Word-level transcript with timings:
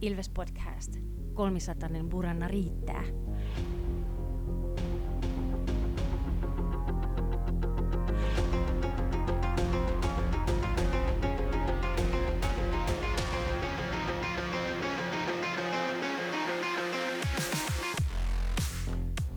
Ilves 0.00 0.28
Podcast. 0.28 0.96
Kolmisatainen 1.34 2.08
buranna 2.08 2.48
riittää. 2.48 3.02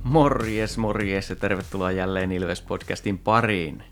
Morjes, 0.03 0.77
morjes 0.77 1.29
ja 1.29 1.35
tervetuloa 1.35 1.91
jälleen 1.91 2.31
Ilves-podcastin 2.31 3.17
pariin. 3.23 3.83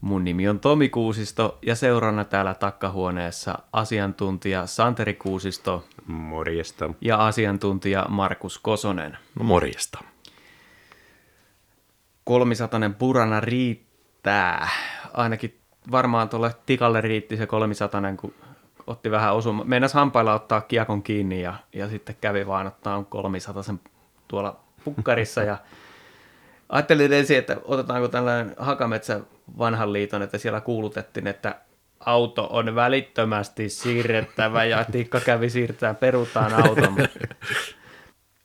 Mun 0.00 0.24
nimi 0.24 0.48
on 0.48 0.60
Tomi 0.60 0.88
Kuusisto 0.88 1.58
ja 1.62 1.74
seurana 1.74 2.24
täällä 2.24 2.54
takkahuoneessa 2.54 3.58
asiantuntija 3.72 4.66
Santeri 4.66 5.14
Kuusisto 5.14 5.84
Morjesta. 6.06 6.90
ja 7.00 7.26
asiantuntija 7.26 8.06
Markus 8.08 8.58
Kosonen. 8.58 9.18
No 9.34 9.44
morjesta. 9.44 9.98
Kolmisatainen 12.24 12.94
purana 12.94 13.40
riittää. 13.40 14.68
Ainakin 15.12 15.60
varmaan 15.90 16.28
tuolle 16.28 16.54
tikalle 16.66 17.00
riitti 17.00 17.36
se 17.36 17.46
kolmisatainen, 17.46 18.16
kun 18.16 18.34
otti 18.86 19.10
vähän 19.10 19.34
osuma. 19.34 19.64
Meinas 19.64 19.94
hampailla 19.94 20.34
ottaa 20.34 20.60
kiekon 20.60 21.02
kiinni 21.02 21.42
ja, 21.42 21.54
ja 21.72 21.88
sitten 21.88 22.16
kävi 22.20 22.46
vaan 22.46 22.66
ottaa 22.66 23.04
kolmisataisen 23.04 23.80
tuolla 24.28 24.60
pukkarissa 24.84 25.42
ja 25.42 25.58
Ajattelin 26.68 27.12
ensin, 27.12 27.38
että 27.38 27.56
otetaanko 27.64 28.08
tällainen 28.08 28.54
Hakametsä 28.58 29.20
vanhan 29.58 29.92
liiton, 29.92 30.22
että 30.22 30.38
siellä 30.38 30.60
kuulutettiin, 30.60 31.26
että 31.26 31.60
auto 32.00 32.46
on 32.50 32.74
välittömästi 32.74 33.68
siirrettävä 33.68 34.64
ja 34.64 34.84
Tikka 34.84 35.20
kävi 35.20 35.50
siirtää 35.50 35.94
perutaan 35.94 36.54
auton. 36.54 36.96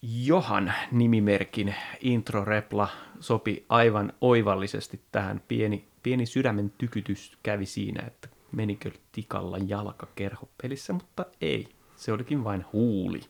Johan 0.01 0.73
nimimerkin 0.91 1.75
introrepla 1.99 2.87
sopi 3.19 3.65
aivan 3.69 4.13
oivallisesti 4.21 5.01
tähän. 5.11 5.41
Pieni, 5.47 5.87
pieni 6.03 6.25
sydämen 6.25 6.73
tykytys 6.77 7.37
kävi 7.43 7.65
siinä, 7.65 8.03
että 8.07 8.27
menikö 8.51 8.91
Tikalla 9.11 9.57
jalka 9.67 10.07
kerhopelissä, 10.15 10.93
mutta 10.93 11.25
ei. 11.41 11.67
Se 11.95 12.11
olikin 12.11 12.43
vain 12.43 12.65
huuli. 12.73 13.21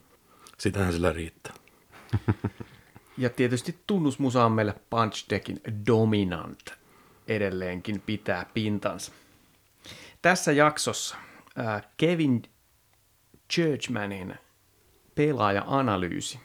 Sitähän 0.58 0.94
sillä 0.94 1.14
riittää. 1.14 1.54
Ja 3.22 3.30
tietysti 3.30 3.80
tunnusmusa 3.88 4.46
on 4.46 4.52
meille 4.52 4.76
Punch 4.90 5.30
Deckin 5.30 5.62
Dominant 5.88 6.74
edelleenkin 7.28 8.02
pitää 8.02 8.46
pintansa. 8.54 9.12
Tässä 10.22 10.52
jaksossa 10.52 11.16
äh, 11.60 11.88
Kevin 11.98 12.42
Churchmanin 13.54 14.36
pelaaja-analyysi. 15.16 16.40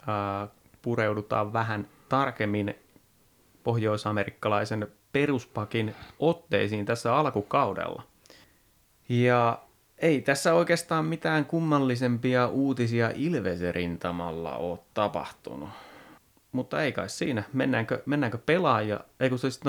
Äh, 0.00 0.48
pureudutaan 0.82 1.52
vähän 1.52 1.88
tarkemmin 2.08 2.74
pohjoisamerikkalaisen 3.62 4.88
peruspakin 5.12 5.94
otteisiin 6.18 6.86
tässä 6.86 7.16
alkukaudella. 7.16 8.02
Ja 9.08 9.58
ei 9.98 10.20
tässä 10.20 10.54
oikeastaan 10.54 11.04
mitään 11.04 11.44
kummallisempia 11.44 12.48
uutisia 12.48 13.10
Ilveserintamalla 13.14 14.56
ole 14.56 14.78
tapahtunut. 14.94 15.87
Mutta 16.58 16.82
ei 16.82 16.92
kai 16.92 17.08
siinä. 17.08 17.42
Mennäänkö, 17.52 18.02
mennäänkö 18.06 18.38
pelaaja, 18.38 19.00
ei 19.20 19.28
kun 19.28 19.38
siis 19.38 19.60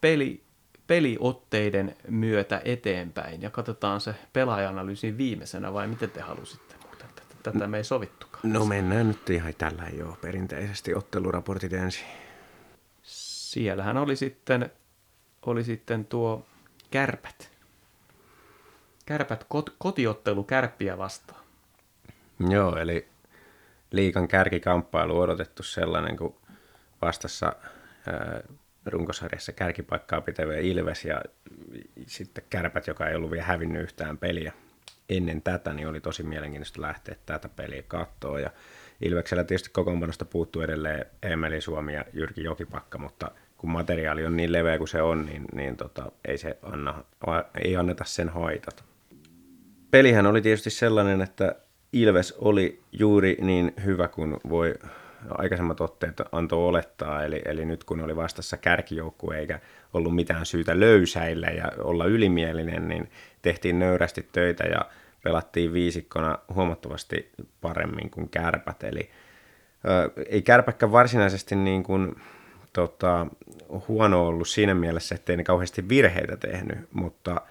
peli, 0.00 0.42
peliotteiden 0.86 1.96
myötä 2.08 2.62
eteenpäin 2.64 3.42
ja 3.42 3.50
katsotaan 3.50 4.00
se 4.00 4.14
pelaaja-analyysin 4.32 5.18
viimeisenä 5.18 5.72
vai 5.72 5.86
miten 5.86 6.10
te 6.10 6.20
halusitte 6.20 6.74
muuten? 6.84 7.08
Tätä 7.42 7.66
me 7.66 7.76
ei 7.76 7.84
sovittukaan. 7.84 8.52
No 8.52 8.64
mennään 8.64 9.08
nyt 9.08 9.30
ihan 9.30 9.54
tällä 9.58 9.88
jo 9.98 10.18
perinteisesti 10.20 10.94
otteluraportit 10.94 11.72
ensin. 11.72 12.06
Siellähän 13.02 13.96
oli 13.96 14.16
sitten, 14.16 14.70
oli 15.46 15.64
sitten 15.64 16.04
tuo 16.04 16.46
kärpät. 16.90 17.50
Kärpät 19.06 19.44
kot, 19.48 19.74
kotiottelu 19.78 20.44
kärppiä 20.44 20.98
vastaan. 20.98 21.40
Joo, 22.48 22.76
eli 22.76 23.08
liikan 23.90 24.28
kärkikamppailu 24.28 25.20
odotettu 25.20 25.62
sellainen, 25.62 26.16
kun 26.16 26.36
vastassa 27.02 27.52
ää, 28.06 28.40
runkosarjassa 28.86 29.52
kärkipaikkaa 29.52 30.20
pitävä 30.20 30.54
Ilves 30.54 31.04
ja 31.04 31.22
sitten 32.06 32.44
kärpät, 32.50 32.86
joka 32.86 33.08
ei 33.08 33.16
ollut 33.16 33.30
vielä 33.30 33.44
hävinnyt 33.44 33.82
yhtään 33.82 34.18
peliä 34.18 34.52
ennen 35.08 35.42
tätä, 35.42 35.72
niin 35.72 35.88
oli 35.88 36.00
tosi 36.00 36.22
mielenkiintoista 36.22 36.82
lähteä 36.82 37.16
tätä 37.26 37.48
peliä 37.48 37.82
katsoa. 37.88 38.40
Ja 38.40 38.50
Ilveksellä 39.00 39.44
tietysti 39.44 39.70
kokoonpanosta 39.72 40.24
puuttuu 40.24 40.62
edelleen 40.62 41.06
Emeli 41.22 41.60
Suomi 41.60 41.94
ja 41.94 42.04
Jyrki 42.12 42.44
Jokipakka, 42.44 42.98
mutta 42.98 43.30
kun 43.58 43.70
materiaali 43.70 44.26
on 44.26 44.36
niin 44.36 44.52
leveä 44.52 44.78
kuin 44.78 44.88
se 44.88 45.02
on, 45.02 45.26
niin, 45.26 45.44
niin 45.54 45.76
tota, 45.76 46.12
ei, 46.24 46.38
se 46.38 46.58
anna, 46.62 47.04
ei 47.64 47.76
anneta 47.76 48.04
sen 48.04 48.28
haitata. 48.28 48.82
Pelihän 49.90 50.26
oli 50.26 50.42
tietysti 50.42 50.70
sellainen, 50.70 51.22
että 51.22 51.54
Ilves 51.92 52.34
oli 52.38 52.80
juuri 52.92 53.36
niin 53.40 53.72
hyvä 53.84 54.08
kuin 54.08 54.36
voi 54.48 54.74
aikaisemmat 55.30 55.80
otteet 55.80 56.22
antoi 56.32 56.68
olettaa, 56.68 57.24
eli, 57.24 57.42
eli 57.44 57.64
nyt 57.64 57.84
kun 57.84 58.00
oli 58.00 58.16
vastassa 58.16 58.56
kärkijoukkue 58.56 59.38
eikä 59.38 59.60
ollut 59.92 60.14
mitään 60.14 60.46
syytä 60.46 60.80
löysäillä 60.80 61.46
ja 61.46 61.72
olla 61.78 62.04
ylimielinen, 62.04 62.88
niin 62.88 63.10
tehtiin 63.42 63.78
nöyrästi 63.78 64.28
töitä 64.32 64.64
ja 64.64 64.80
pelattiin 65.22 65.72
viisikkona 65.72 66.38
huomattavasti 66.54 67.30
paremmin 67.60 68.10
kuin 68.10 68.28
kärpät, 68.28 68.82
eli 68.82 69.10
ö, 69.84 70.10
ei 70.28 70.42
kärpäkkä 70.42 70.92
varsinaisesti 70.92 71.56
niin 71.56 71.82
kuin, 71.82 72.16
tota, 72.72 73.26
huono 73.88 74.26
ollut 74.26 74.48
siinä 74.48 74.74
mielessä, 74.74 75.14
ettei 75.14 75.36
ne 75.36 75.44
kauheasti 75.44 75.88
virheitä 75.88 76.36
tehnyt, 76.36 76.78
mutta– 76.92 77.40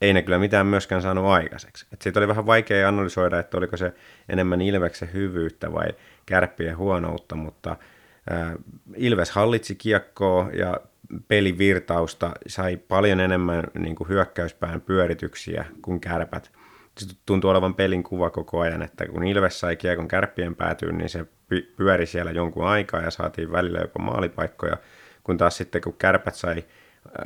ei 0.00 0.12
ne 0.12 0.22
kyllä 0.22 0.38
mitään 0.38 0.66
myöskään 0.66 1.02
saanut 1.02 1.26
aikaiseksi. 1.26 1.86
Et 1.92 2.02
siitä 2.02 2.20
oli 2.20 2.28
vähän 2.28 2.46
vaikea 2.46 2.88
analysoida, 2.88 3.38
että 3.38 3.56
oliko 3.58 3.76
se 3.76 3.92
enemmän 4.28 4.60
Ilveksen 4.60 5.12
hyvyyttä 5.12 5.72
vai 5.72 5.88
kärppien 6.26 6.76
huonoutta, 6.76 7.36
mutta 7.36 7.76
äh, 8.32 8.52
Ilves 8.96 9.30
hallitsi 9.30 9.74
kiekkoa 9.74 10.50
ja 10.52 10.80
pelivirtausta, 11.28 12.30
sai 12.46 12.76
paljon 12.76 13.20
enemmän 13.20 13.64
niin 13.78 13.96
kuin 13.96 14.08
hyökkäyspään 14.08 14.80
pyörityksiä 14.80 15.64
kuin 15.82 16.00
kärpät. 16.00 16.50
Se 16.98 17.16
tuntuu 17.26 17.50
olevan 17.50 17.74
pelin 17.74 18.02
kuva 18.02 18.30
koko 18.30 18.60
ajan, 18.60 18.82
että 18.82 19.06
kun 19.06 19.24
Ilves 19.26 19.60
sai 19.60 19.76
kiekon 19.76 20.08
kärppien 20.08 20.56
päätyyn, 20.56 20.98
niin 20.98 21.08
se 21.08 21.26
pyöri 21.76 22.06
siellä 22.06 22.30
jonkun 22.30 22.66
aikaa 22.66 23.02
ja 23.02 23.10
saatiin 23.10 23.52
välillä 23.52 23.78
jopa 23.78 24.02
maalipaikkoja, 24.02 24.76
kun 25.24 25.38
taas 25.38 25.56
sitten 25.56 25.82
kun 25.82 25.94
kärpät 25.98 26.34
sai 26.34 26.64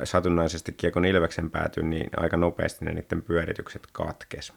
satunnaisesti 0.03 0.71
Kiekon 0.71 1.05
Ilveksen 1.05 1.51
päätyi, 1.51 1.83
niin 1.83 2.09
aika 2.17 2.37
nopeasti 2.37 2.85
ne 2.85 2.93
niiden 2.93 3.21
pyöritykset 3.21 3.87
katkes. 3.91 4.53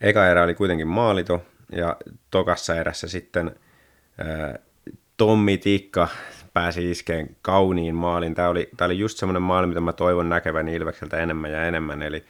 Eka 0.00 0.26
erä 0.26 0.42
oli 0.42 0.54
kuitenkin 0.54 0.88
maalito, 0.88 1.42
ja 1.72 1.96
tokassa 2.30 2.74
erässä 2.74 3.08
sitten 3.08 3.56
ää, 4.18 4.58
Tommi 5.16 5.58
Tikka 5.58 6.08
pääsi 6.52 6.90
iskeen 6.90 7.36
kauniin 7.42 7.94
maalin. 7.94 8.34
Tämä 8.34 8.48
oli, 8.48 8.68
tämä 8.76 8.86
oli 8.86 8.98
just 8.98 9.18
semmoinen 9.18 9.42
maali, 9.42 9.66
mitä 9.66 9.80
mä 9.80 9.92
toivon 9.92 10.28
näkeväni 10.28 10.74
Ilvekseltä 10.74 11.16
enemmän 11.16 11.52
ja 11.52 11.64
enemmän, 11.64 12.02
eli 12.02 12.24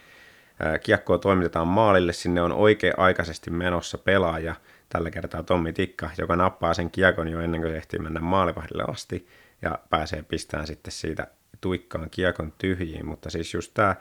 ää, 0.59 0.79
kiekkoa 0.79 1.17
toimitetaan 1.17 1.67
maalille, 1.67 2.13
sinne 2.13 2.41
on 2.41 2.51
oikea-aikaisesti 2.51 3.51
menossa 3.51 3.97
pelaaja, 3.97 4.55
tällä 4.89 5.11
kertaa 5.11 5.43
Tommi 5.43 5.73
Tikka, 5.73 6.09
joka 6.17 6.35
nappaa 6.35 6.73
sen 6.73 6.91
kiekon 6.91 7.27
jo 7.27 7.39
ennen 7.39 7.61
kuin 7.61 7.71
se 7.71 7.77
ehtii 7.77 7.99
mennä 7.99 8.19
maalivahdille 8.19 8.83
asti, 8.87 9.27
ja 9.61 9.79
pääsee 9.89 10.23
pistämään 10.23 10.67
sitten 10.67 10.91
siitä 10.91 11.27
tuikkaan 11.61 12.09
kiekon 12.09 12.53
tyhjiin, 12.57 13.05
mutta 13.05 13.29
siis 13.29 13.53
just 13.53 13.73
tämä 13.73 13.95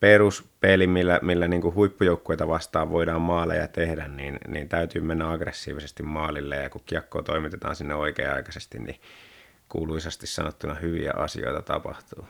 peruspeli, 0.00 0.86
millä, 0.86 1.20
millä 1.22 1.48
niin 1.48 1.74
huippujoukkueita 1.74 2.48
vastaan 2.48 2.90
voidaan 2.90 3.20
maaleja 3.20 3.68
tehdä, 3.68 4.08
niin, 4.08 4.38
niin 4.48 4.68
täytyy 4.68 5.02
mennä 5.02 5.30
aggressiivisesti 5.30 6.02
maalille, 6.02 6.56
ja 6.56 6.70
kun 6.70 6.82
kiekkoa 6.86 7.22
toimitetaan 7.22 7.76
sinne 7.76 7.94
oikea-aikaisesti, 7.94 8.78
niin 8.78 9.00
kuuluisasti 9.68 10.26
sanottuna 10.26 10.74
hyviä 10.74 11.12
asioita 11.16 11.62
tapahtuu. 11.62 12.26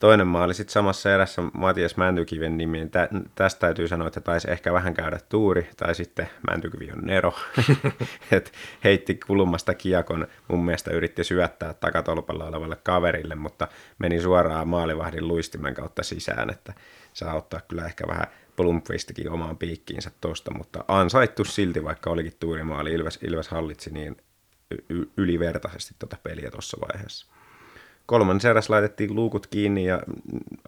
Toinen 0.00 0.26
maali 0.26 0.54
sitten 0.54 0.72
samassa 0.72 1.14
erässä 1.14 1.42
Matias 1.52 1.96
Mäntykiven 1.96 2.58
nimi. 2.58 2.88
Tä, 2.88 3.08
tästä 3.34 3.60
täytyy 3.60 3.88
sanoa, 3.88 4.06
että 4.06 4.20
taisi 4.20 4.50
ehkä 4.50 4.72
vähän 4.72 4.94
käydä 4.94 5.18
tuuri, 5.28 5.68
tai 5.76 5.94
sitten 5.94 6.30
Mäntykivi 6.50 6.90
on 6.92 6.98
Nero. 7.02 7.34
Et 8.32 8.52
heitti 8.84 9.14
kulmasta 9.26 9.74
kiekon, 9.74 10.26
mun 10.48 10.64
mielestä 10.64 10.90
yritti 10.90 11.24
syöttää 11.24 11.74
takatolpalla 11.74 12.46
olevalle 12.46 12.76
kaverille, 12.76 13.34
mutta 13.34 13.68
meni 13.98 14.20
suoraan 14.20 14.68
maalivahdin 14.68 15.28
luistimen 15.28 15.74
kautta 15.74 16.02
sisään, 16.02 16.50
että 16.50 16.74
saa 17.12 17.34
ottaa 17.34 17.60
kyllä 17.68 17.86
ehkä 17.86 18.06
vähän 18.06 18.26
plumpvistikin 18.56 19.30
omaan 19.30 19.56
piikkiinsä 19.56 20.10
tosta, 20.20 20.54
mutta 20.54 20.84
ansaittu 20.88 21.44
silti, 21.44 21.84
vaikka 21.84 22.10
olikin 22.10 22.36
tuurimaali. 22.40 22.92
Ilves, 22.92 23.18
Ilves 23.22 23.48
hallitsi 23.48 23.90
niin 23.90 24.16
ylivertaisesti 25.16 25.94
tuota 25.98 26.16
peliä 26.22 26.50
tuossa 26.50 26.76
vaiheessa. 26.80 27.26
Kolmannen 28.10 28.50
eräs 28.50 28.70
laitettiin 28.70 29.14
luukut 29.14 29.46
kiinni 29.46 29.84
ja 29.84 30.00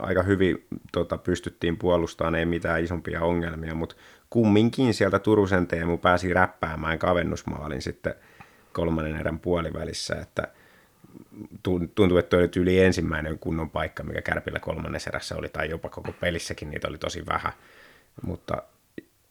aika 0.01 0.23
hyvin 0.23 0.67
tota, 0.93 1.19
pystyttiin 1.19 1.77
puolustamaan, 1.77 2.35
ei 2.35 2.45
mitään 2.45 2.85
isompia 2.85 3.23
ongelmia, 3.23 3.75
mutta 3.75 3.95
kumminkin 4.31 4.95
sieltä 4.95 5.19
Turusen 5.19 5.67
Teemu 5.67 5.99
pääsi 5.99 6.33
räppäämään 6.33 6.99
kavennusmaalin 6.99 7.83
sitten 7.83 8.15
kolmannen 8.73 9.17
erän 9.17 9.39
puolivälissä, 9.39 10.15
että 10.15 10.49
tuntui, 11.95 12.19
että 12.19 12.37
oli 12.37 12.51
yli 12.57 12.81
ensimmäinen 12.81 13.39
kunnon 13.39 13.71
paikka, 13.71 14.03
mikä 14.03 14.23
Kärpillä 14.23 14.61
kolmannessa 14.61 15.11
erässä 15.11 15.37
oli, 15.37 15.49
tai 15.49 15.71
jopa 15.71 15.89
koko 15.89 16.13
pelissäkin 16.13 16.71
niitä 16.71 16.89
oli 16.89 16.99
tosi 16.99 17.27
vähän, 17.27 17.53
mutta 18.23 18.63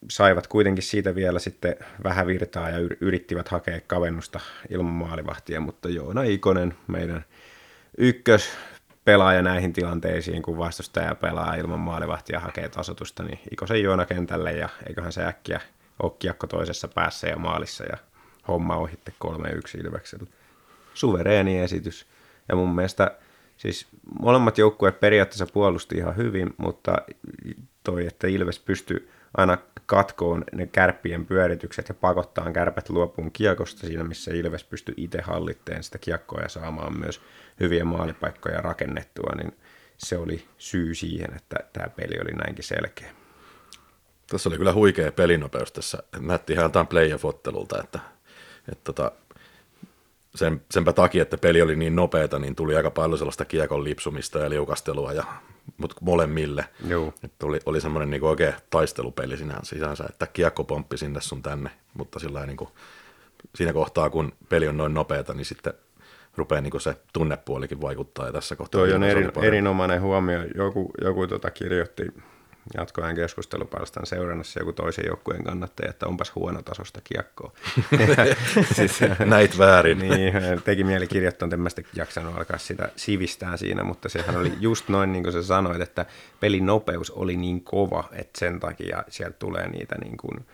saivat 0.09 0.47
kuitenkin 0.47 0.83
siitä 0.83 1.15
vielä 1.15 1.39
sitten 1.39 1.75
vähän 2.03 2.27
virtaa 2.27 2.69
ja 2.69 2.77
yrittivät 3.01 3.47
hakea 3.47 3.81
kavennusta 3.87 4.39
ilman 4.69 4.93
maalivahtia, 4.93 5.59
mutta 5.59 5.89
Joona 5.89 6.23
Ikonen, 6.23 6.73
meidän 6.87 7.25
ykkös 7.97 8.49
pelaaja 9.05 9.41
näihin 9.41 9.73
tilanteisiin, 9.73 10.41
kun 10.41 10.57
vastustaja 10.57 11.15
pelaa 11.15 11.55
ilman 11.55 11.79
maalivahtia 11.79 12.39
hakee 12.39 12.69
tasotusta, 12.69 13.23
niin 13.23 13.39
Ikosen 13.51 13.83
Joona 13.83 14.05
kentälle 14.05 14.51
ja 14.53 14.69
eiköhän 14.87 15.11
se 15.11 15.25
äkkiä 15.25 15.61
ole 16.03 16.11
kiekko 16.19 16.47
toisessa 16.47 16.87
päässä 16.87 17.27
ja 17.27 17.37
maalissa 17.37 17.83
ja 17.83 17.97
homma 18.47 18.75
ohitte 18.75 19.13
3-1 19.25 19.79
Ilveksellä. 19.79 20.25
Suvereeni 20.93 21.59
esitys. 21.59 22.05
Ja 22.49 22.55
mun 22.55 22.75
mielestä 22.75 23.15
siis 23.57 23.87
molemmat 24.19 24.57
joukkueet 24.57 24.99
periaatteessa 24.99 25.45
puolusti 25.53 25.97
ihan 25.97 26.17
hyvin, 26.17 26.53
mutta 26.57 26.97
toi, 27.83 28.07
että 28.07 28.27
Ilves 28.27 28.59
pystyi 28.59 29.09
aina 29.37 29.57
katkoon 29.85 30.43
ne 30.51 30.67
kärppien 30.67 31.25
pyöritykset 31.25 31.89
ja 31.89 31.95
pakottaa 31.95 32.51
kärpät 32.51 32.89
luopuun 32.89 33.31
kiekosta 33.31 33.87
siinä, 33.87 34.03
missä 34.03 34.31
Ilves 34.33 34.63
pystyi 34.63 34.95
itse 34.97 35.21
hallitteen 35.21 35.83
sitä 35.83 35.97
kiekkoa 35.97 36.41
ja 36.41 36.49
saamaan 36.49 36.99
myös 36.99 37.21
hyviä 37.61 37.85
maalipaikkoja 37.85 38.61
rakennettua, 38.61 39.35
niin 39.35 39.57
se 39.97 40.17
oli 40.17 40.45
syy 40.57 40.95
siihen, 40.95 41.33
että 41.35 41.55
tämä 41.73 41.89
peli 41.89 42.19
oli 42.21 42.31
näinkin 42.31 42.63
selkeä. 42.63 43.11
Tässä 44.27 44.49
oli 44.49 44.57
kyllä 44.57 44.73
huikea 44.73 45.11
pelinopeus 45.11 45.71
tässä. 45.71 46.03
Näytti 46.19 46.53
ihan 46.53 46.65
jotain 46.65 46.87
playoff-ottelulta, 46.87 47.83
että, 47.83 47.99
että 48.71 48.83
tota, 48.83 49.11
sen, 50.35 50.61
senpä 50.71 50.93
takia, 50.93 51.21
että 51.21 51.37
peli 51.37 51.61
oli 51.61 51.75
niin 51.75 51.95
nopeata, 51.95 52.39
niin 52.39 52.55
tuli 52.55 52.75
aika 52.75 52.91
paljon 52.91 53.17
sellaista 53.17 53.45
kiekon 53.45 53.83
lipsumista 53.83 54.39
ja 54.39 54.49
liukastelua 54.49 55.13
ja 55.13 55.23
mutta 55.77 55.95
molemmille. 56.01 56.65
Joo. 56.87 57.13
Että 57.23 57.45
oli, 57.45 57.59
oli 57.65 57.81
semmoinen 57.81 58.09
niin 58.09 58.23
oikea 58.23 58.53
taistelupeli 58.69 59.37
sinänsä 59.37 59.75
sisänsä, 59.75 60.05
että 60.09 60.27
kiekko 60.27 60.63
pomppi 60.63 60.97
sinne 60.97 61.21
sun 61.21 61.41
tänne, 61.41 61.69
mutta 61.93 62.19
sillä 62.19 62.45
niin 62.45 62.57
kuin, 62.57 62.69
siinä 63.55 63.73
kohtaa, 63.73 64.09
kun 64.09 64.33
peli 64.49 64.67
on 64.67 64.77
noin 64.77 64.93
nopeata, 64.93 65.33
niin 65.33 65.45
sitten 65.45 65.73
rupeaa 66.35 66.61
niin 66.61 66.81
se 66.81 66.95
tunnepuolikin 67.13 67.81
vaikuttaa. 67.81 68.25
Ja 68.25 68.31
tässä 68.31 68.55
kohtaa 68.55 68.85
Tuo 68.85 68.95
on 68.95 69.03
eri, 69.03 69.29
erinomainen 69.41 70.01
huomio. 70.01 70.43
Joku, 70.55 70.91
joku 71.01 71.27
tota 71.27 71.51
kirjoitti 71.51 72.07
jatkoajan 72.77 73.15
keskustelupalstan 73.15 74.05
seurannassa 74.05 74.59
joku 74.59 74.73
toisen 74.73 75.05
joukkueen 75.07 75.43
kannattaja, 75.43 75.89
että 75.89 76.07
onpas 76.07 76.35
huono 76.35 76.61
tasosta 76.61 77.01
kiekkoa. 77.03 77.51
siis, 78.75 78.99
Näit 79.25 79.57
väärin. 79.57 79.99
niin, 79.99 80.33
teki 80.65 80.83
mieli 80.83 81.07
kirjoittaa, 81.07 81.45
että 81.45 81.81
en 81.81 81.85
jaksanut 81.95 82.37
alkaa 82.37 82.57
sitä 82.57 82.89
sivistää 82.95 83.57
siinä, 83.57 83.83
mutta 83.83 84.09
sehän 84.09 84.37
oli 84.37 84.53
just 84.59 84.89
noin 84.89 85.11
niin 85.11 85.23
kuin 85.23 85.33
sä 85.33 85.43
sanoit, 85.43 85.81
että 85.81 86.05
pelin 86.39 86.65
nopeus 86.65 87.11
oli 87.11 87.37
niin 87.37 87.63
kova, 87.63 88.09
että 88.11 88.39
sen 88.39 88.59
takia 88.59 89.03
sieltä 89.09 89.35
tulee 89.39 89.69
niitä 89.69 89.95
niin 90.03 90.17
kuin, 90.17 90.45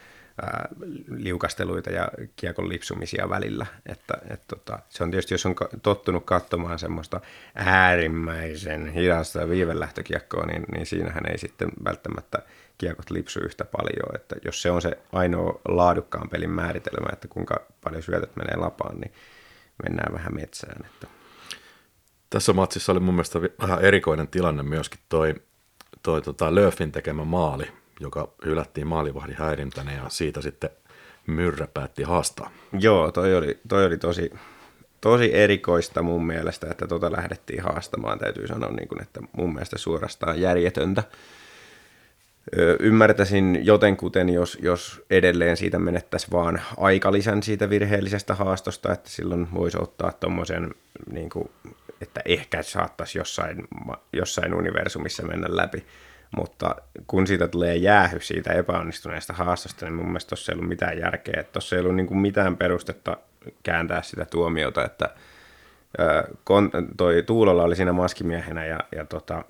ää, 0.42 0.70
liukasteluita 1.08 1.90
ja 1.90 2.10
kiekon 2.36 2.70
lipsumisia 2.70 3.30
välillä. 3.30 3.66
Että, 3.86 4.14
et 4.30 4.42
tota, 4.48 4.80
se 4.90 5.04
on 5.04 5.12
tietysti, 5.12 5.34
jos 5.34 5.46
on 5.46 5.56
tottunut 5.84 6.26
katsomaan 6.26 6.80
semmoista 6.80 7.22
äärimmäisen 7.56 8.88
hidasta 8.88 9.50
viivelähtökiekkoa, 9.50 10.46
niin, 10.46 10.66
niin 10.74 10.86
siinähän 10.86 11.32
ei 11.32 11.38
sitten 11.38 11.70
välttämättä 11.84 12.40
kiekot 12.78 13.10
lipsu 13.10 13.40
yhtä 13.40 13.66
paljon. 13.66 14.16
Että 14.16 14.36
jos 14.46 14.62
se 14.62 14.72
on 14.72 14.82
se 14.82 14.98
ainoa 15.14 15.62
laadukkaan 15.68 16.30
pelin 16.30 16.50
määritelmä, 16.50 17.10
että 17.14 17.28
kuinka 17.28 17.66
paljon 17.84 18.04
syötöt 18.04 18.36
menee 18.36 18.56
lapaan, 18.56 19.00
niin 19.00 19.14
mennään 19.84 20.14
vähän 20.14 20.36
metsään. 20.36 20.86
Että. 20.86 21.08
Tässä 22.30 22.54
matsissa 22.54 22.92
oli 22.92 23.00
mun 23.00 23.14
mielestä 23.14 23.40
vähän 23.42 23.82
erikoinen 23.82 24.28
tilanne 24.28 24.64
myöskin 24.64 25.00
toi, 25.10 25.36
toi 26.04 26.22
tota 26.22 26.56
Löfin 26.56 26.92
tekemä 26.92 27.24
maali, 27.24 27.72
joka 28.00 28.30
hylättiin 28.46 28.88
maalivahdin 28.88 29.38
häirintänä 29.38 29.94
ja 29.94 30.10
siitä 30.10 30.42
sitten 30.42 30.70
Myrrä 31.28 31.68
päätti 31.74 32.04
haastaa. 32.04 32.52
Joo, 32.80 33.12
toi 33.12 33.36
oli, 33.36 33.60
toi 33.68 33.86
oli 33.86 33.98
tosi, 33.98 34.34
tosi 35.02 35.36
erikoista 35.36 36.02
mun 36.02 36.26
mielestä, 36.26 36.68
että 36.72 36.88
tota 36.88 37.12
lähdettiin 37.12 37.64
haastamaan. 37.64 38.20
Täytyy 38.20 38.48
sanoa, 38.48 38.72
niin 38.72 38.88
kuin, 38.88 39.02
että 39.02 39.20
mun 39.32 39.54
mielestä 39.54 39.78
suorastaan 39.78 40.42
järjetöntä. 40.42 41.04
Ymmärtäisin 42.80 43.60
jotenkuten, 43.64 44.30
jos, 44.30 44.58
jos 44.62 45.02
edelleen 45.10 45.58
siitä 45.58 45.80
menettäisiin 45.80 46.32
vaan 46.32 46.62
aikalisän 46.78 47.44
siitä 47.44 47.70
virheellisestä 47.70 48.36
haastosta, 48.36 48.94
että 48.94 49.10
silloin 49.10 49.48
voisi 49.54 49.78
ottaa 49.82 50.12
tuommoisen, 50.12 50.76
niin 51.12 51.30
että 52.02 52.22
ehkä 52.26 52.64
saattaisi 52.64 53.18
jossain, 53.18 53.68
jossain 54.14 54.54
universumissa 54.54 55.24
mennä 55.24 55.48
läpi 55.50 55.86
mutta 56.38 56.76
kun 57.08 57.28
siitä 57.28 57.48
tulee 57.48 57.76
jäähy 57.76 58.20
siitä 58.20 58.54
epäonnistuneesta 58.54 59.34
haastosta, 59.34 59.86
niin 59.86 59.94
mun 59.94 60.06
mielestä 60.06 60.30
tuossa 60.30 60.52
ei 60.52 60.56
ollut 60.56 60.70
mitään 60.70 60.98
järkeä. 60.98 61.44
Tuossa 61.44 61.76
ei 61.76 61.80
ollut 61.80 61.96
niin 61.96 62.08
kuin 62.08 62.18
mitään 62.18 62.58
perustetta 62.58 63.18
kääntää 63.64 64.02
sitä 64.02 64.26
tuomiota, 64.26 64.86
että 64.86 65.10
toi 66.98 67.24
Tuulolla 67.24 67.64
oli 67.64 67.76
siinä 67.76 67.94
maskimiehenä 67.94 68.66
ja, 68.66 68.80
ja 68.96 69.06
tota, 69.06 69.44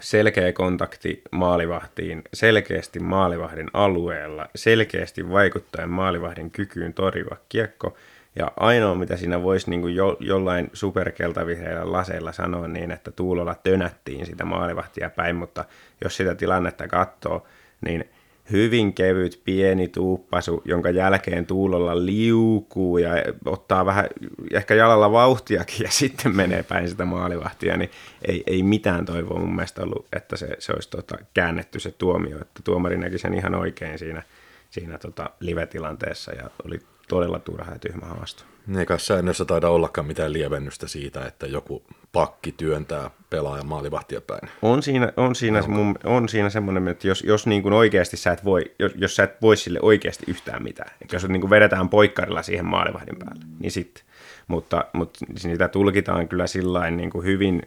selkeä 0.00 0.52
kontakti 0.52 1.22
maalivahtiin, 1.30 2.22
selkeästi 2.34 3.00
maalivahdin 3.00 3.70
alueella, 3.72 4.48
selkeästi 4.54 5.30
vaikuttaen 5.30 5.90
maalivahdin 5.90 6.50
kykyyn 6.50 6.94
torjua 6.94 7.36
kiekko– 7.48 7.96
ja 8.36 8.52
ainoa, 8.56 8.94
mitä 8.94 9.16
siinä 9.16 9.42
voisi 9.42 9.70
niin 9.70 9.80
kuin 9.80 9.94
jo, 9.94 10.16
jollain 10.20 10.70
superkeltavihreillä 10.72 11.92
laseilla 11.92 12.32
sanoa 12.32 12.68
niin, 12.68 12.90
että 12.90 13.10
Tuulolla 13.10 13.54
tönättiin 13.54 14.26
sitä 14.26 14.44
maalivahtia 14.44 15.10
päin, 15.10 15.36
mutta 15.36 15.64
jos 16.04 16.16
sitä 16.16 16.34
tilannetta 16.34 16.88
katsoo, 16.88 17.46
niin 17.80 18.04
hyvin 18.52 18.94
kevyt 18.94 19.40
pieni 19.44 19.88
tuuppasu, 19.88 20.62
jonka 20.64 20.90
jälkeen 20.90 21.46
Tuulolla 21.46 22.06
liukuu 22.06 22.98
ja 22.98 23.10
ottaa 23.44 23.86
vähän 23.86 24.06
ehkä 24.52 24.74
jalalla 24.74 25.12
vauhtiakin 25.12 25.84
ja 25.84 25.90
sitten 26.00 26.36
menee 26.36 26.62
päin 26.62 26.88
sitä 26.88 27.04
maalivahtia, 27.04 27.76
niin 27.76 27.90
ei, 28.28 28.42
ei 28.46 28.62
mitään 28.62 29.04
toivoa 29.04 29.38
mun 29.38 29.54
mielestä 29.54 29.82
ollut, 29.82 30.06
että 30.12 30.36
se, 30.36 30.56
se 30.58 30.72
olisi 30.72 30.90
tota, 30.90 31.18
käännetty 31.34 31.80
se 31.80 31.90
tuomio, 31.90 32.36
että 32.40 32.60
tuomari 32.64 32.96
näki 32.96 33.18
sen 33.18 33.34
ihan 33.34 33.54
oikein 33.54 33.98
siinä, 33.98 34.22
siinä 34.70 34.98
tota 34.98 35.30
live-tilanteessa 35.40 36.32
ja 36.32 36.50
oli 36.64 36.78
todella 37.08 37.38
turha 37.38 37.72
ja 37.72 37.78
tyhmä 37.78 38.06
haasto. 38.06 38.44
Eikä 38.68 38.84
kai 38.84 39.00
säännössä 39.00 39.44
taida 39.44 39.68
ollakaan 39.68 40.06
mitään 40.06 40.32
lievennystä 40.32 40.88
siitä, 40.88 41.26
että 41.26 41.46
joku 41.46 41.82
pakki 42.12 42.52
työntää 42.52 43.10
pelaajan 43.30 43.66
maalivahtia 43.66 44.20
päin. 44.20 44.48
On 44.62 44.82
siinä, 44.82 45.12
on 45.16 45.34
siinä, 45.34 45.62
mun, 45.62 45.94
on 46.04 46.28
siinä 46.28 46.50
semmoinen, 46.50 46.88
että 46.88 47.08
jos, 47.08 47.22
jos 47.22 47.46
niin 47.46 47.62
kuin 47.62 47.72
oikeasti 47.72 48.16
sä 48.16 48.32
et 48.32 48.44
voi, 48.44 48.64
jos, 48.78 48.92
jos 48.96 49.16
sä 49.16 49.22
et 49.22 49.42
voi 49.42 49.56
sille 49.56 49.78
oikeasti 49.82 50.24
yhtään 50.28 50.62
mitään, 50.62 50.90
että 51.02 51.16
jos 51.16 51.28
niin 51.28 51.40
kuin 51.40 51.50
vedetään 51.50 51.88
poikkarilla 51.88 52.42
siihen 52.42 52.66
maalivahdin 52.66 53.16
päälle, 53.18 53.44
niin 53.58 53.72
sitten. 53.72 54.04
Mutta, 54.48 54.84
mutta 54.92 55.18
sitä 55.36 55.68
tulkitaan 55.68 56.28
kyllä 56.28 56.46
sillä 56.46 56.90
niin 56.90 57.10
kuin 57.10 57.24
hyvin, 57.24 57.62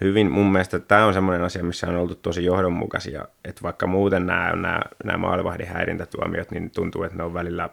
hyvin, 0.00 0.30
mun 0.30 0.52
mielestä 0.52 0.78
tämä 0.78 1.06
on 1.06 1.14
semmoinen 1.14 1.42
asia, 1.42 1.64
missä 1.64 1.86
on 1.88 1.96
oltu 1.96 2.14
tosi 2.14 2.44
johdonmukaisia, 2.44 3.24
että 3.44 3.62
vaikka 3.62 3.86
muuten 3.86 4.26
nämä, 4.26 4.52
nämä, 4.52 4.80
nämä 5.04 5.18
maalivahdin 5.18 5.66
häirintätuomiot, 5.68 6.50
niin 6.50 6.70
tuntuu, 6.70 7.02
että 7.02 7.16
ne 7.16 7.24
on 7.24 7.34
välillä 7.34 7.70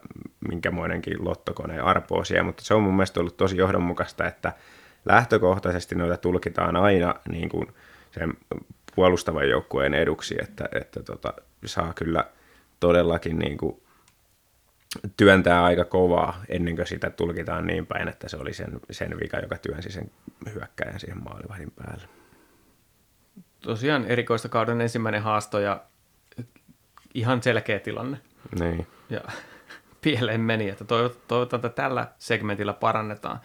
minkämoinenkin 0.50 1.26
lottokoneen 1.26 1.84
arpoosia, 1.84 2.44
mutta 2.44 2.64
se 2.64 2.74
on 2.74 2.84
mun 2.84 2.94
mielestä 2.94 3.20
ollut 3.20 3.38
tosi 3.38 3.58
johdonmukaista, 3.58 4.28
että 4.28 4.54
lähtökohtaisesti 5.06 5.96
noita 5.96 6.18
tulkitaan 6.18 6.76
aina 6.76 7.16
niin 7.30 7.50
kuin 7.50 7.68
sen 8.12 8.34
puolustavan 8.96 9.50
joukkueen 9.50 9.94
eduksi, 9.94 10.36
että, 10.42 10.70
että 10.72 11.04
tota, 11.04 11.34
saa 11.66 11.94
kyllä 11.96 12.26
todellakin 12.80 13.40
niin 13.40 13.58
kuin 13.58 13.83
työntää 15.18 15.64
aika 15.64 15.86
kovaa 15.86 16.44
ennen 16.50 16.76
kuin 16.76 16.88
sitä 16.88 17.10
tulkitaan 17.10 17.68
niin 17.68 17.86
päin, 17.86 18.08
että 18.08 18.30
se 18.30 18.38
oli 18.38 18.54
sen, 18.54 18.80
sen 18.92 19.20
vika, 19.20 19.40
joka 19.40 19.58
työnsi 19.58 19.92
sen 19.92 20.12
hyökkäjän 20.54 21.00
siihen 21.00 21.24
maalivahdin 21.24 21.72
päälle. 21.72 22.08
Tosiaan 23.62 24.06
erikoista 24.06 24.50
kauden 24.50 24.82
ensimmäinen 24.82 25.22
haasto 25.22 25.60
ja 25.60 25.84
ihan 27.14 27.44
selkeä 27.44 27.80
tilanne. 27.80 28.18
Niin. 28.60 28.88
Ja 29.10 29.22
pieleen 30.02 30.42
meni, 30.42 30.70
että 30.70 30.86
toivotaan, 31.28 31.58
että 31.66 31.70
tällä 31.70 32.08
segmentillä 32.20 32.74
parannetaan. 32.74 33.40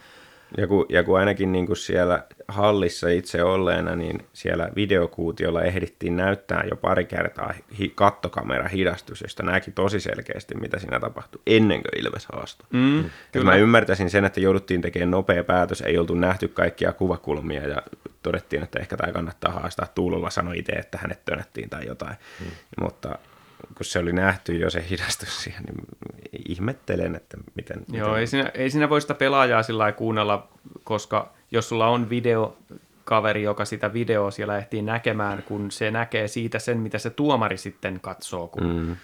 Ja 0.57 0.67
kun, 0.67 0.85
ja 0.89 1.03
kun 1.03 1.19
ainakin 1.19 1.51
niin 1.51 1.65
kuin 1.65 1.77
siellä 1.77 2.23
hallissa 2.47 3.09
itse 3.09 3.43
olleena, 3.43 3.95
niin 3.95 4.27
siellä 4.33 4.69
videokuutiolla 4.75 5.61
ehdittiin 5.61 6.17
näyttää 6.17 6.63
jo 6.69 6.75
pari 6.75 7.05
kertaa 7.05 7.53
hi- 7.79 7.91
kattokamera 7.95 8.67
hidastus, 8.67 9.21
josta 9.21 9.43
näki 9.43 9.71
tosi 9.71 9.99
selkeästi, 9.99 10.55
mitä 10.55 10.79
siinä 10.79 10.99
tapahtui 10.99 11.41
ennen 11.47 11.81
kuin 11.81 12.05
Ilves 12.05 12.25
haastoi. 12.33 12.67
Mm, 12.71 13.03
Ja 13.33 13.43
mä 13.43 13.55
ymmärtäisin 13.55 14.09
sen, 14.09 14.25
että 14.25 14.39
jouduttiin 14.39 14.81
tekemään 14.81 15.11
nopea 15.11 15.43
päätös, 15.43 15.81
ei 15.81 15.97
oltu 15.97 16.13
nähty 16.15 16.47
kaikkia 16.47 16.93
kuvakulmia 16.93 17.67
ja 17.67 17.81
todettiin, 18.23 18.63
että 18.63 18.79
ehkä 18.79 18.97
tämä 18.97 19.13
kannattaa 19.13 19.51
haastaa. 19.51 19.87
Tuulolla 19.95 20.29
sanoi 20.29 20.57
itse, 20.59 20.71
että 20.71 20.97
hänet 21.01 21.25
tönättiin 21.25 21.69
tai 21.69 21.85
jotain. 21.85 22.15
Mm. 22.39 22.45
Mutta 22.81 23.17
kun 23.77 23.85
se 23.85 23.99
oli 23.99 24.13
nähty 24.13 24.57
jo 24.57 24.69
se 24.69 24.85
hidastus 24.89 25.43
siihen, 25.43 25.63
niin 25.63 25.87
ihmettelen, 26.49 27.15
että 27.15 27.37
miten... 27.55 27.85
Joo, 27.91 28.07
miten... 28.07 28.19
ei 28.19 28.27
siinä, 28.27 28.51
ei 28.53 28.69
siinä 28.69 28.89
voi 28.89 29.01
sitä 29.01 29.13
pelaajaa 29.13 29.63
sillä 29.63 29.91
kuunnella, 29.91 30.47
koska 30.83 31.33
jos 31.51 31.69
sulla 31.69 31.87
on 31.87 32.09
videokaveri, 32.09 33.43
joka 33.43 33.65
sitä 33.65 33.93
videoa 33.93 34.31
siellä 34.31 34.57
ehtii 34.57 34.81
näkemään, 34.81 35.43
kun 35.43 35.71
se 35.71 35.91
näkee 35.91 36.27
siitä 36.27 36.59
sen, 36.59 36.77
mitä 36.77 36.97
se 36.97 37.09
tuomari 37.09 37.57
sitten 37.57 37.99
katsoo. 37.99 38.47
Kun... 38.47 38.63
Mm. 38.63 38.95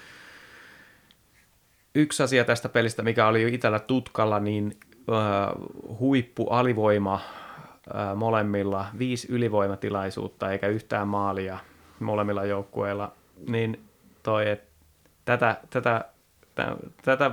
Yksi 1.95 2.23
asia 2.23 2.45
tästä 2.45 2.69
pelistä, 2.69 3.03
mikä 3.03 3.27
oli 3.27 3.41
jo 3.41 3.47
itsellä 3.47 3.79
tutkalla, 3.79 4.39
niin 4.39 4.79
äh, 5.09 5.53
huippu 5.99 6.47
alivoima 6.47 7.13
äh, 7.15 8.15
molemmilla, 8.15 8.85
viisi 8.97 9.27
ylivoimatilaisuutta 9.31 10.51
eikä 10.51 10.67
yhtään 10.67 11.07
maalia 11.07 11.59
molemmilla 11.99 12.45
joukkueilla, 12.45 13.11
niin 13.47 13.84
toi, 14.25 14.49
et 14.49 14.63
tätä, 15.25 15.57
tätä, 15.69 16.05
tätä, 16.55 16.75
tätä 17.01 17.31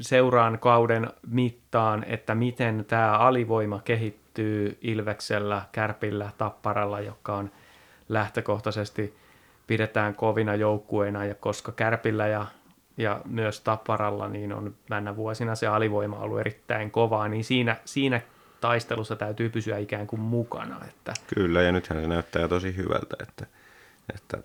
seuraan 0.00 0.58
kauden 0.58 1.08
mittaan, 1.26 2.04
että 2.08 2.34
miten 2.34 2.84
tämä 2.88 3.18
alivoima 3.18 3.80
kehittyy 3.84 4.78
Ilveksellä, 4.80 5.62
Kärpillä, 5.72 6.30
Tapparalla, 6.38 7.00
joka 7.00 7.36
on 7.36 7.50
lähtökohtaisesti 8.08 9.16
pidetään 9.66 10.14
kovina 10.14 10.54
joukkueina, 10.54 11.24
ja 11.24 11.34
koska 11.34 11.72
Kärpillä 11.72 12.28
ja, 12.28 12.46
ja 12.96 13.20
myös 13.24 13.60
Tapparalla 13.60 14.28
niin 14.28 14.52
on 14.52 14.74
mennä 14.90 15.16
vuosina 15.16 15.54
se 15.54 15.66
alivoima 15.66 16.18
ollut 16.18 16.40
erittäin 16.40 16.90
kovaa, 16.90 17.28
niin 17.28 17.44
siinä, 17.44 17.76
siinä 17.84 18.20
taistelussa 18.60 19.16
täytyy 19.16 19.48
pysyä 19.48 19.78
ikään 19.78 20.06
kuin 20.06 20.20
mukana. 20.20 20.80
Että 20.88 21.12
Kyllä, 21.34 21.62
ja 21.62 21.72
nythän 21.72 22.02
se 22.02 22.08
näyttää 22.08 22.48
tosi 22.48 22.76
hyvältä, 22.76 23.16
että, 23.20 23.46
että 24.14 24.38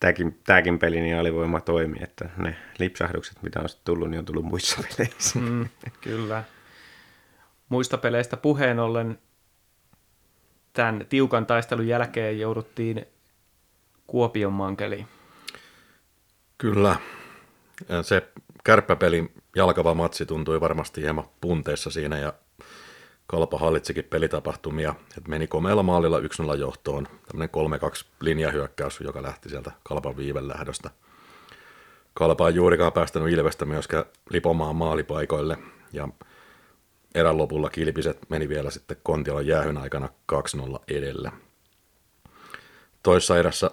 tämäkin, 0.00 0.40
tämäkin 0.46 0.78
peli 0.78 1.00
niin 1.00 1.16
alivoima 1.16 1.60
toimii, 1.60 2.02
että 2.02 2.28
ne 2.36 2.56
lipsahdukset, 2.78 3.42
mitä 3.42 3.60
on 3.60 3.68
sitten 3.68 3.84
tullut, 3.84 4.10
niin 4.10 4.18
on 4.18 4.24
tullut 4.24 4.44
muissa 4.44 4.82
peleissä. 4.96 5.38
Mm, 5.38 5.68
kyllä. 6.00 6.44
Muista 7.68 7.98
peleistä 7.98 8.36
puheen 8.36 8.78
ollen 8.78 9.18
tämän 10.72 11.06
tiukan 11.08 11.46
taistelun 11.46 11.88
jälkeen 11.88 12.40
jouduttiin 12.40 13.06
Kuopion 14.06 14.52
mankeliin. 14.52 15.06
Kyllä. 16.58 16.96
Se 18.02 18.28
kärppäpelin 18.64 19.32
jalkava 19.56 19.94
matsi 19.94 20.26
tuntui 20.26 20.60
varmasti 20.60 21.02
hieman 21.02 21.28
punteessa 21.40 21.90
siinä 21.90 22.18
ja 22.18 22.32
Kalpa 23.26 23.58
hallitsikin 23.58 24.04
pelitapahtumia, 24.04 24.94
että 25.18 25.30
meni 25.30 25.46
komealla 25.46 25.82
maalilla 25.82 26.18
1-0 26.18 26.22
johtoon. 26.58 27.08
Tämmöinen 27.28 27.50
3-2 28.02 28.06
linjahyökkäys, 28.20 29.00
joka 29.00 29.22
lähti 29.22 29.48
sieltä 29.48 29.72
Kalpan 29.82 30.16
viiven 30.16 30.48
lähdöstä. 30.48 30.90
Kalpa 32.14 32.48
ei 32.48 32.54
juurikaan 32.54 32.92
päästänyt 32.92 33.32
Ilvestä 33.32 33.64
myöskään 33.64 34.04
lipomaan 34.30 34.76
maalipaikoille 34.76 35.58
ja 35.92 36.08
erän 37.14 37.38
lopulla 37.38 37.70
kilpiset 37.70 38.30
meni 38.30 38.48
vielä 38.48 38.70
sitten 38.70 38.96
Kontiolon 39.02 39.46
jäähyn 39.46 39.78
aikana 39.78 40.08
2-0 40.32 40.78
edelle. 40.88 41.32
Toissa 43.02 43.38
erässä 43.38 43.70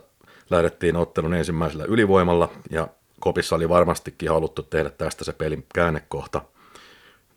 lähdettiin 0.50 0.96
ottelun 0.96 1.34
ensimmäisellä 1.34 1.86
ylivoimalla 1.86 2.50
ja 2.70 2.88
Kopissa 3.20 3.56
oli 3.56 3.70
varmastikin 3.70 4.30
haluttu 4.30 4.64
tehdä 4.64 4.90
tästä 4.90 5.24
se 5.24 5.34
pelin 5.34 5.66
käännekohta. 5.76 6.42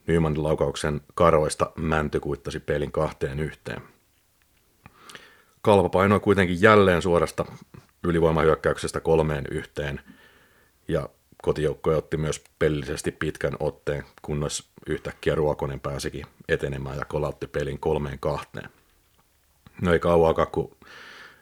Nymanin 0.06 0.42
laukauksen 0.42 1.00
karoista 1.14 1.70
Mänty 1.76 2.20
kuittasi 2.20 2.60
pelin 2.60 2.92
kahteen 2.92 3.40
yhteen. 3.40 3.82
Kalpa 5.62 5.88
painoi 5.88 6.20
kuitenkin 6.20 6.62
jälleen 6.62 7.02
suorasta 7.02 7.44
ylivoimahyökkäyksestä 8.04 9.00
kolmeen 9.00 9.44
yhteen 9.50 10.00
ja 10.88 11.08
kotijoukkoja 11.42 11.96
otti 11.96 12.16
myös 12.16 12.44
pelillisesti 12.58 13.12
pitkän 13.12 13.56
otteen, 13.60 14.04
kunnes 14.22 14.68
yhtäkkiä 14.86 15.34
Ruokonen 15.34 15.80
pääsikin 15.80 16.26
etenemään 16.48 16.98
ja 16.98 17.04
kolautti 17.04 17.46
pelin 17.46 17.80
kolmeen 17.80 18.18
kahteen. 18.18 18.70
No 19.82 19.92
ei 19.92 19.98
kauaakaan, 19.98 20.48
kun 20.48 20.76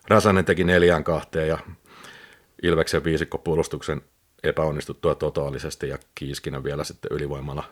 Räsänen 0.09 0.45
teki 0.45 0.65
neljään 0.65 1.05
kahteen 1.05 1.49
ja 1.49 1.59
Ilveksen 2.63 3.05
viisikkopuolustuksen 3.05 4.03
epäonnistuttua 4.43 5.15
totaalisesti 5.15 5.89
ja 5.89 5.99
Kiiskinen 6.15 6.65
vielä 6.65 6.85
sitten 6.85 7.13
ylivoimalla 7.13 7.65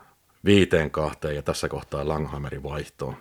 viiteen 0.44 0.90
kahteen 0.90 1.36
ja 1.36 1.42
tässä 1.42 1.68
kohtaa 1.68 2.08
Langhammerin 2.08 2.62
vaihtoon. 2.62 3.16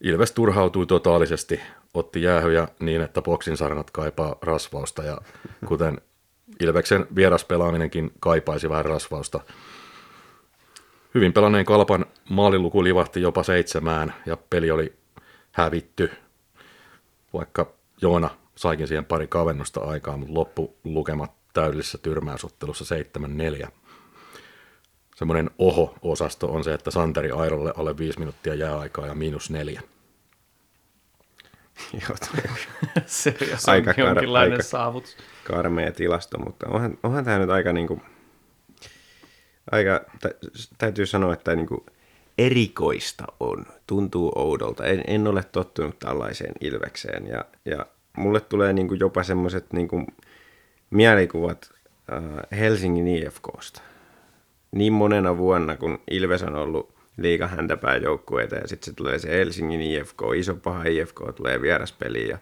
Ilves 0.00 0.32
turhautui 0.32 0.86
totaalisesti, 0.86 1.60
otti 1.94 2.22
jäähyjä 2.22 2.68
niin, 2.80 3.00
että 3.00 3.22
boksin 3.22 3.56
sarnat 3.56 3.90
kaipaa 3.90 4.36
rasvausta 4.42 5.02
ja 5.02 5.18
kuten 5.66 6.00
Ilveksen 6.60 7.06
vieraspelaaminenkin 7.14 8.12
kaipaisi 8.20 8.68
vähän 8.68 8.84
rasvausta. 8.84 9.40
Hyvin 11.14 11.32
pelanneen 11.32 11.64
kalpan 11.64 12.06
maaliluku 12.28 12.84
livahti 12.84 13.22
jopa 13.22 13.42
seitsemään 13.42 14.14
ja 14.26 14.36
peli 14.36 14.70
oli 14.70 14.92
hävitty, 15.52 16.10
vaikka 17.32 17.72
Joona 18.02 18.30
saikin 18.54 18.88
siihen 18.88 19.04
pari 19.04 19.26
kavennusta 19.26 19.80
aikaa, 19.80 20.16
mutta 20.16 20.34
loppulukemat 20.34 21.32
täydellisessä 21.52 21.98
tyrmäysottelussa 21.98 22.94
7-4. 23.64 23.68
Semmoinen 25.20 25.50
oho-osasto 25.58 26.46
on 26.52 26.64
se, 26.64 26.74
että 26.74 26.90
Santeri 26.90 27.30
Airolle 27.30 27.72
alle 27.76 27.98
5 27.98 28.18
minuuttia 28.18 28.54
jääaikaa 28.54 29.06
ja 29.06 29.14
miinus 29.14 29.50
neljä. 29.50 29.82
Joo, 32.08 32.16
se 33.06 33.34
on 33.40 33.58
Aika 33.74 33.94
jonkinlainen 33.96 34.52
aika- 34.52 34.62
saavutus. 34.62 35.16
karmea 35.44 35.92
tilasto, 35.92 36.38
mutta 36.38 36.66
onhan, 36.68 36.98
onhan 37.02 37.24
tämä 37.24 37.38
nyt 37.38 37.50
aika, 37.50 37.72
niinku, 37.72 38.02
aika 39.70 40.00
tä, 40.20 40.30
täytyy 40.78 41.06
sanoa, 41.06 41.32
että 41.32 41.56
niinku, 41.56 41.86
erikoista 42.38 43.24
on, 43.40 43.66
tuntuu 43.86 44.32
oudolta. 44.34 44.84
En, 44.84 45.04
en 45.06 45.26
ole 45.26 45.44
tottunut 45.44 45.98
tällaiseen 45.98 46.52
ilvekseen 46.60 47.26
ja, 47.26 47.44
ja 47.64 47.86
mulle 48.16 48.40
tulee 48.40 48.72
niinku 48.72 48.94
jopa 48.94 49.22
semmoiset 49.22 49.72
niinku, 49.72 50.06
mielikuvat 50.90 51.70
äh, 52.12 52.58
Helsingin 52.58 53.08
IFKsta. 53.08 53.82
Niin 54.72 54.92
monena 54.92 55.36
vuonna, 55.36 55.76
kun 55.76 55.98
Ilves 56.10 56.42
on 56.42 56.54
ollut 56.54 56.94
liiga 57.16 57.46
häntäpää 57.46 57.96
joukkueita 57.96 58.56
ja 58.56 58.68
sitten 58.68 58.86
se 58.86 58.96
tulee 58.96 59.18
se 59.18 59.28
Helsingin 59.28 59.80
IFK, 59.80 60.22
iso 60.36 60.54
paha 60.54 60.84
IFK 60.84 61.20
tulee 61.36 61.62
vieraspeliin 61.62 62.28
ja 62.28 62.38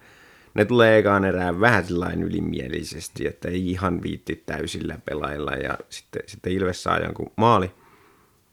ne 0.55 0.65
tulee 0.65 0.99
ekaan 0.99 1.25
erään 1.25 1.61
vähän 1.61 1.85
sellainen 1.85 2.23
ylimielisesti, 2.23 3.27
että 3.27 3.49
ei 3.49 3.71
ihan 3.71 4.03
viitti 4.03 4.43
täysillä 4.47 4.99
pelailla 5.05 5.53
ja 5.53 5.79
sitten, 5.89 6.23
sitten 6.27 6.53
Ilves 6.53 6.83
saa 6.83 6.99
jonkun 6.99 7.33
maali, 7.37 7.71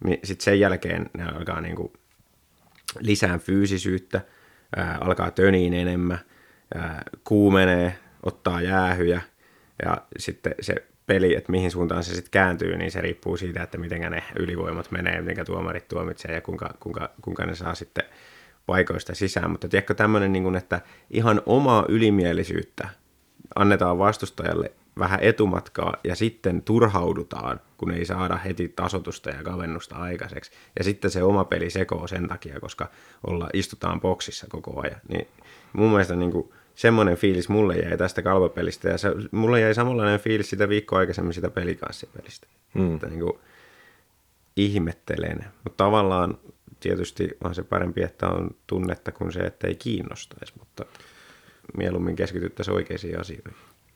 niin 0.03 0.19
sitten 0.23 0.43
sen 0.43 0.59
jälkeen 0.59 1.09
ne 1.17 1.23
alkaa 1.23 1.61
niinku 1.61 1.93
lisää 2.99 3.37
fyysisyyttä, 3.37 4.21
ää, 4.75 4.97
alkaa 5.01 5.31
töniin 5.31 5.73
enemmän, 5.73 6.19
ää, 6.75 7.03
kuumenee, 7.23 7.99
ottaa 8.23 8.61
jäähyjä 8.61 9.21
ja 9.85 9.97
sitten 10.17 10.55
se 10.61 10.75
peli, 11.07 11.35
että 11.35 11.51
mihin 11.51 11.71
suuntaan 11.71 12.03
se 12.03 12.15
sitten 12.15 12.31
kääntyy, 12.31 12.77
niin 12.77 12.91
se 12.91 13.01
riippuu 13.01 13.37
siitä, 13.37 13.63
että 13.63 13.77
miten 13.77 14.11
ne 14.11 14.23
ylivoimat 14.39 14.91
menee, 14.91 15.21
miten 15.21 15.45
tuomarit 15.45 15.87
tuomitsee 15.87 16.33
ja 16.33 16.41
kuinka, 16.41 16.73
kuinka, 16.79 17.09
kuinka 17.21 17.45
ne 17.45 17.55
saa 17.55 17.75
sitten 17.75 18.03
paikoista 18.65 19.15
sisään. 19.15 19.51
Mutta 19.51 19.69
tiedätkö 19.69 19.93
tämmöinen, 19.93 20.33
niin 20.33 20.43
kuin, 20.43 20.55
että 20.55 20.81
ihan 21.09 21.41
omaa 21.45 21.85
ylimielisyyttä 21.89 22.89
annetaan 23.55 23.97
vastustajalle 23.97 24.71
vähän 24.99 25.19
etumatkaa 25.21 25.97
ja 26.03 26.15
sitten 26.15 26.61
turhaudutaan, 26.61 27.59
kun 27.77 27.91
ei 27.91 28.05
saada 28.05 28.37
heti 28.37 28.69
tasotusta 28.69 29.29
ja 29.29 29.43
kavennusta 29.43 29.95
aikaiseksi. 29.95 30.51
Ja 30.77 30.83
sitten 30.83 31.11
se 31.11 31.23
oma 31.23 31.45
peli 31.45 31.69
sekoo 31.69 32.07
sen 32.07 32.27
takia, 32.27 32.59
koska 32.59 32.89
olla, 33.27 33.49
istutaan 33.53 34.01
boksissa 34.01 34.47
koko 34.49 34.81
ajan. 34.81 35.01
Niin 35.09 35.27
mun 35.73 35.89
mielestä 35.89 36.15
niin 36.15 36.31
kuin, 36.31 36.49
semmoinen 36.75 37.17
fiilis 37.17 37.49
mulle 37.49 37.75
jäi 37.75 37.97
tästä 37.97 38.21
kalvapelistä 38.21 38.89
ja 38.89 38.97
se, 38.97 39.09
mulle 39.31 39.61
jäi 39.61 39.73
samanlainen 39.73 40.19
fiilis 40.19 40.49
sitä 40.49 40.69
viikkoa 40.69 40.99
aikaisemmin 40.99 41.33
sitä 41.33 41.49
pelikanssipelistä. 41.49 42.47
Mm. 42.73 42.95
Että 42.95 43.07
niin 43.07 43.19
kuin, 43.19 43.39
ihmettelen. 44.55 45.45
Mutta 45.63 45.83
tavallaan 45.83 46.37
tietysti 46.79 47.29
on 47.43 47.55
se 47.55 47.63
parempi, 47.63 48.03
että 48.03 48.27
on 48.27 48.49
tunnetta 48.67 49.11
kuin 49.11 49.31
se, 49.31 49.39
että 49.39 49.67
ei 49.67 49.75
kiinnostaisi, 49.75 50.53
mutta 50.59 50.85
mieluummin 51.77 52.15
keskityttäisiin 52.15 52.75
oikeisiin 52.75 53.19
asioihin. 53.19 53.55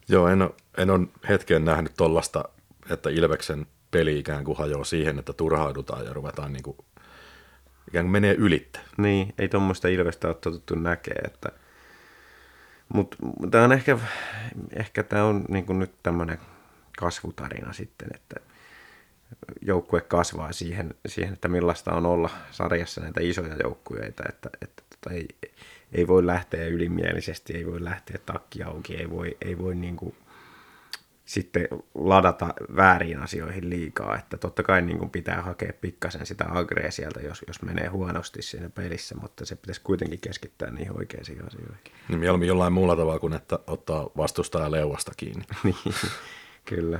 Joo, 0.09 0.27
en 0.27 0.41
ole, 0.41 0.51
en 0.77 0.89
ole 0.89 1.07
hetken 1.29 1.65
nähnyt 1.65 1.93
tollasta, 1.97 2.45
että 2.89 3.09
Ilveksen 3.09 3.67
peli 3.91 4.19
ikään 4.19 4.43
kuin 4.43 4.57
hajoaa 4.57 4.83
siihen, 4.83 5.19
että 5.19 5.33
turhaudutaan 5.33 6.05
ja 6.05 6.13
ruvetaan 6.13 6.53
niin 6.53 6.63
kuin 6.63 6.77
ikään 7.87 8.05
kuin 8.05 8.11
menee 8.11 8.33
ylitte. 8.33 8.79
Niin, 8.97 9.33
ei 9.37 9.49
tuommoista 9.49 9.87
ilvestä 9.87 10.27
ole 10.27 10.35
totuttu 10.35 10.75
näkee, 10.75 11.21
että 11.25 11.49
mutta 12.93 13.17
tämä 13.51 13.63
on 13.63 13.71
ehkä, 13.71 13.99
ehkä 14.73 15.03
tämä 15.03 15.23
on 15.23 15.45
niin 15.49 15.79
nyt 15.79 15.91
tämmöinen 16.03 16.37
kasvutarina 16.97 17.73
sitten, 17.73 18.07
että 18.15 18.35
joukkue 19.61 20.01
kasvaa 20.01 20.51
siihen, 20.51 20.93
siihen, 21.05 21.33
että 21.33 21.47
millaista 21.47 21.93
on 21.93 22.05
olla 22.05 22.29
sarjassa 22.51 23.01
näitä 23.01 23.21
isoja 23.21 23.55
joukkueita, 23.63 24.23
että, 24.29 24.49
että 24.61 24.83
tota, 24.89 25.15
ei, 25.15 25.27
ei 25.91 26.07
voi 26.07 26.25
lähteä 26.25 26.67
ylimielisesti, 26.67 27.57
ei 27.57 27.65
voi 27.67 27.83
lähteä 27.83 28.19
takki 28.25 28.63
auki, 28.63 28.95
ei 28.95 29.09
voi, 29.09 29.37
ei 29.41 29.57
voi 29.57 29.75
niin 29.75 29.95
kuin 29.95 30.15
sitten 31.29 31.67
ladata 31.95 32.53
väärin 32.75 33.19
asioihin 33.19 33.69
liikaa, 33.69 34.17
että 34.17 34.37
totta 34.37 34.63
kai 34.63 34.81
niin 34.81 34.97
kuin 34.97 35.09
pitää 35.09 35.41
hakea 35.41 35.73
pikkasen 35.81 36.25
sitä 36.25 36.45
agrea 36.49 36.91
sieltä, 36.91 37.19
jos, 37.19 37.43
jos 37.47 37.61
menee 37.61 37.87
huonosti 37.87 38.41
siinä 38.41 38.69
pelissä, 38.69 39.15
mutta 39.15 39.45
se 39.45 39.55
pitäisi 39.55 39.81
kuitenkin 39.81 40.19
keskittää 40.19 40.71
niihin 40.71 40.97
oikeisiin 40.97 41.47
asioihin. 41.47 41.77
Niin 42.07 42.19
mieluummin 42.19 42.47
jollain 42.47 42.73
muulla 42.73 42.95
tavalla 42.95 43.19
kuin 43.19 43.33
että 43.33 43.59
ottaa 43.67 44.09
vastustaja 44.17 44.71
leuasta 44.71 45.11
kiinni. 45.17 45.45
niin, 45.63 45.75
kyllä. 46.65 46.99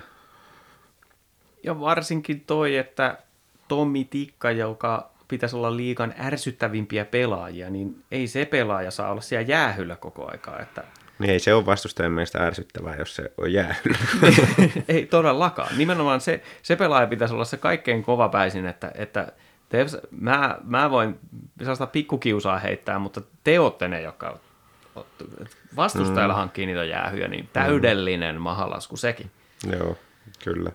Ja 1.63 1.79
varsinkin 1.79 2.41
toi, 2.41 2.77
että 2.77 3.17
Tommi 3.67 4.05
Tikka, 4.05 4.51
joka 4.51 5.11
pitäisi 5.27 5.55
olla 5.55 5.77
liikan 5.77 6.13
ärsyttävimpiä 6.19 7.05
pelaajia, 7.05 7.69
niin 7.69 8.03
ei 8.11 8.27
se 8.27 8.45
pelaaja 8.45 8.91
saa 8.91 9.11
olla 9.11 9.21
siellä 9.21 9.47
jäähyllä 9.47 9.95
koko 9.95 10.31
aikaa. 10.31 10.59
Että... 10.59 10.83
Niin 11.19 11.29
ei 11.29 11.39
se 11.39 11.53
ole 11.53 11.65
vastustajan 11.65 12.11
mielestä 12.11 12.47
ärsyttävää, 12.47 12.95
jos 12.95 13.15
se 13.15 13.31
on 13.37 13.53
jäähyllä. 13.53 13.97
ei 14.87 15.05
todellakaan. 15.05 15.77
Nimenomaan 15.77 16.21
se, 16.21 16.43
se 16.61 16.75
pelaaja 16.75 17.07
pitäisi 17.07 17.33
olla 17.33 17.45
se 17.45 17.57
kaikkein 17.57 18.03
kovapäisin, 18.03 18.65
että, 18.65 18.91
että 18.95 19.31
te, 19.69 19.85
mä, 20.19 20.57
mä 20.63 20.89
voin 20.89 21.19
sellaista 21.59 21.87
pikkukiusaa 21.87 22.59
heittää, 22.59 22.99
mutta 22.99 23.21
te 23.43 23.59
olette 23.59 23.87
ne, 23.87 24.01
jotka 24.01 24.39
vastustajalla 25.75 26.33
mm. 26.33 26.37
hankkii 26.37 26.65
niitä 26.65 26.83
jäähyjä, 26.83 27.27
niin 27.27 27.49
täydellinen 27.53 28.35
mm. 28.35 28.41
mahalasku 28.41 28.97
sekin. 28.97 29.31
Joo, 29.71 29.97
kyllä. 30.43 30.71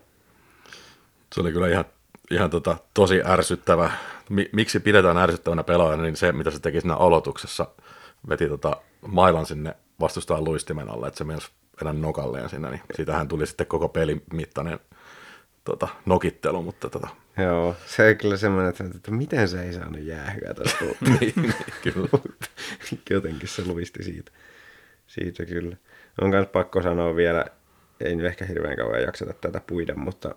Se 1.33 1.41
oli 1.41 1.53
kyllä 1.53 1.69
ihan, 1.69 1.85
ihan 2.31 2.51
tota, 2.51 2.77
tosi 2.95 3.23
ärsyttävä. 3.27 3.91
Miksi 4.53 4.81
pidetään 4.81 5.19
ärsyttävänä 5.19 5.65
pelaajana, 5.65 6.03
niin 6.03 6.17
se, 6.17 6.33
mitä 6.33 6.51
se 6.51 6.61
teki 6.61 6.81
siinä 6.81 6.95
aloituksessa, 6.95 7.67
veti 8.29 8.49
tota 8.49 8.77
mailan 9.07 9.47
sinne 9.47 9.77
vastustajan 10.01 10.45
luistimen 10.45 10.91
alle, 10.91 11.09
että 11.09 11.19
se 11.19 11.25
myös 11.25 11.51
enää 11.83 11.93
nokalleen 11.93 12.49
siinä, 12.49 12.71
niin 12.71 12.81
siitähän 12.95 13.29
tuli 13.29 13.47
sitten 13.47 13.67
koko 13.67 13.89
pelin 13.89 14.23
mittainen 14.33 14.79
tota, 15.65 15.89
nokittelu, 16.07 16.63
mutta 16.63 16.91
tota... 16.91 17.09
Joo, 17.39 17.77
se 17.87 18.09
on 18.09 18.17
kyllä 18.17 18.37
semmoinen, 18.37 18.71
että, 18.71 18.85
että 18.95 19.11
miten 19.11 19.49
se 19.49 19.63
ei 19.63 19.73
saanut 19.73 20.03
jäähyä 20.03 20.55
tuosta 20.55 20.85
niin, 21.21 21.33
niin, 21.37 21.55
kyllä. 21.83 22.09
Jotenkin 23.11 23.49
se 23.49 23.65
luisti 23.67 24.03
siitä. 24.03 24.33
Siitä 25.07 25.47
kyllä. 25.47 25.77
On 26.21 26.29
myös 26.29 26.47
pakko 26.47 26.83
sanoa 26.83 27.17
vielä, 27.17 27.45
ei 28.01 28.17
nyt 28.17 28.27
ehkä 28.27 28.45
hirveän 28.45 28.77
kauan 28.77 29.03
jakseta 29.03 29.33
tätä 29.33 29.61
puida, 29.67 29.95
mutta 29.95 30.35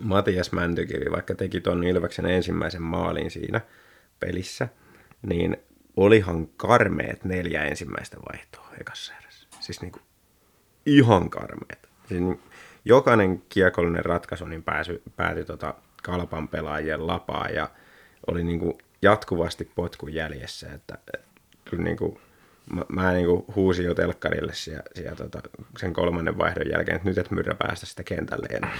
Matias 0.00 0.52
Mäntykivi, 0.52 1.10
vaikka 1.10 1.34
teki 1.34 1.60
tuon 1.60 1.84
Ilveksen 1.84 2.26
ensimmäisen 2.26 2.82
maalin 2.82 3.30
siinä 3.30 3.60
pelissä, 4.20 4.68
niin 5.22 5.56
olihan 5.96 6.48
karmeet 6.56 7.24
neljä 7.24 7.64
ensimmäistä 7.64 8.16
vaihtoa 8.32 8.68
ekassa 8.80 9.12
erässä. 9.20 9.48
Siis 9.60 9.80
niinku 9.80 9.98
ihan 10.86 11.30
karmeet. 11.30 11.88
Siis 12.08 12.20
niin, 12.20 12.40
jokainen 12.84 13.42
kiekollinen 13.48 14.04
ratkaisu 14.04 14.44
niin 14.44 14.62
pääsy, 14.62 15.02
päätyi 15.16 15.44
tota 15.44 15.74
kalpan 16.02 16.48
pelaajien 16.48 17.06
lapaa 17.06 17.48
ja 17.48 17.70
oli 18.26 18.44
niinku 18.44 18.78
jatkuvasti 19.02 19.70
potkun 19.74 20.14
jäljessä. 20.14 20.72
Että, 20.72 20.98
et, 21.14 21.24
kyllä 21.64 21.82
niinku, 21.82 22.20
mä, 22.74 22.84
mä 22.88 23.12
niinku 23.12 23.44
huusin 23.56 23.84
jo 23.84 23.94
telkkarille 23.94 24.54
siellä, 24.54 24.84
siellä 24.94 25.16
tota, 25.16 25.40
sen 25.78 25.92
kolmannen 25.92 26.38
vaihdon 26.38 26.70
jälkeen, 26.70 26.96
että 26.96 27.08
nyt 27.08 27.18
et 27.18 27.30
myrrä 27.30 27.54
päästä 27.54 27.86
sitä 27.86 28.02
kentälle 28.02 28.46
enää 28.50 28.76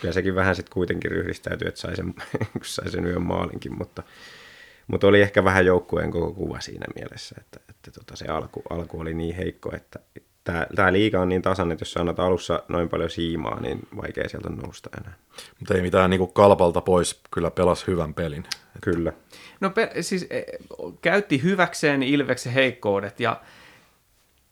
kyllä 0.00 0.14
sekin 0.14 0.34
vähän 0.34 0.56
sitten 0.56 0.72
kuitenkin 0.72 1.10
ryhdistäytyi, 1.10 1.68
että 1.68 1.80
sai 1.80 1.96
sen, 1.96 2.14
sai 2.62 2.90
sen 2.90 3.06
yön 3.06 3.22
maalinkin, 3.22 3.78
mutta, 3.78 4.02
mutta 4.92 5.06
oli 5.06 5.20
ehkä 5.20 5.44
vähän 5.44 5.66
joukkueen 5.66 6.10
koko 6.10 6.32
kuva 6.32 6.60
siinä 6.60 6.86
mielessä, 6.96 7.34
että, 7.40 7.60
että 7.70 7.90
tota 7.90 8.16
se 8.16 8.26
alku, 8.26 8.62
alku 8.70 9.00
oli 9.00 9.14
niin 9.14 9.36
heikko, 9.36 9.70
että 9.76 9.98
tämä, 10.44 10.92
liiga 10.92 11.20
on 11.20 11.28
niin 11.28 11.42
tasan, 11.42 11.72
että 11.72 11.82
jos 11.82 11.96
annat 11.96 12.20
alussa 12.20 12.62
noin 12.68 12.88
paljon 12.88 13.10
siimaa, 13.10 13.60
niin 13.60 13.80
vaikea 13.96 14.28
sieltä 14.28 14.48
on 14.48 14.56
nousta 14.56 14.90
enää. 15.00 15.14
Mutta 15.58 15.74
ei 15.74 15.82
mitään 15.82 16.10
niin 16.10 16.18
kuin 16.18 16.32
kalpalta 16.32 16.80
pois, 16.80 17.20
kyllä 17.30 17.50
pelas 17.50 17.86
hyvän 17.86 18.14
pelin. 18.14 18.44
Kyllä. 18.80 19.12
No 19.60 19.70
pe- 19.70 19.92
siis 20.00 20.26
e, 20.30 20.42
käytti 21.02 21.42
hyväkseen 21.42 22.02
Ilveksen 22.02 22.52
heikkoudet 22.52 23.20
ja 23.20 23.40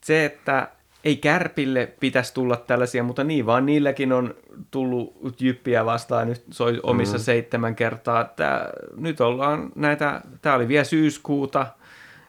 se, 0.01 0.25
että 0.25 0.69
ei 1.05 1.17
Kärpille 1.17 1.93
pitäisi 2.01 2.35
tulla 2.35 2.57
tällaisia, 2.57 3.03
mutta 3.03 3.25
niin 3.25 3.47
vaan 3.47 3.67
niilläkin 3.67 4.13
on 4.13 4.35
tullut 4.71 5.41
jyppiä 5.41 5.85
vastaan 5.85 6.29
nyt 6.29 6.45
soi 6.51 6.81
omissa 6.83 7.17
mm. 7.17 7.23
seitsemän 7.23 7.77
kertaa. 7.77 8.25
Tää, 8.25 8.71
nyt 8.97 9.21
ollaan 9.21 9.73
näitä, 9.75 10.21
tämä 10.43 10.55
oli 10.55 10.69
vielä 10.69 10.85
syyskuuta, 10.85 11.67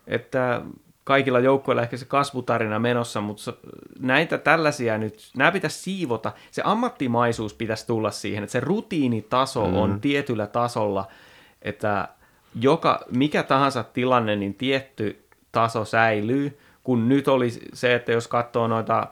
että 0.07 0.61
kaikilla 1.03 1.39
joukkoilla 1.39 1.81
ehkä 1.81 1.97
se 1.97 2.05
kasvutarina 2.05 2.79
menossa, 2.79 3.21
mutta 3.21 3.53
näitä 3.99 4.37
tällaisia 4.37 4.97
nyt, 4.97 5.29
nämä 5.37 5.51
pitäisi 5.51 5.79
siivota. 5.79 6.31
Se 6.51 6.61
ammattimaisuus 6.65 7.53
pitäisi 7.53 7.87
tulla 7.87 8.11
siihen, 8.11 8.43
että 8.43 8.51
se 8.51 8.59
rutiinitaso 8.59 9.67
mm. 9.67 9.75
on 9.75 10.01
tietyllä 10.01 10.47
tasolla, 10.47 11.07
että 11.61 12.07
joka, 12.59 13.05
mikä 13.11 13.43
tahansa 13.43 13.83
tilanne, 13.83 14.35
niin 14.35 14.53
tietty 14.53 15.25
taso 15.51 15.85
säilyy, 15.85 16.59
kun 16.83 17.09
nyt 17.09 17.27
oli 17.27 17.49
se, 17.73 17.95
että 17.95 18.11
jos 18.11 18.27
katsoo 18.27 18.67
noita 18.67 19.07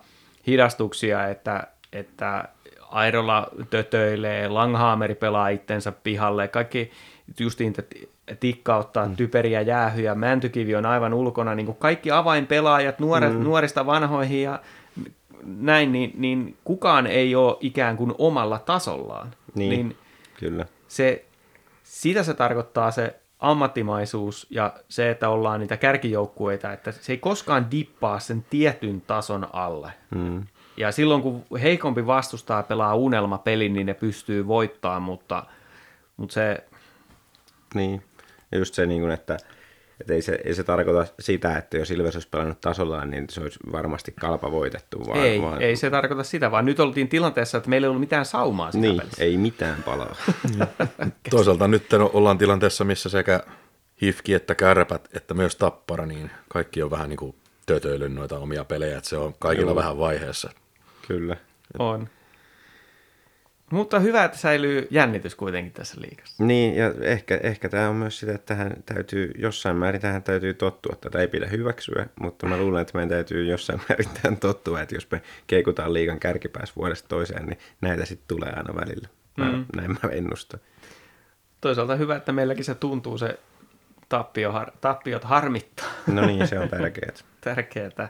hidastuksia, 0.47 1.27
että, 1.27 1.67
että 1.93 2.43
Airola 2.89 3.47
tötöilee, 3.69 4.47
Langhaameri 4.47 5.15
pelaa 5.15 5.49
itsensä 5.49 5.91
pihalle, 5.91 6.47
kaikki 6.47 6.91
justiin 7.39 7.75
tikka 8.39 8.75
ottaa 8.75 9.05
mm. 9.05 9.15
typeriä 9.15 9.61
jäähyjä, 9.61 10.15
Mäntykivi 10.15 10.75
on 10.75 10.85
aivan 10.85 11.13
ulkona, 11.13 11.55
niin 11.55 11.65
kuin 11.65 11.77
kaikki 11.77 12.11
avainpelaajat 12.11 12.99
nuoret, 12.99 13.33
mm. 13.33 13.43
nuorista 13.43 13.85
vanhoihin 13.85 14.43
ja 14.43 14.59
näin, 15.43 15.91
niin, 15.91 16.11
niin 16.17 16.57
kukaan 16.63 17.07
ei 17.07 17.35
ole 17.35 17.57
ikään 17.59 17.97
kuin 17.97 18.13
omalla 18.17 18.59
tasollaan. 18.59 19.31
Niin, 19.55 19.69
niin 19.69 19.97
kyllä. 20.39 20.65
Se, 20.87 21.25
sitä 21.83 22.23
se 22.23 22.33
tarkoittaa 22.33 22.91
se 22.91 23.15
ammattimaisuus 23.39 24.47
ja 24.49 24.73
se, 24.89 25.09
että 25.09 25.29
ollaan 25.29 25.59
niitä 25.59 25.77
kärkijoukkueita, 25.77 26.73
että 26.73 26.91
se 26.91 27.13
ei 27.13 27.17
koskaan 27.17 27.71
dippaa 27.71 28.19
sen 28.19 28.45
tietyn 28.49 29.01
tason 29.01 29.47
alle. 29.53 29.91
Mm. 30.15 30.43
Ja 30.77 30.91
silloin, 30.91 31.21
kun 31.21 31.45
heikompi 31.61 32.05
vastustaa 32.05 32.63
pelaa 32.63 32.95
unelmapelin, 32.95 33.73
niin 33.73 33.85
ne 33.85 33.93
pystyy 33.93 34.47
voittamaan, 34.47 35.01
mutta, 35.01 35.45
mutta 36.17 36.33
se... 36.33 36.63
Niin, 37.73 38.03
ja 38.51 38.57
just 38.57 38.73
se, 38.73 38.85
niin 38.85 39.01
kuin, 39.01 39.11
että, 39.11 39.37
että 40.01 40.13
ei, 40.13 40.21
se, 40.21 40.39
ei 40.43 40.53
se 40.53 40.63
tarkoita 40.63 41.13
sitä, 41.19 41.57
että 41.57 41.77
jos 41.77 41.91
Ilves 41.91 42.15
olisi 42.15 42.27
pelannut 42.29 42.61
tasollaan, 42.61 43.09
niin 43.11 43.25
se 43.29 43.41
olisi 43.41 43.59
varmasti 43.71 44.13
kalpa 44.19 44.51
voitettu. 44.51 45.07
Vaan, 45.07 45.19
ei, 45.19 45.41
vaan... 45.41 45.61
ei 45.61 45.75
se 45.75 45.89
tarkoita 45.89 46.23
sitä, 46.23 46.51
vaan 46.51 46.65
nyt 46.65 46.79
oltiin 46.79 47.07
tilanteessa, 47.09 47.57
että 47.57 47.69
meillä 47.69 47.85
ei 47.85 47.89
ollut 47.89 47.99
mitään 47.99 48.25
saumaa 48.25 48.71
siinä 48.71 48.87
Niin, 48.87 48.99
pelissä. 48.99 49.23
ei 49.23 49.37
mitään 49.37 49.83
palaa. 49.83 50.15
Toisaalta 51.29 51.67
nyt 51.67 51.93
ollaan 51.93 52.37
tilanteessa, 52.37 52.83
missä 52.83 53.09
sekä 53.09 53.43
Hifki 54.01 54.33
että 54.33 54.55
Kärpät, 54.55 55.09
että 55.13 55.33
myös 55.33 55.55
Tappara, 55.55 56.05
niin 56.05 56.31
kaikki 56.49 56.83
on 56.83 56.91
vähän 56.91 57.09
niin 57.09 57.17
kuin 57.17 57.35
tötöilyn 57.65 58.15
noita 58.15 58.39
omia 58.39 58.63
pelejä, 58.65 58.97
että 58.97 59.09
se 59.09 59.17
on 59.17 59.33
kaikilla 59.39 59.71
Joo. 59.71 59.75
vähän 59.75 59.97
vaiheessa. 59.97 60.49
Kyllä. 61.07 61.37
On. 61.79 62.09
Mutta 63.71 63.99
hyvä, 63.99 64.23
että 64.23 64.37
säilyy 64.37 64.87
jännitys 64.91 65.35
kuitenkin 65.35 65.73
tässä 65.73 66.01
liikassa. 66.01 66.43
Niin, 66.43 66.75
ja 66.75 66.93
ehkä, 67.01 67.39
ehkä 67.43 67.69
tämä 67.69 67.89
on 67.89 67.95
myös 67.95 68.19
sitä, 68.19 68.33
että 68.33 68.55
tähän 68.55 68.73
täytyy, 68.85 69.31
jossain 69.37 69.75
määrin 69.75 70.01
tähän 70.01 70.23
täytyy 70.23 70.53
tottua. 70.53 70.95
Tätä 71.01 71.19
ei 71.19 71.27
pidä 71.27 71.47
hyväksyä, 71.47 72.05
mutta 72.19 72.45
mä 72.45 72.57
luulen, 72.57 72.81
että 72.81 72.97
meidän 72.97 73.09
täytyy 73.09 73.45
jossain 73.45 73.81
määrin 73.89 74.09
tähän 74.21 74.39
tottua, 74.39 74.81
että 74.81 74.95
jos 74.95 75.11
me 75.11 75.21
keikutaan 75.47 75.93
liikan 75.93 76.19
kärkipäässä 76.19 76.75
vuodesta 76.75 77.07
toiseen, 77.07 77.45
niin 77.45 77.59
näitä 77.81 78.05
sitten 78.05 78.27
tulee 78.27 78.53
aina 78.55 78.75
välillä. 78.75 79.07
Mä, 79.37 79.51
mm. 79.51 79.65
Näin 79.75 79.91
mä 79.91 80.09
ennustan. 80.11 80.59
Toisaalta 81.61 81.95
hyvä, 81.95 82.15
että 82.15 82.31
meilläkin 82.31 82.65
se 82.65 82.75
tuntuu 82.75 83.17
se 83.17 83.39
tappio, 84.09 84.51
har, 84.51 84.71
tappiot 84.81 85.23
harmittaa. 85.23 85.89
No 86.07 86.25
niin, 86.25 86.47
se 86.47 86.59
on 86.59 86.69
tärkeää. 86.69 87.11
tärkeää. 87.41 88.09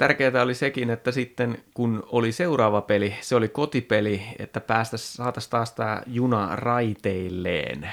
Tärkeää 0.00 0.42
oli 0.42 0.54
sekin, 0.54 0.90
että 0.90 1.10
sitten 1.10 1.58
kun 1.74 2.02
oli 2.06 2.32
seuraava 2.32 2.80
peli, 2.80 3.14
se 3.20 3.36
oli 3.36 3.48
kotipeli, 3.48 4.22
että 4.38 4.60
päästä 4.60 4.96
saataisiin 4.96 5.50
taas 5.50 5.72
tämä 5.72 6.02
juna 6.06 6.56
raiteilleen. 6.56 7.90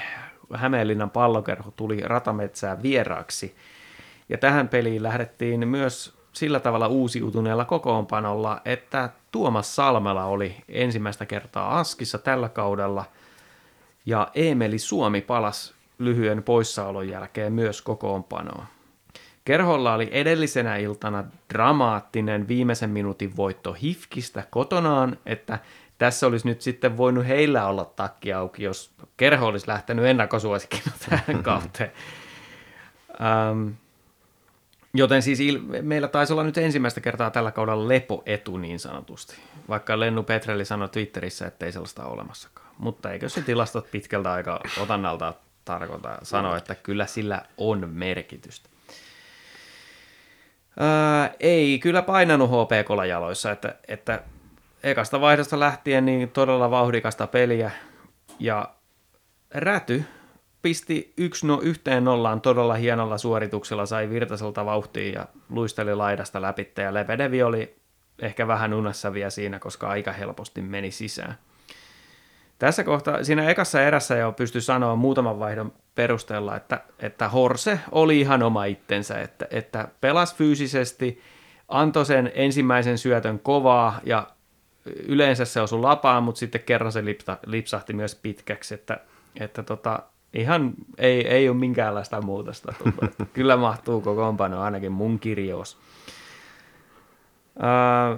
Hämeenlinnan 0.54 1.10
pallokerho 1.10 1.70
tuli 1.70 2.00
ratametsään 2.00 2.82
vieraaksi. 2.82 3.56
Ja 4.28 4.38
tähän 4.38 4.68
peliin 4.68 5.02
lähdettiin 5.02 5.68
myös 5.68 6.14
sillä 6.32 6.60
tavalla 6.60 6.88
uusiutuneella 6.88 7.64
kokoonpanolla, 7.64 8.60
että 8.64 9.10
Tuomas 9.32 9.76
Salmela 9.76 10.24
oli 10.24 10.56
ensimmäistä 10.68 11.26
kertaa 11.26 11.78
Askissa 11.78 12.18
tällä 12.18 12.48
kaudella. 12.48 13.04
Ja 14.06 14.28
Emeli 14.34 14.78
Suomi 14.78 15.20
palasi 15.20 15.74
lyhyen 15.98 16.42
poissaolon 16.42 17.08
jälkeen 17.08 17.52
myös 17.52 17.82
kokoonpanoon. 17.82 18.66
Kerholla 19.48 19.94
oli 19.94 20.08
edellisenä 20.12 20.76
iltana 20.76 21.24
dramaattinen 21.52 22.48
viimeisen 22.48 22.90
minuutin 22.90 23.36
voitto 23.36 23.72
Hifkistä 23.72 24.44
kotonaan, 24.50 25.18
että 25.26 25.58
tässä 25.98 26.26
olisi 26.26 26.48
nyt 26.48 26.62
sitten 26.62 26.96
voinut 26.96 27.26
heillä 27.26 27.66
olla 27.66 27.84
takki 27.84 28.32
auki, 28.32 28.62
jos 28.62 28.90
kerho 29.16 29.46
olisi 29.46 29.68
lähtenyt 29.68 30.04
ennakkosuosikkina 30.04 30.92
tähän 31.08 31.42
kauteen. 31.42 31.92
Ähm, 33.20 33.68
joten 34.94 35.22
siis 35.22 35.40
il- 35.40 35.82
meillä 35.82 36.08
taisi 36.08 36.32
olla 36.32 36.44
nyt 36.44 36.58
ensimmäistä 36.58 37.00
kertaa 37.00 37.30
tällä 37.30 37.50
kaudella 37.50 37.88
lepoetu 37.88 38.56
niin 38.56 38.78
sanotusti, 38.78 39.36
vaikka 39.68 40.00
Lennu 40.00 40.22
Petrelli 40.22 40.64
sanoi 40.64 40.88
Twitterissä, 40.88 41.46
että 41.46 41.66
ei 41.66 41.72
sellaista 41.72 42.04
ole 42.04 42.12
olemassakaan. 42.12 42.68
Mutta 42.78 43.12
eikö 43.12 43.28
se 43.28 43.42
tilastot 43.42 43.90
pitkältä 43.90 44.32
aika 44.32 44.60
otannalta 44.80 45.34
tarkoita 45.64 46.18
sanoa, 46.22 46.56
että 46.56 46.74
kyllä 46.74 47.06
sillä 47.06 47.42
on 47.56 47.88
merkitystä. 47.92 48.68
Ei 51.40 51.78
kyllä 51.78 52.02
painanut 52.02 52.50
HPKlla 52.50 53.06
jaloissa, 53.06 53.50
että, 53.50 53.74
että 53.88 54.22
ekasta 54.82 55.20
vaihdosta 55.20 55.60
lähtien 55.60 56.04
niin 56.04 56.30
todella 56.30 56.70
vauhdikasta 56.70 57.26
peliä 57.26 57.70
ja 58.38 58.74
Räty 59.54 60.04
pisti 60.62 61.12
yksi 61.16 61.46
no, 61.46 61.60
yhteen 61.62 62.04
nollaan 62.04 62.40
todella 62.40 62.74
hienolla 62.74 63.18
suorituksella, 63.18 63.86
sai 63.86 64.10
Virtaselta 64.10 64.64
vauhtia 64.64 65.12
ja 65.12 65.26
luisteli 65.50 65.94
laidasta 65.94 66.42
läpi 66.42 66.72
ja 66.76 66.94
Lebedevi 66.94 67.42
oli 67.42 67.76
ehkä 68.18 68.46
vähän 68.46 68.74
unessa 68.74 69.12
vielä 69.12 69.30
siinä, 69.30 69.58
koska 69.58 69.88
aika 69.88 70.12
helposti 70.12 70.62
meni 70.62 70.90
sisään. 70.90 71.38
Tässä 72.58 72.84
kohtaa, 72.84 73.24
siinä 73.24 73.48
ekassa 73.48 73.82
erässä 73.82 74.16
jo 74.16 74.32
pystyi 74.32 74.60
sanoa 74.60 74.96
muutaman 74.96 75.38
vaihdon 75.38 75.72
perusteella, 75.94 76.56
että, 76.56 76.80
että 76.98 77.28
Horse 77.28 77.80
oli 77.92 78.20
ihan 78.20 78.42
oma 78.42 78.64
itsensä, 78.64 79.20
että, 79.20 79.46
että 79.50 79.88
pelasi 80.00 80.36
fyysisesti, 80.36 81.20
antoi 81.68 82.06
sen 82.06 82.32
ensimmäisen 82.34 82.98
syötön 82.98 83.38
kovaa 83.38 84.00
ja 84.04 84.26
yleensä 84.84 85.44
se 85.44 85.60
osui 85.60 85.80
lapaan, 85.80 86.22
mutta 86.22 86.38
sitten 86.38 86.60
kerran 86.60 86.92
se 86.92 87.04
lipsa, 87.04 87.36
lipsahti 87.46 87.92
myös 87.92 88.14
pitkäksi, 88.14 88.74
että, 88.74 89.00
että 89.40 89.62
tota, 89.62 90.02
ihan 90.34 90.72
ei, 90.98 91.28
ei 91.28 91.48
ole 91.48 91.56
minkäänlaista 91.56 92.22
muutosta 92.22 92.74
tullut. 92.78 93.14
Kyllä 93.32 93.56
mahtuu 93.56 94.00
kokoonpano 94.00 94.62
ainakin 94.62 94.92
mun 94.92 95.18
kirjoos. 95.18 95.78
Ää, 97.58 98.16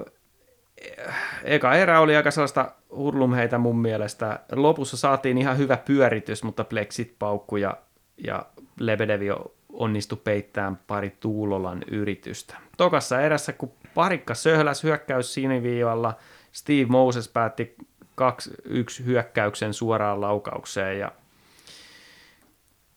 eka 1.44 1.74
erä 1.74 2.00
oli 2.00 2.16
aika 2.16 2.30
sellaista 2.30 2.72
hurlumheitä 2.96 3.58
mun 3.58 3.78
mielestä. 3.78 4.40
Lopussa 4.52 4.96
saatiin 4.96 5.38
ihan 5.38 5.58
hyvä 5.58 5.76
pyöritys, 5.76 6.42
mutta 6.42 6.64
pleksit 6.64 7.14
paukku 7.18 7.56
ja, 7.56 7.76
ja 8.24 8.46
Lebedevi 8.80 9.26
onnistui 9.72 10.18
peittämään 10.24 10.78
pari 10.86 11.16
Tuulolan 11.20 11.82
yritystä. 11.90 12.56
Tokassa 12.76 13.20
erässä, 13.20 13.52
kun 13.52 13.72
parikka 13.94 14.34
söhläs 14.34 14.82
hyökkäys 14.82 15.34
siniviivalla, 15.34 16.14
Steve 16.52 16.86
Moses 16.86 17.28
päätti 17.28 17.74
2-1 18.04 19.04
hyökkäyksen 19.04 19.74
suoraan 19.74 20.20
laukaukseen 20.20 20.98
ja, 20.98 21.12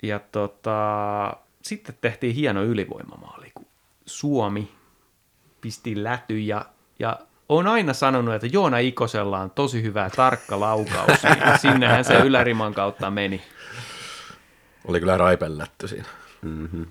ja 0.04 0.20
tota, 0.20 1.38
sitten 1.62 1.96
tehtiin 2.02 2.36
hieno 2.36 2.64
ylivoimamaali, 2.64 3.52
kun 3.54 3.66
Suomi 4.06 4.72
pisti 5.62 6.04
läty 6.04 6.40
ja, 6.40 6.66
ja 7.00 7.20
on 7.58 7.68
aina 7.68 7.94
sanonut, 7.94 8.34
että 8.34 8.48
Joona 8.52 8.78
Ikosella 8.78 9.40
on 9.40 9.52
tosi 9.52 9.84
hyvä 9.84 10.10
tarkka 10.16 10.60
laukaus. 10.60 11.24
Ja 11.24 11.58
sinnehän 11.62 12.06
se 12.06 12.14
yläriman 12.14 12.74
kautta 12.74 13.12
meni. 13.12 13.42
Oli 14.88 15.00
kyllä 15.00 15.18
raipellätty 15.18 15.88
siinä. 15.88 16.06
Mm-hmm. 16.42 16.86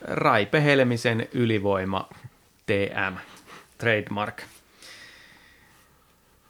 Raipe 0.00 0.64
Helmisen 0.64 1.28
ylivoima 1.32 2.08
TM, 2.66 3.16
trademark. 3.78 4.42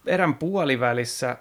Erän 0.07 0.35
puolivälissä, 0.35 1.37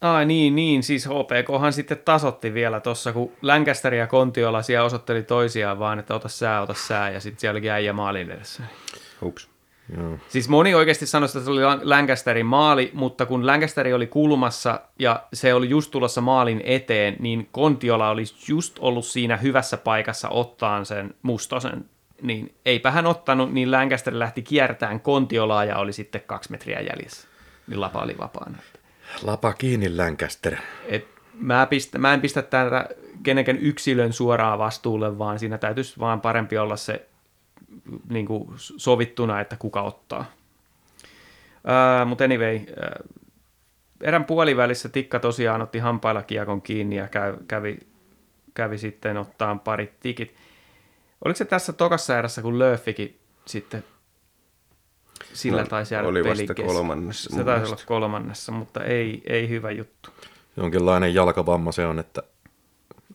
Ai 0.00 0.26
niin, 0.26 0.54
niin, 0.54 0.82
siis 0.82 1.06
HPKhan 1.06 1.72
sitten 1.72 1.98
tasotti 2.04 2.54
vielä 2.54 2.80
tuossa, 2.80 3.12
kun 3.12 3.32
Lancaster 3.42 3.94
ja 3.94 4.06
Kontiola 4.06 4.62
siellä 4.62 4.86
osoitteli 4.86 5.22
toisiaan 5.22 5.78
vaan, 5.78 5.98
että 5.98 6.14
ota 6.14 6.28
sää, 6.28 6.62
ota 6.62 6.74
sää, 6.74 7.10
ja 7.10 7.20
sitten 7.20 7.40
siellä 7.40 7.54
olikin 7.54 7.70
äijä 7.70 7.92
maalin 7.92 8.30
edessä. 8.30 8.62
Hups. 9.20 9.48
Joo. 9.96 10.18
Siis 10.28 10.48
moni 10.48 10.74
oikeasti 10.74 11.06
sanoi, 11.06 11.26
että 11.26 11.40
se 11.40 11.50
oli 11.50 11.60
Lancasterin 11.82 12.46
maali, 12.46 12.90
mutta 12.94 13.26
kun 13.26 13.46
Lancasteri 13.46 13.92
oli 13.92 14.06
kulmassa 14.06 14.80
ja 14.98 15.22
se 15.32 15.54
oli 15.54 15.68
just 15.68 15.90
tulossa 15.90 16.20
maalin 16.20 16.62
eteen, 16.64 17.16
niin 17.18 17.48
Kontiola 17.52 18.10
olisi 18.10 18.52
just 18.52 18.78
ollut 18.78 19.04
siinä 19.04 19.36
hyvässä 19.36 19.76
paikassa 19.76 20.28
ottaan 20.28 20.86
sen 20.86 21.14
mustosen. 21.22 21.84
Niin 22.22 22.54
eipä 22.66 22.90
hän 22.90 23.06
ottanut, 23.06 23.52
niin 23.52 23.70
Lancaster 23.70 24.18
lähti 24.18 24.42
kiertämään 24.42 25.00
Kontiolaa 25.00 25.64
ja 25.64 25.78
oli 25.78 25.92
sitten 25.92 26.20
kaksi 26.26 26.50
metriä 26.50 26.80
jäljessä. 26.80 27.28
Niin 27.66 27.80
lapa 27.80 28.02
oli 28.02 28.18
vapaana. 28.18 28.58
Lapa 29.22 29.52
kiinni 29.52 29.96
Lancaster. 29.96 30.56
Et 30.86 31.06
mä, 31.34 31.66
pistä, 31.66 31.98
mä 31.98 32.14
en 32.14 32.20
pistä 32.20 32.42
tätä 32.42 32.88
kenenkään 33.22 33.58
yksilön 33.58 34.12
suoraan 34.12 34.58
vastuulle, 34.58 35.18
vaan 35.18 35.38
siinä 35.38 35.58
täytyisi 35.58 36.00
vaan 36.00 36.20
parempi 36.20 36.58
olla 36.58 36.76
se 36.76 37.07
niin 38.10 38.26
kuin 38.26 38.48
sovittuna, 38.56 39.40
että 39.40 39.56
kuka 39.56 39.82
ottaa. 39.82 40.24
Uh, 41.64 42.08
Mutta 42.08 42.24
anyway, 42.24 42.56
uh, 42.56 43.18
erän 44.00 44.24
puolivälissä 44.24 44.88
Tikka 44.88 45.20
tosiaan 45.20 45.62
otti 45.62 45.78
hampailla 45.78 46.22
kiekon 46.22 46.62
kiinni 46.62 46.96
ja 46.96 47.08
käy, 47.08 47.36
kävi, 47.48 47.78
kävi 48.54 48.78
sitten 48.78 49.16
ottaa 49.16 49.56
parit 49.56 50.00
tikit. 50.00 50.34
Oliko 51.24 51.36
se 51.36 51.44
tässä 51.44 51.72
tokassa 51.72 52.18
erässä, 52.18 52.42
kun 52.42 52.58
Löffikin 52.58 53.18
sitten 53.46 53.84
sillä 55.32 55.62
No, 55.62 55.68
taisi 55.68 55.94
jäädä 55.94 56.08
oli 56.08 56.24
vasta 56.24 56.54
kolmannessa 56.54 57.36
Se 57.36 57.44
taisi 57.44 57.66
olla 57.66 57.82
kolmannessa, 57.86 58.52
mutta 58.52 58.84
ei, 58.84 59.22
ei 59.26 59.48
hyvä 59.48 59.70
juttu. 59.70 60.10
Jonkinlainen 60.56 61.14
jalkavamma 61.14 61.72
se 61.72 61.86
on, 61.86 61.98
että 61.98 62.22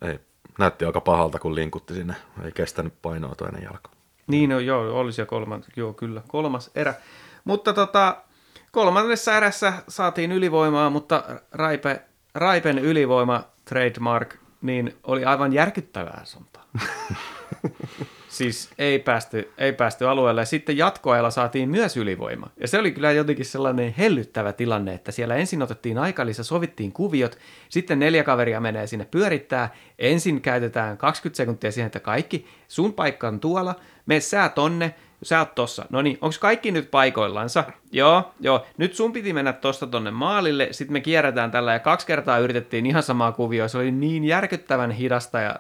ei, 0.02 0.20
näytti 0.60 0.86
aika 0.86 1.02
pahalta, 1.02 1.40
kun 1.40 1.56
linkutti 1.56 1.94
sinne. 1.94 2.16
Ei 2.46 2.52
kestänyt 2.52 2.94
painoa 3.02 3.36
toinen 3.36 3.64
jalka. 3.64 3.90
Niin, 4.28 4.50
no, 4.50 4.60
joo, 4.60 5.00
olisi 5.00 5.22
jo 5.22 5.26
kolmas, 5.26 5.66
joo, 5.76 5.94
kyllä, 5.94 6.22
kolmas 6.28 6.72
erä. 6.76 6.94
Mutta 7.44 7.74
tota, 7.74 8.18
kolmannessa 8.72 9.38
erässä 9.38 9.74
saatiin 9.88 10.32
ylivoimaa, 10.32 10.90
mutta 10.90 11.24
Raipe, 11.52 12.02
Raipen 12.36 12.80
ylivoima 12.80 13.44
trademark 13.66 14.36
niin 14.62 14.98
oli 15.04 15.26
aivan 15.26 15.54
järkyttävää 15.54 16.22
suuntaan. 16.24 16.68
siis 18.34 18.70
ei 18.78 19.00
päästy, 19.00 19.52
ei 19.58 19.74
päästy 19.74 20.08
alueelle. 20.08 20.46
Sitten 20.46 20.78
jatkoajalla 20.78 21.32
saatiin 21.32 21.70
myös 21.70 21.98
ylivoima. 21.98 22.50
Ja 22.60 22.68
se 22.68 22.80
oli 22.80 22.92
kyllä 22.92 23.12
jotenkin 23.12 23.46
sellainen 23.46 23.94
hellyttävä 23.98 24.54
tilanne, 24.54 24.94
että 24.94 25.12
siellä 25.12 25.36
ensin 25.36 25.62
otettiin 25.62 25.98
aikalisä, 25.98 26.44
sovittiin 26.44 26.92
kuviot, 26.92 27.38
sitten 27.70 28.00
neljä 28.00 28.24
kaveria 28.24 28.60
menee 28.60 28.88
sinne 28.88 29.06
pyörittää, 29.12 29.74
ensin 30.00 30.42
käytetään 30.42 30.98
20 30.98 31.38
sekuntia 31.38 31.72
siihen, 31.72 31.86
että 31.86 32.00
kaikki, 32.00 32.48
sun 32.68 32.94
paikka 32.94 33.28
on 33.28 33.40
tuolla, 33.40 33.76
me 34.06 34.20
sä 34.20 34.50
tonne, 34.50 34.96
sä 35.24 35.40
oot 35.40 35.56
tossa. 35.56 35.86
No 35.90 36.02
niin, 36.02 36.18
onko 36.22 36.36
kaikki 36.40 36.72
nyt 36.72 36.92
paikoillansa? 36.92 37.64
Joo, 37.92 38.34
joo. 38.40 38.66
Nyt 38.78 38.96
sun 38.96 39.14
piti 39.14 39.34
mennä 39.34 39.54
tosta 39.54 39.88
tonne 39.88 40.12
maalille, 40.12 40.68
sitten 40.72 40.94
me 40.94 41.02
kierretään 41.02 41.52
tällä 41.52 41.74
ja 41.74 41.80
kaksi 41.80 42.08
kertaa 42.08 42.40
yritettiin 42.40 42.86
ihan 42.86 43.04
samaa 43.04 43.32
kuvioa. 43.32 43.68
Se 43.68 43.78
oli 43.78 43.92
niin 43.92 44.24
järkyttävän 44.24 44.92
hidasta 44.92 45.40
ja 45.40 45.56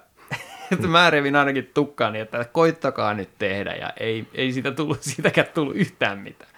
että 0.73 0.87
mä 0.87 1.09
revin 1.09 1.35
ainakin 1.35 1.71
tukkaani, 1.73 2.19
että 2.19 2.45
koittakaa 2.51 3.13
nyt 3.13 3.29
tehdä 3.39 3.73
ja 3.75 3.93
ei, 3.99 4.27
ei 4.33 4.51
siitä 4.53 4.71
tullut, 4.71 5.01
siitäkään 5.13 5.47
tullut 5.53 5.75
yhtään 5.75 6.19
mitään. 6.19 6.51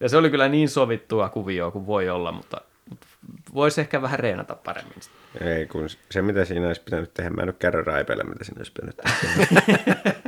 Ja 0.00 0.08
se 0.08 0.16
oli 0.16 0.30
kyllä 0.30 0.48
niin 0.48 0.68
sovittua 0.68 1.28
kuvioa 1.28 1.70
kuin 1.70 1.86
voi 1.86 2.08
olla, 2.08 2.32
mutta, 2.32 2.60
mutta 2.88 3.06
voisi 3.54 3.80
ehkä 3.80 4.02
vähän 4.02 4.18
reenata 4.18 4.54
paremmin. 4.54 4.94
sitä. 5.00 5.14
Ei, 5.54 5.66
kun 5.66 5.88
se 6.10 6.22
mitä 6.22 6.44
siinä 6.44 6.66
olisi 6.66 6.82
pitänyt 6.82 7.14
tehdä, 7.14 7.30
mä 7.30 7.42
en 7.42 7.46
nyt 7.46 7.56
kerro 7.58 7.82
Raipelle, 7.82 8.24
mitä 8.24 8.44
siinä 8.44 8.58
olisi 8.60 8.72
pitänyt 8.72 8.96
tehdä. 8.96 9.96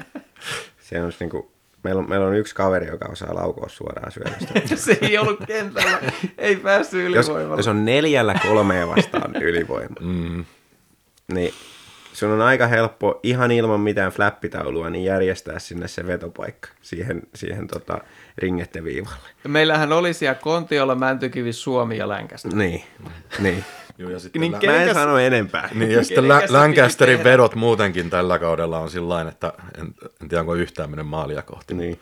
se 0.81 1.03
on 1.03 1.13
niinku, 1.21 1.53
meillä 1.85 1.99
on, 1.99 2.09
meillä 2.09 2.27
on 2.27 2.35
yksi 2.37 2.55
kaveri, 2.55 2.87
joka 2.87 3.09
osaa 3.13 3.35
laukoa 3.35 3.69
suoraan 3.69 4.13
syötöstä. 4.13 4.77
se 4.77 4.99
ei 5.01 5.19
ollut 5.19 5.41
kentällä, 5.47 5.99
ei 6.39 6.57
päässyt 6.57 7.15
jos, 7.15 7.27
ylivoimalla. 7.29 7.57
jos 7.57 7.69
on 7.69 7.85
neljällä 7.85 8.35
kolmea 8.43 8.89
vastaan 8.89 9.37
ylivoima, 9.43 9.97
Mm. 10.01 10.45
niin 11.35 11.55
sun 12.13 12.31
on 12.31 12.41
aika 12.41 12.67
helppo 12.67 13.21
ihan 13.23 13.51
ilman 13.51 13.81
mitään 13.81 14.13
flappitaulua 14.13 14.91
niin 14.91 15.05
järjestää 15.05 15.59
sinne 15.59 15.89
se 15.89 16.07
vetopaikka 16.07 16.69
siihen, 16.83 17.23
siihen 17.35 17.67
tota, 17.67 17.99
ringetteviivalle. 18.39 19.29
Meillähän 19.49 19.93
oli 19.93 20.15
siellä 20.15 20.35
Kontiolla, 20.35 20.95
Mäntykivi, 20.95 21.53
Suomi 21.53 21.97
ja 21.99 22.09
Länkästä. 22.09 22.49
Niin, 22.49 22.85
niin. 23.39 23.65
Joo, 23.99 24.11
ja 24.11 24.19
sitten 24.19 24.41
Niin 24.41 24.53
lä- 24.53 24.59
ke- 24.59 24.67
Mä 24.67 24.83
en 24.83 24.95
sano 24.95 25.19
enempää. 25.19 25.69
Niin, 25.75 25.91
ja 25.91 26.05
sitten 26.05 26.29
Lä- 26.29 26.43
Lancasterin 26.49 27.25
vedot 27.25 27.55
muutenkin 27.55 28.11
tällä 28.11 28.39
kaudella 28.39 28.79
on 28.79 28.91
sillä 28.91 29.21
että 29.29 29.53
en, 29.79 29.95
en 30.23 30.29
tiedä, 30.29 30.41
onko 30.41 30.55
yhtään 30.55 30.91
mennyt 30.91 31.07
maalia 31.09 31.43
kohti. 31.43 31.75
Niin, 31.75 32.01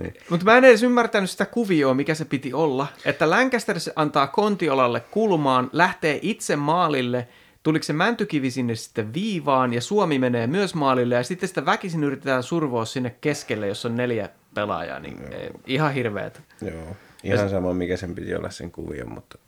niin. 0.00 0.14
Mutta 0.30 0.44
mä 0.44 0.56
en 0.56 0.64
edes 0.64 0.82
ymmärtänyt 0.82 1.30
sitä 1.30 1.46
kuvioa, 1.46 1.94
mikä 1.94 2.14
se 2.14 2.24
piti 2.24 2.52
olla. 2.52 2.86
Että 3.04 3.30
Lancaster 3.30 3.76
antaa 3.96 4.26
Kontiolalle 4.26 5.00
kulmaan, 5.00 5.70
lähtee 5.72 6.18
itse 6.22 6.56
maalille, 6.56 7.28
tuliko 7.66 7.82
se 7.82 7.92
mäntykivi 7.92 8.50
sinne 8.50 8.74
sitten 8.74 9.14
viivaan 9.14 9.74
ja 9.74 9.80
Suomi 9.80 10.18
menee 10.18 10.46
myös 10.46 10.74
maalille 10.74 11.14
ja 11.14 11.22
sitten 11.22 11.48
sitä 11.48 11.66
väkisin 11.66 12.04
yritetään 12.04 12.42
survoa 12.42 12.84
sinne 12.84 13.16
keskelle, 13.20 13.66
jos 13.66 13.86
on 13.86 13.96
neljä 13.96 14.28
pelaajaa, 14.54 15.00
niin 15.00 15.32
ei, 15.32 15.50
ihan 15.66 15.92
hirveet. 15.92 16.42
Joo, 16.60 16.96
ihan 17.24 17.50
sama 17.50 17.74
mikä 17.74 17.96
sen 17.96 18.14
piti 18.14 18.34
olla 18.34 18.50
sen 18.50 18.70
kuvion, 18.70 19.12
mutta 19.12 19.38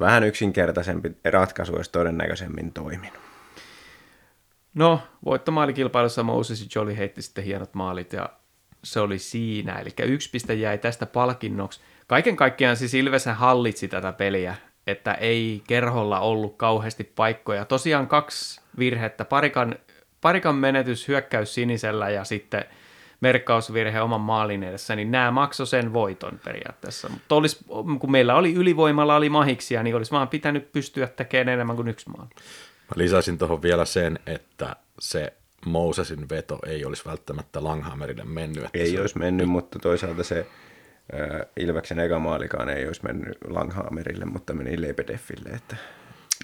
vähän 0.00 0.24
yksinkertaisempi 0.24 1.16
ratkaisu 1.24 1.74
olisi 1.74 1.92
todennäköisemmin 1.92 2.72
toiminut. 2.72 3.20
No, 4.74 5.00
voittomaalikilpailussa 5.24 6.22
Moses 6.22 6.60
ja 6.60 6.66
Jolly 6.74 6.96
heitti 6.96 7.22
sitten 7.22 7.44
hienot 7.44 7.74
maalit 7.74 8.12
ja 8.12 8.28
se 8.84 9.00
oli 9.00 9.18
siinä. 9.18 9.78
Eli 9.78 9.90
yksi 10.02 10.30
piste 10.30 10.54
jäi 10.54 10.78
tästä 10.78 11.06
palkinnoksi. 11.06 11.80
Kaiken 12.06 12.36
kaikkiaan 12.36 12.76
siis 12.76 12.94
Ilveshän 12.94 13.36
hallitsi 13.36 13.88
tätä 13.88 14.12
peliä, 14.12 14.54
että 14.90 15.14
ei 15.14 15.62
kerholla 15.66 16.20
ollut 16.20 16.56
kauheasti 16.56 17.04
paikkoja. 17.04 17.64
Tosiaan 17.64 18.06
kaksi 18.06 18.60
virhettä, 18.78 19.24
parikan, 19.24 19.74
parikan 20.20 20.54
menetys 20.54 21.08
hyökkäys 21.08 21.54
sinisellä 21.54 22.10
ja 22.10 22.24
sitten 22.24 22.64
merkkausvirhe 23.20 24.00
oman 24.00 24.20
maalin 24.20 24.62
edessä, 24.62 24.96
niin 24.96 25.10
nämä 25.10 25.30
maksoi 25.30 25.66
sen 25.66 25.92
voiton 25.92 26.40
periaatteessa. 26.44 27.08
Mutta 27.08 27.34
olisi, 27.34 27.64
kun 28.00 28.10
meillä 28.10 28.34
oli 28.34 28.54
ylivoimalla, 28.54 29.16
oli 29.16 29.28
mahiksia, 29.28 29.82
niin 29.82 29.96
olisi 29.96 30.10
vaan 30.10 30.28
pitänyt 30.28 30.72
pystyä 30.72 31.06
tekemään 31.06 31.48
enemmän 31.48 31.76
kuin 31.76 31.88
yksi 31.88 32.10
maali. 32.10 32.30
Mä 32.88 32.94
lisäisin 32.96 33.38
tuohon 33.38 33.62
vielä 33.62 33.84
sen, 33.84 34.18
että 34.26 34.76
se 34.98 35.32
Mosesin 35.66 36.28
veto 36.28 36.58
ei 36.66 36.84
olisi 36.84 37.02
välttämättä 37.06 37.64
Langhammerille 37.64 38.24
mennyt. 38.24 38.64
Ei 38.74 39.00
olisi 39.00 39.18
mennyt, 39.18 39.48
mutta 39.48 39.78
toisaalta 39.78 40.24
se 40.24 40.46
Ilveksen 41.56 41.98
eka 41.98 42.18
maalikaan 42.18 42.68
ei 42.68 42.86
olisi 42.86 43.04
mennyt 43.04 43.38
Langhammerille, 43.48 44.24
mutta 44.24 44.54
meni 44.54 44.80
Lebedeffille, 44.80 45.48
että 45.48 45.76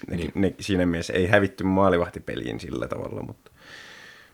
ne, 0.09 0.15
niin. 0.17 0.31
ne, 0.35 0.55
siinä 0.59 0.85
mielessä 0.85 1.13
ei 1.13 1.27
hävitty 1.27 1.63
maalivahtipeliin 1.63 2.59
sillä 2.59 2.87
tavalla, 2.87 3.21
mutta, 3.21 3.51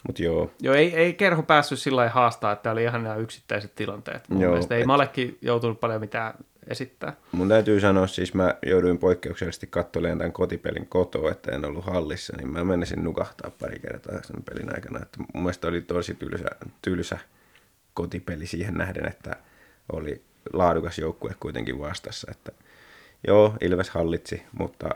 mutta 0.08 0.24
joo. 0.24 0.52
Joo, 0.62 0.76
ei, 0.76 0.96
ei 0.96 1.14
kerho 1.14 1.44
päässyt 1.44 1.80
sillä 1.80 1.96
lailla 1.96 2.14
haastaa, 2.14 2.52
että 2.52 2.72
oli 2.72 2.84
ihan 2.84 3.04
nämä 3.04 3.16
yksittäiset 3.16 3.76
tilanteet. 3.76 4.30
Mun 4.30 4.42
Joo, 4.42 4.52
mielestä 4.52 4.76
ei 4.76 4.82
et- 4.82 4.88
Malekki 4.88 5.38
joutunut 5.42 5.80
paljon 5.80 6.00
mitään 6.02 6.34
esittää. 6.68 7.14
Mun 7.32 7.50
täytyy 7.50 7.80
sanoa, 7.80 8.08
siis 8.08 8.34
mä 8.34 8.56
jouduin 8.66 8.98
poikkeuksellisesti 8.98 9.68
katsomaan 9.68 10.18
tämän 10.18 10.32
kotipelin 10.34 10.88
kotoa, 10.88 11.32
että 11.32 11.52
en 11.52 11.66
ollut 11.66 11.86
hallissa, 11.86 12.38
niin 12.38 12.50
mä 12.50 12.64
menisin 12.64 13.04
nukahtaa 13.04 13.52
pari 13.60 13.80
kertaa 13.80 14.24
sen 14.24 14.44
pelin 14.44 14.76
aikana. 14.76 15.00
Että 15.02 15.18
mun 15.34 15.44
mielestä 15.44 15.68
oli 15.68 15.82
tosi 15.82 16.14
tylsä, 16.14 16.46
tylsä 16.82 17.18
kotipeli 17.94 18.46
siihen 18.46 18.74
nähden, 18.74 19.08
että 19.08 19.36
oli 19.94 20.22
laadukas 20.54 21.00
joukkue 21.00 21.36
kuitenkin 21.40 21.80
vastassa. 21.80 22.32
Että 22.32 22.52
joo, 23.28 23.54
Ilves 23.62 23.90
hallitsi, 23.90 24.44
mutta 24.60 24.90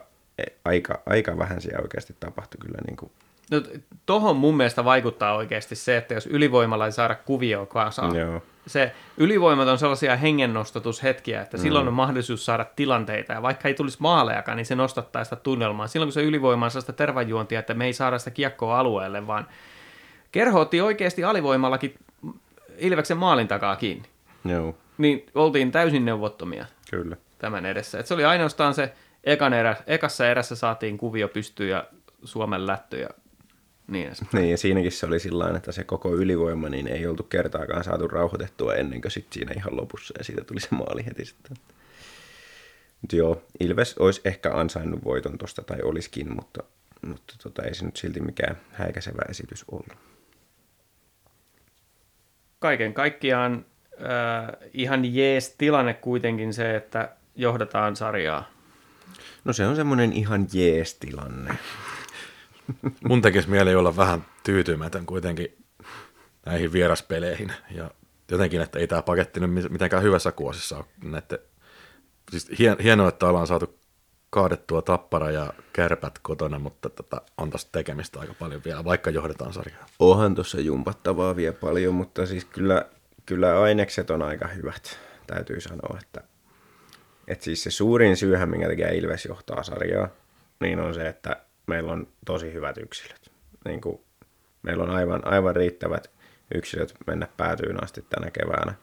aika, 0.66 1.02
aika 1.06 1.38
vähän 1.38 1.62
siellä 1.62 1.82
oikeasti 1.82 2.16
tapahtui 2.20 2.58
kyllä 2.62 2.78
niin 2.88 2.98
kuin, 2.98 3.12
No, 3.52 3.62
tohon 4.06 4.36
mun 4.36 4.58
mielestä 4.58 4.86
vaikuttaa 4.86 5.36
oikeasti 5.36 5.76
se, 5.76 5.98
että 5.98 6.14
jos 6.14 6.26
ylivoimalla 6.28 6.86
ei 6.86 6.92
saada 6.92 7.16
kuvioa 7.16 7.66
kasaan, 7.66 8.16
Joo. 8.16 8.42
se 8.68 8.92
ylivoimat 9.18 9.68
on 9.68 9.78
sellaisia 9.78 10.16
hengennostatushetkiä, 10.16 11.42
että 11.42 11.58
silloin 11.58 11.88
on 11.88 11.94
mahdollisuus 11.94 12.46
saada 12.46 12.66
tilanteita, 12.76 13.34
ja 13.34 13.42
vaikka 13.42 13.68
ei 13.68 13.74
tulisi 13.74 13.98
maalejakaan, 14.00 14.58
niin 14.58 14.66
se 14.66 14.76
nostattaa 14.76 15.24
sitä 15.24 15.36
tunnelmaa. 15.36 15.88
Silloin 15.88 16.08
kun 16.08 16.14
se 16.14 16.24
ylivoima 16.24 16.66
on 16.66 16.72
sellaista 16.72 16.94
tervajuontia, 16.94 17.60
että 17.60 17.74
me 17.74 17.86
ei 17.86 17.94
saada 17.94 18.20
sitä 18.20 18.32
kiekkoa 18.32 18.80
alueelle, 18.80 19.28
vaan 19.28 19.48
kerho 20.32 20.60
otti 20.60 20.82
oikeasti 20.82 21.24
alivoimallakin 21.24 21.96
Ilveksen 22.78 23.18
maalin 23.18 23.48
takaa 23.48 23.76
kiinni. 23.76 24.08
joo, 24.46 24.76
Niin 24.98 25.26
oltiin 25.36 25.72
täysin 25.72 26.06
neuvottomia 26.06 26.66
kyllä. 26.92 27.18
tämän 27.38 27.66
edessä. 27.66 28.00
Et 28.00 28.08
se 28.08 28.14
oli 28.14 28.26
ainoastaan 28.26 28.74
se 28.74 28.94
ekan 29.24 29.54
erä, 29.54 29.76
ekassa 29.88 30.28
erässä 30.28 30.56
saatiin 30.56 30.98
kuvio 30.98 31.28
pystyyn 31.28 31.70
ja 31.70 31.88
Suomen 32.24 32.68
lättö 32.68 32.98
ja 32.98 33.10
niin 33.88 34.08
edespäin. 34.08 34.30
Niin, 34.34 34.52
ja 34.52 34.58
siinäkin 34.58 34.92
se 34.92 35.06
oli 35.06 35.20
sillä 35.20 35.58
että 35.58 35.72
se 35.72 35.84
koko 35.84 36.16
ylivoima, 36.16 36.70
niin 36.70 36.88
ei 36.88 37.08
oltu 37.08 37.24
kertaakaan 37.24 37.84
saatu 37.84 38.08
rauhoitettua 38.08 38.76
ennen 38.76 39.02
kuin 39.02 39.12
sitten 39.12 39.34
siinä 39.34 39.54
ihan 39.58 39.78
lopussa, 39.78 40.14
ja 40.18 40.24
siitä 40.24 40.44
tuli 40.44 40.60
se 40.60 40.68
maali 40.72 41.06
heti 41.06 41.26
sitten. 41.26 41.58
Mut 43.02 43.14
joo, 43.14 43.44
Ilves 43.60 43.98
olisi 43.98 44.22
ehkä 44.26 44.52
ansainnut 44.54 45.04
voiton 45.04 45.38
tosta, 45.38 45.64
tai 45.64 45.82
olisikin, 45.82 46.36
mutta, 46.36 46.64
mutta 47.08 47.34
tota, 47.44 47.64
ei 47.64 47.76
se 47.76 47.86
nyt 47.86 47.98
silti 47.98 48.20
mikään 48.20 48.58
häikäisevä 48.72 49.22
esitys 49.30 49.66
ollut. 49.72 49.94
Kaiken 52.60 52.94
kaikkiaan 52.94 53.66
äh, 54.02 54.70
ihan 54.74 55.16
jees 55.16 55.56
tilanne 55.58 55.94
kuitenkin 55.94 56.54
se, 56.54 56.76
että 56.76 57.10
johdataan 57.36 57.96
sarjaa. 57.96 58.50
No 59.44 59.54
se 59.54 59.68
on 59.68 59.76
semmoinen 59.76 60.14
ihan 60.14 60.48
jees 60.54 60.94
tilanne. 60.94 61.58
mun 63.08 63.22
tekisi 63.22 63.50
mieli 63.50 63.76
olla 63.76 63.96
vähän 63.96 64.26
tyytymätön 64.44 65.06
kuitenkin 65.06 65.58
näihin 66.46 66.74
vieraspeleihin. 66.74 67.54
Ja 67.72 67.92
jotenkin, 68.32 68.62
että 68.62 68.80
ei 68.80 68.88
tämä 68.88 69.02
paketti 69.02 69.40
nyt 69.40 69.72
mitenkään 69.72 70.04
hyvässä 70.04 70.32
kuosissa 70.32 70.78
ole 70.78 70.86
näette. 71.04 71.42
Siis 72.32 72.52
hien, 72.60 72.78
hienoa, 72.84 73.10
että 73.10 73.28
ollaan 73.28 73.48
saatu 73.48 73.80
kaadettua 74.30 74.82
tappara 74.82 75.32
ja 75.32 75.54
kärpät 75.74 76.20
kotona, 76.20 76.60
mutta 76.60 76.90
tota, 76.90 77.22
on 77.38 77.50
taas 77.50 77.66
tekemistä 77.66 78.20
aika 78.20 78.34
paljon 78.34 78.62
vielä, 78.66 78.84
vaikka 78.84 79.10
johdetaan 79.10 79.54
sarjaa. 79.54 79.86
Onhan 80.00 80.36
tuossa 80.36 80.62
jumpattavaa 80.62 81.36
vielä 81.36 81.54
paljon, 81.54 81.96
mutta 81.96 82.26
siis 82.26 82.46
kyllä, 82.46 82.86
kyllä 83.26 83.62
ainekset 83.62 84.10
on 84.10 84.22
aika 84.22 84.48
hyvät, 84.48 85.00
täytyy 85.28 85.62
sanoa, 85.62 86.00
että, 86.02 86.22
että 87.28 87.44
siis 87.44 87.64
se 87.64 87.72
suurin 87.72 88.18
syyhän, 88.18 88.50
minkä 88.50 88.68
takia 88.68 88.92
Ilves 88.92 89.26
johtaa 89.26 89.64
sarjaa, 89.64 90.10
niin 90.60 90.80
on 90.80 90.94
se, 90.94 91.08
että 91.08 91.42
meillä 91.68 91.92
on 91.92 92.08
tosi 92.26 92.54
hyvät 92.54 92.78
yksilöt. 92.78 93.32
Niin 93.66 93.82
kuin, 93.82 94.00
meillä 94.62 94.84
on 94.84 94.90
aivan, 94.90 95.28
aivan 95.28 95.56
riittävät 95.56 96.12
yksilöt 96.56 96.94
mennä 97.08 97.28
päätyyn 97.38 97.84
asti 97.84 98.06
tänä 98.10 98.32
keväänä. 98.32 98.74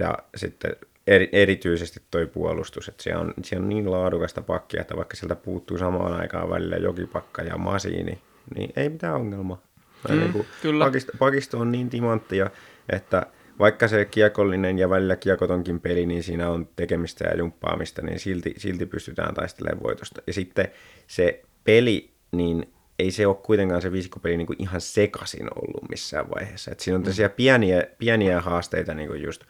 Ja 0.00 0.18
sitten 0.36 0.76
eri, 1.06 1.28
erityisesti 1.32 2.00
toi 2.10 2.26
puolustus, 2.26 2.88
että 2.88 3.02
siellä 3.02 3.20
on, 3.20 3.34
siellä 3.42 3.62
on 3.62 3.68
niin 3.68 3.90
laadukasta 3.90 4.42
pakkia, 4.42 4.80
että 4.80 4.96
vaikka 4.96 5.16
sieltä 5.16 5.36
puuttuu 5.36 5.78
samaan 5.78 6.12
aikaan 6.12 6.50
välillä 6.50 6.76
jokipakka 6.76 7.42
ja 7.42 7.58
masiini, 7.58 8.22
niin 8.54 8.72
ei 8.76 8.88
mitään 8.88 9.14
ongelmaa. 9.14 9.62
Mm, 10.08 10.18
niin 10.18 10.32
kuin 10.32 10.46
kyllä. 10.62 10.84
Pakisto, 10.84 11.12
pakisto 11.18 11.58
on 11.58 11.72
niin 11.72 11.90
timanttia, 11.90 12.50
että 12.92 13.26
vaikka 13.58 13.88
se 13.88 14.04
kiekollinen 14.04 14.78
ja 14.78 14.90
välillä 14.90 15.16
kiekotonkin 15.16 15.80
peli, 15.80 16.06
niin 16.06 16.22
siinä 16.22 16.50
on 16.50 16.68
tekemistä 16.76 17.28
ja 17.28 17.36
jumppaamista, 17.36 18.02
niin 18.02 18.18
silti, 18.18 18.54
silti 18.56 18.86
pystytään 18.86 19.34
taistelemaan 19.34 19.82
voitosta. 19.82 20.22
Ja 20.26 20.32
sitten 20.32 20.68
se 21.06 21.42
peli, 21.64 22.10
niin 22.32 22.72
ei 22.98 23.10
se 23.10 23.26
ole 23.26 23.36
kuitenkaan 23.36 23.82
se 23.82 23.92
viisikkopeli 23.92 24.36
niin 24.36 24.46
kuin 24.46 24.62
ihan 24.62 24.80
sekasin 24.80 25.48
ollut 25.54 25.90
missään 25.90 26.30
vaiheessa. 26.30 26.70
Et 26.70 26.80
siinä 26.80 26.96
on 26.96 27.02
tällaisia 27.02 27.28
pieniä, 27.28 27.86
pieniä 27.98 28.40
haasteita, 28.40 28.94
niin 28.94 29.08
kuin 29.08 29.22
just 29.22 29.44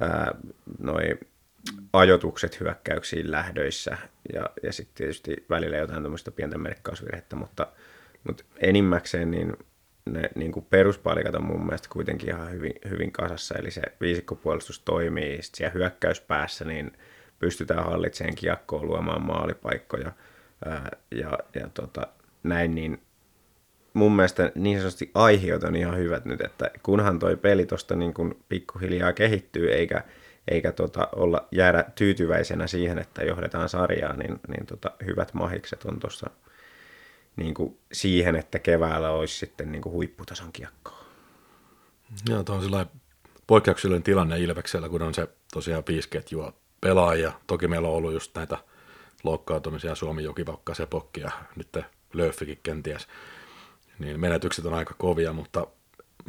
ää, 0.00 0.34
noi 0.78 1.18
ajotukset 1.92 2.60
hyökkäyksiin 2.60 3.30
lähdöissä 3.30 3.98
ja, 4.32 4.50
ja 4.62 4.72
sitten 4.72 4.94
tietysti 4.94 5.44
välillä 5.50 5.76
jotain 5.76 6.02
tämmöistä 6.02 6.30
pientä 6.30 6.58
merkkausvirhettä, 6.58 7.36
mutta, 7.36 7.66
mutta 8.24 8.44
enimmäkseen 8.56 9.30
niin 9.30 9.56
ne 10.10 10.30
niin 10.34 10.52
kuin 10.52 10.66
peruspalikat 10.70 11.34
on 11.34 11.46
mun 11.46 11.66
mielestä 11.66 11.88
kuitenkin 11.92 12.28
ihan 12.28 12.50
hyvin, 12.52 12.74
hyvin 12.90 13.12
kasassa, 13.12 13.54
eli 13.54 13.70
se 13.70 13.82
viisikkopuolustus 14.00 14.78
toimii, 14.78 15.42
sitten 15.42 15.58
siellä 15.58 15.72
hyökkäyspäässä 15.74 16.64
niin 16.64 16.92
pystytään 17.38 17.84
hallitsemaan 17.84 18.34
kiekkoa, 18.34 18.82
luomaan 18.82 19.22
maalipaikkoja 19.22 20.12
ää, 20.64 20.90
ja, 21.10 21.38
ja 21.54 21.68
tota, 21.74 22.06
näin, 22.42 22.74
niin 22.74 23.02
mun 23.94 24.16
mielestä 24.16 24.52
niin 24.54 24.78
sanotusti 24.78 25.10
aiheet 25.14 25.64
on 25.64 25.76
ihan 25.76 25.98
hyvät 25.98 26.24
nyt, 26.24 26.40
että 26.40 26.70
kunhan 26.82 27.18
toi 27.18 27.36
peli 27.36 27.66
tuosta 27.66 27.96
niin 27.96 28.14
pikkuhiljaa 28.48 29.12
kehittyy, 29.12 29.72
eikä, 29.72 30.04
eikä 30.48 30.72
tota 30.72 31.08
olla 31.16 31.48
jäädä 31.50 31.84
tyytyväisenä 31.94 32.66
siihen, 32.66 32.98
että 32.98 33.24
johdetaan 33.24 33.68
sarjaa, 33.68 34.16
niin, 34.16 34.40
niin 34.48 34.66
tota, 34.66 34.90
hyvät 35.06 35.34
mahikset 35.34 35.84
on 35.84 36.00
tuossa 36.00 36.30
niin 37.36 37.54
kuin 37.54 37.78
siihen, 37.92 38.36
että 38.36 38.58
keväällä 38.58 39.10
olisi 39.10 39.38
sitten 39.38 39.72
niin 39.72 39.82
kuin 39.82 39.92
huipputason 39.92 40.52
kiekkoa. 40.52 41.04
Joo, 42.28 42.42
tuo 42.42 42.56
on 42.56 42.62
sellainen 42.62 42.92
poikkeuksellinen 43.46 44.02
tilanne 44.02 44.40
Ilveksellä, 44.40 44.88
kun 44.88 45.02
on 45.02 45.14
se 45.14 45.28
tosiaan 45.52 45.82
viisi 45.88 46.08
ketjua 46.08 46.52
pelaajia. 46.80 47.32
Toki 47.46 47.68
meillä 47.68 47.88
on 47.88 47.94
ollut 47.94 48.12
just 48.12 48.34
näitä 48.34 48.58
loukkaantumisia, 49.24 49.94
Suomi, 49.94 50.24
Jokivakka, 50.24 50.74
Sepokki 50.74 51.20
ja 51.20 51.30
nyt 51.56 51.78
Löffikin 52.12 52.60
kenties. 52.62 53.08
Niin 53.98 54.20
menetykset 54.20 54.66
on 54.66 54.74
aika 54.74 54.94
kovia, 54.98 55.32
mutta 55.32 55.66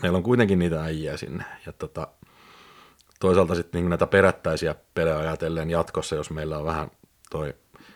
meillä 0.01 0.17
on 0.17 0.23
kuitenkin 0.23 0.59
niitä 0.59 0.83
äijää 0.83 1.17
sinne. 1.17 1.43
Ja 1.65 1.73
tota, 1.73 2.07
toisaalta 3.19 3.55
sitten 3.55 3.81
niin 3.81 3.89
näitä 3.89 4.07
perättäisiä 4.07 4.75
pelejä 4.93 5.17
ajatellen 5.17 5.69
jatkossa, 5.69 6.15
jos 6.15 6.29
meillä 6.29 6.57
on 6.57 6.65
vähän 6.65 6.91
toi 7.29 7.53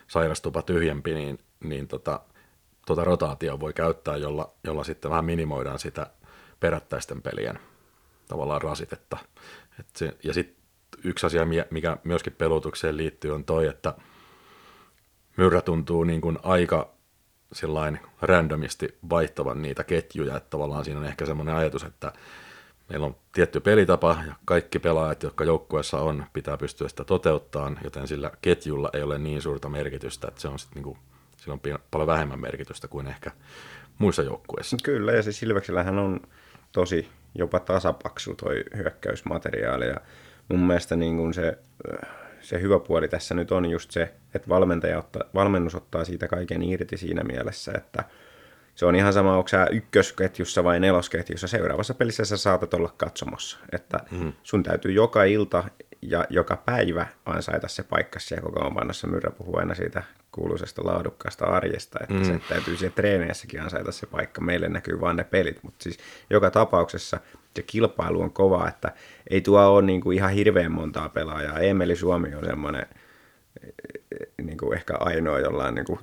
sairastupa 0.08 0.62
tyhjempi, 0.62 1.14
niin, 1.14 1.40
niin 1.64 1.88
tota, 1.88 2.20
tota 2.88 3.04
rotaatio 3.04 3.60
voi 3.60 3.74
käyttää, 3.74 4.18
jolla, 4.18 4.54
jolla 4.64 4.84
sitten 4.84 5.12
vähän 5.12 5.26
minimoidaan 5.26 5.80
sitä 5.80 6.08
perättäisten 6.60 7.22
pelien 7.22 7.60
tavallaan 8.28 8.62
rasitetta. 8.62 9.18
Et 9.80 9.88
se, 9.96 10.18
ja 10.24 10.34
sitten 10.34 10.64
yksi 11.04 11.26
asia, 11.26 11.46
mikä 11.72 11.98
myöskin 12.04 12.34
pelutukseen 12.34 12.98
liittyy, 12.98 13.32
on 13.32 13.44
toi, 13.44 13.68
että 13.68 13.94
myrrä 15.38 15.62
tuntuu 15.62 16.04
niin 16.04 16.22
kuin 16.22 16.38
aika 16.44 16.90
sillain 17.54 18.00
randomisti 18.22 18.98
vaihtavan 19.10 19.62
niitä 19.62 19.84
ketjuja, 19.84 20.38
että 20.38 20.50
tavallaan 20.50 20.86
siinä 20.86 21.00
on 21.00 21.06
ehkä 21.06 21.26
semmoinen 21.26 21.56
ajatus, 21.56 21.84
että 21.84 22.14
meillä 22.90 23.06
on 23.06 23.16
tietty 23.34 23.60
pelitapa 23.60 24.18
ja 24.28 24.36
kaikki 24.46 24.80
pelaajat, 24.80 25.24
jotka 25.24 25.44
joukkueessa 25.44 26.00
on, 26.00 26.26
pitää 26.34 26.58
pystyä 26.58 26.88
sitä 26.88 27.04
toteuttamaan, 27.04 27.80
joten 27.84 28.08
sillä 28.08 28.32
ketjulla 28.42 28.90
ei 28.94 29.04
ole 29.04 29.18
niin 29.18 29.42
suurta 29.42 29.70
merkitystä, 29.70 30.28
että 30.28 30.42
se 30.42 30.48
on 30.48 30.60
sitten 30.60 30.76
niinku, 30.76 30.98
sillä 31.38 31.54
on 31.54 31.80
paljon 31.92 32.08
vähemmän 32.08 32.42
merkitystä 32.42 32.88
kuin 32.88 33.08
ehkä 33.08 33.32
muissa 33.98 34.24
joukkueissa. 34.24 34.78
Kyllä, 34.84 35.12
ja 35.12 35.24
siis 35.24 35.44
Ilveksellähän 35.44 36.00
on 36.00 36.20
tosi 36.72 37.10
jopa 37.36 37.60
tasapaksu 37.60 38.36
toi 38.36 38.64
hyökkäysmateriaali, 38.76 39.88
ja 39.88 39.96
mun 40.50 40.68
mielestä 40.68 40.96
niin 40.96 41.18
kuin 41.18 41.34
se, 41.34 41.58
se 42.42 42.62
hyvä 42.62 42.80
puoli 42.80 43.08
tässä 43.08 43.36
nyt 43.36 43.52
on 43.52 43.70
just 43.70 43.92
se, 43.92 44.14
että 44.34 44.50
valmentaja 44.50 45.00
ottaa, 45.00 45.24
valmennus 45.34 45.76
ottaa 45.76 46.06
siitä 46.06 46.28
kaiken 46.28 46.64
irti 46.64 46.98
siinä 46.98 47.24
mielessä, 47.24 47.72
että 47.76 48.04
se 48.76 48.86
on 48.86 48.96
ihan 48.96 49.14
sama, 49.14 49.38
onko 49.38 49.48
sä 49.48 49.68
ykkösketjussa 49.72 50.64
vai 50.64 50.80
nelosketjussa. 50.80 51.48
Seuraavassa 51.48 51.94
pelissä 51.94 52.26
sä 52.26 52.38
saatat 52.38 52.74
olla 52.74 52.94
katsomossa. 52.98 53.58
Että 53.72 54.00
mm. 54.12 54.34
sun 54.44 54.64
täytyy 54.64 54.92
joka 54.92 55.24
ilta 55.24 55.64
ja 56.02 56.26
joka 56.30 56.58
päivä 56.58 57.08
ansaita 57.26 57.68
se 57.68 57.84
paikka 57.84 58.20
siellä 58.20 58.44
kokoonpanossa. 58.44 59.08
Myrrä 59.08 59.32
puhuu 59.32 59.58
aina 59.58 59.76
siitä 59.76 60.04
kuuluisesta 60.38 60.86
laadukkaasta 60.86 61.46
arjesta, 61.46 62.00
että 62.02 62.14
mm. 62.14 62.24
se 62.24 62.40
täytyy 62.50 62.78
siellä 62.78 62.96
treeneissäkin 62.96 63.62
ansaita 63.62 63.92
se 63.92 64.06
paikka. 64.06 64.42
Meille 64.42 64.70
näkyy 64.70 65.02
vain 65.02 65.18
ne 65.18 65.24
pelit, 65.24 65.64
mutta 65.64 65.84
siis 65.84 65.98
joka 66.30 66.52
tapauksessa 66.52 67.20
se 67.56 67.62
kilpailu 67.64 68.22
on 68.22 68.32
kova, 68.32 68.68
että 68.68 68.92
ei 69.30 69.42
tuo 69.42 69.62
ole 69.62 69.82
niin 69.82 70.02
kuin 70.02 70.18
ihan 70.18 70.32
hirveän 70.32 70.72
montaa 70.72 71.10
pelaajaa. 71.10 71.60
Emeli 71.60 71.96
Suomi 71.96 72.36
on 72.36 72.46
semmoinen 72.46 72.86
niin 74.42 74.58
kuin 74.58 74.78
ehkä 74.78 74.94
ainoa, 75.00 75.40
jolla 75.40 75.68
on 75.68 75.76
niin 75.76 75.86
kuin 75.86 76.00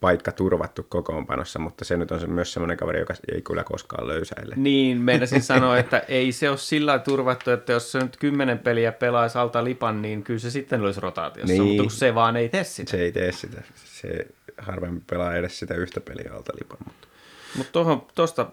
paikka 0.00 0.32
turvattu 0.32 0.82
kokoonpanossa, 0.82 1.58
mutta 1.58 1.84
se 1.84 1.96
nyt 1.96 2.10
on 2.10 2.20
se 2.20 2.26
myös 2.26 2.52
semmoinen 2.52 2.76
kaveri, 2.76 3.00
joka 3.00 3.14
ei 3.34 3.42
kyllä 3.42 3.64
koskaan 3.64 4.08
löysäile. 4.08 4.54
Niin, 4.58 5.00
meinasin 5.00 5.42
sanoa, 5.42 5.78
että 5.78 5.98
ei 5.98 6.32
se 6.32 6.50
ole 6.50 6.58
sillä 6.58 6.98
turvattu, 6.98 7.50
että 7.50 7.72
jos 7.72 7.92
se 7.92 7.98
nyt 7.98 8.16
kymmenen 8.16 8.58
peliä 8.58 8.92
pelaisi 8.92 9.38
alta 9.38 9.64
lipan, 9.64 10.02
niin 10.02 10.22
kyllä 10.22 10.40
se 10.40 10.50
sitten 10.50 10.80
olisi 10.82 11.00
rotaatiossa, 11.00 11.52
niin. 11.52 11.62
mutta 11.62 11.82
kun 11.82 11.90
se 11.90 12.14
vaan 12.14 12.36
ei 12.36 12.48
tee 12.48 12.64
sitä. 12.64 12.90
Se 12.90 12.96
ei 12.96 13.12
tee 13.12 13.32
sitä. 13.32 13.62
Se 13.74 14.26
harvemmin 14.58 15.02
pelaa 15.10 15.36
edes 15.36 15.58
sitä 15.58 15.74
yhtä 15.74 16.00
peliä 16.00 16.32
alta 16.34 16.52
lipan. 16.60 16.78
Mutta 17.56 17.84
Mut 17.84 18.12
tuosta 18.14 18.46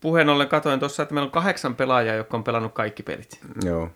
puheen 0.00 0.28
ollen 0.28 0.48
katoin 0.48 0.80
tuossa, 0.80 1.02
että 1.02 1.14
meillä 1.14 1.26
on 1.26 1.32
kahdeksan 1.32 1.76
pelaajaa, 1.76 2.16
jotka 2.16 2.36
on 2.36 2.44
pelannut 2.44 2.72
kaikki 2.72 3.02
pelit. 3.02 3.40
Joo. 3.64 3.90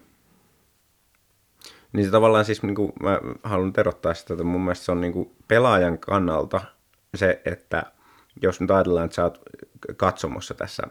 Niin 1.92 2.04
se 2.04 2.10
tavallaan 2.10 2.44
siis, 2.44 2.62
niin 2.62 2.74
kuin, 2.74 2.92
mä 3.02 3.20
haluan 3.42 3.72
erottaa 3.76 4.14
sitä, 4.14 4.34
että 4.34 4.44
mun 4.44 4.60
mielestä 4.60 4.84
se 4.84 4.92
on 4.92 5.00
niin 5.00 5.12
kuin 5.12 5.30
pelaajan 5.48 5.98
kannalta 5.98 6.60
se, 7.14 7.42
että 7.44 7.82
jos 8.42 8.60
nyt 8.60 8.70
ajatellaan, 8.70 9.04
että 9.04 9.14
sä 9.14 9.24
oot 9.24 9.40
katsomossa 9.96 10.54
tässä 10.54 10.82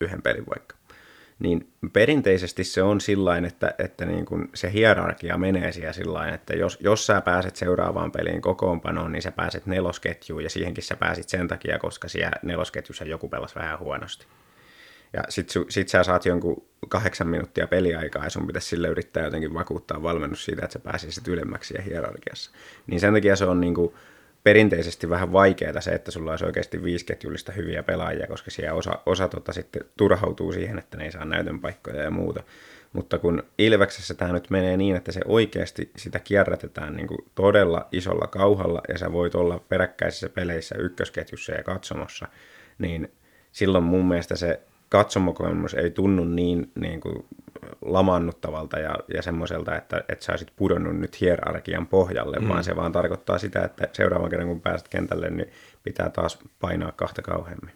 yhden 0.00 0.22
pelin 0.22 0.46
vaikka, 0.46 0.76
niin 1.38 1.72
perinteisesti 1.92 2.64
se 2.64 2.82
on 2.82 3.00
sillain, 3.00 3.44
että, 3.44 3.74
että 3.78 4.06
niin 4.06 4.24
kuin 4.24 4.50
se 4.54 4.72
hierarkia 4.72 5.38
menee 5.38 5.72
siellä 5.72 5.92
sillain, 5.92 6.34
että 6.34 6.54
jos, 6.54 6.78
jos 6.80 7.06
sä 7.06 7.20
pääset 7.20 7.56
seuraavaan 7.56 8.12
peliin 8.12 8.42
kokoonpanoon, 8.42 9.12
niin 9.12 9.22
sä 9.22 9.32
pääset 9.32 9.66
nelosketjuun 9.66 10.44
ja 10.44 10.50
siihenkin 10.50 10.84
sä 10.84 10.96
pääsit 10.96 11.28
sen 11.28 11.48
takia, 11.48 11.78
koska 11.78 12.08
siellä 12.08 12.36
nelosketjussa 12.42 13.04
joku 13.04 13.28
pelasi 13.28 13.54
vähän 13.54 13.78
huonosti. 13.78 14.26
Ja 15.12 15.22
sit, 15.28 15.50
su, 15.50 15.66
sit 15.68 15.88
sä 15.88 16.02
saat 16.02 16.26
jonkun 16.26 16.64
kahdeksan 16.88 17.28
minuuttia 17.28 17.66
peliaikaa 17.66 18.24
ja 18.24 18.30
sun 18.30 18.46
pitäisi 18.46 18.68
sille 18.68 18.88
yrittää 18.88 19.24
jotenkin 19.24 19.54
vakuuttaa 19.54 20.02
valmennus 20.02 20.44
siitä, 20.44 20.64
että 20.64 20.72
sä 20.72 20.78
pääsisit 20.78 21.28
ylemmäksi 21.28 21.74
ja 21.74 21.82
hierarkiassa. 21.82 22.50
Niin 22.86 23.00
sen 23.00 23.14
takia 23.14 23.36
se 23.36 23.44
on 23.44 23.60
niin 23.60 23.74
kuin 23.74 23.94
perinteisesti 24.44 25.10
vähän 25.10 25.32
vaikeaa 25.32 25.80
se, 25.80 25.90
että 25.90 26.10
sulla 26.10 26.30
olisi 26.30 26.44
oikeasti 26.44 26.82
viisketjullista 26.82 27.52
hyviä 27.52 27.82
pelaajia, 27.82 28.26
koska 28.26 28.50
siellä 28.50 28.74
osa, 28.74 28.98
osa 29.06 29.28
tota 29.28 29.52
sitten 29.52 29.84
turhautuu 29.96 30.52
siihen, 30.52 30.78
että 30.78 30.96
ne 30.96 31.04
ei 31.04 31.12
saa 31.12 31.24
näytön 31.24 31.60
paikkoja 31.60 32.02
ja 32.02 32.10
muuta. 32.10 32.42
Mutta 32.92 33.18
kun 33.18 33.42
Ilveksessä 33.58 34.14
tämä 34.14 34.32
nyt 34.32 34.50
menee 34.50 34.76
niin, 34.76 34.96
että 34.96 35.12
se 35.12 35.20
oikeasti 35.24 35.90
sitä 35.96 36.18
kierrätetään 36.18 36.96
niin 36.96 37.06
kuin 37.06 37.18
todella 37.34 37.88
isolla 37.92 38.26
kauhalla 38.26 38.80
ja 38.88 38.98
sä 38.98 39.12
voit 39.12 39.34
olla 39.34 39.58
peräkkäisissä 39.68 40.28
peleissä 40.28 40.74
ykkösketjussa 40.78 41.52
ja 41.52 41.62
katsomossa, 41.62 42.28
niin 42.78 43.12
silloin 43.52 43.84
mun 43.84 44.08
mielestä 44.08 44.36
se 44.36 44.60
katsomokokemus 44.92 45.74
ei 45.74 45.90
tunnu 45.90 46.24
niin, 46.24 46.70
niin 46.74 47.00
kuin 47.00 47.24
lamannuttavalta 47.82 48.78
ja, 48.78 48.94
ja 49.14 49.22
semmoiselta, 49.22 49.76
että, 49.76 50.04
että 50.08 50.24
sä 50.24 50.32
olisit 50.32 50.52
pudonnut 50.56 50.96
nyt 50.96 51.20
hierarkian 51.20 51.86
pohjalle, 51.86 52.38
mm. 52.38 52.48
vaan 52.48 52.64
se 52.64 52.76
vaan 52.76 52.92
tarkoittaa 52.92 53.38
sitä, 53.38 53.64
että 53.64 53.88
seuraavan 53.92 54.30
kerran 54.30 54.48
kun 54.48 54.60
pääset 54.60 54.88
kentälle, 54.88 55.30
niin 55.30 55.50
pitää 55.82 56.10
taas 56.10 56.38
painaa 56.60 56.92
kahta 56.92 57.22
kauheammin. 57.22 57.74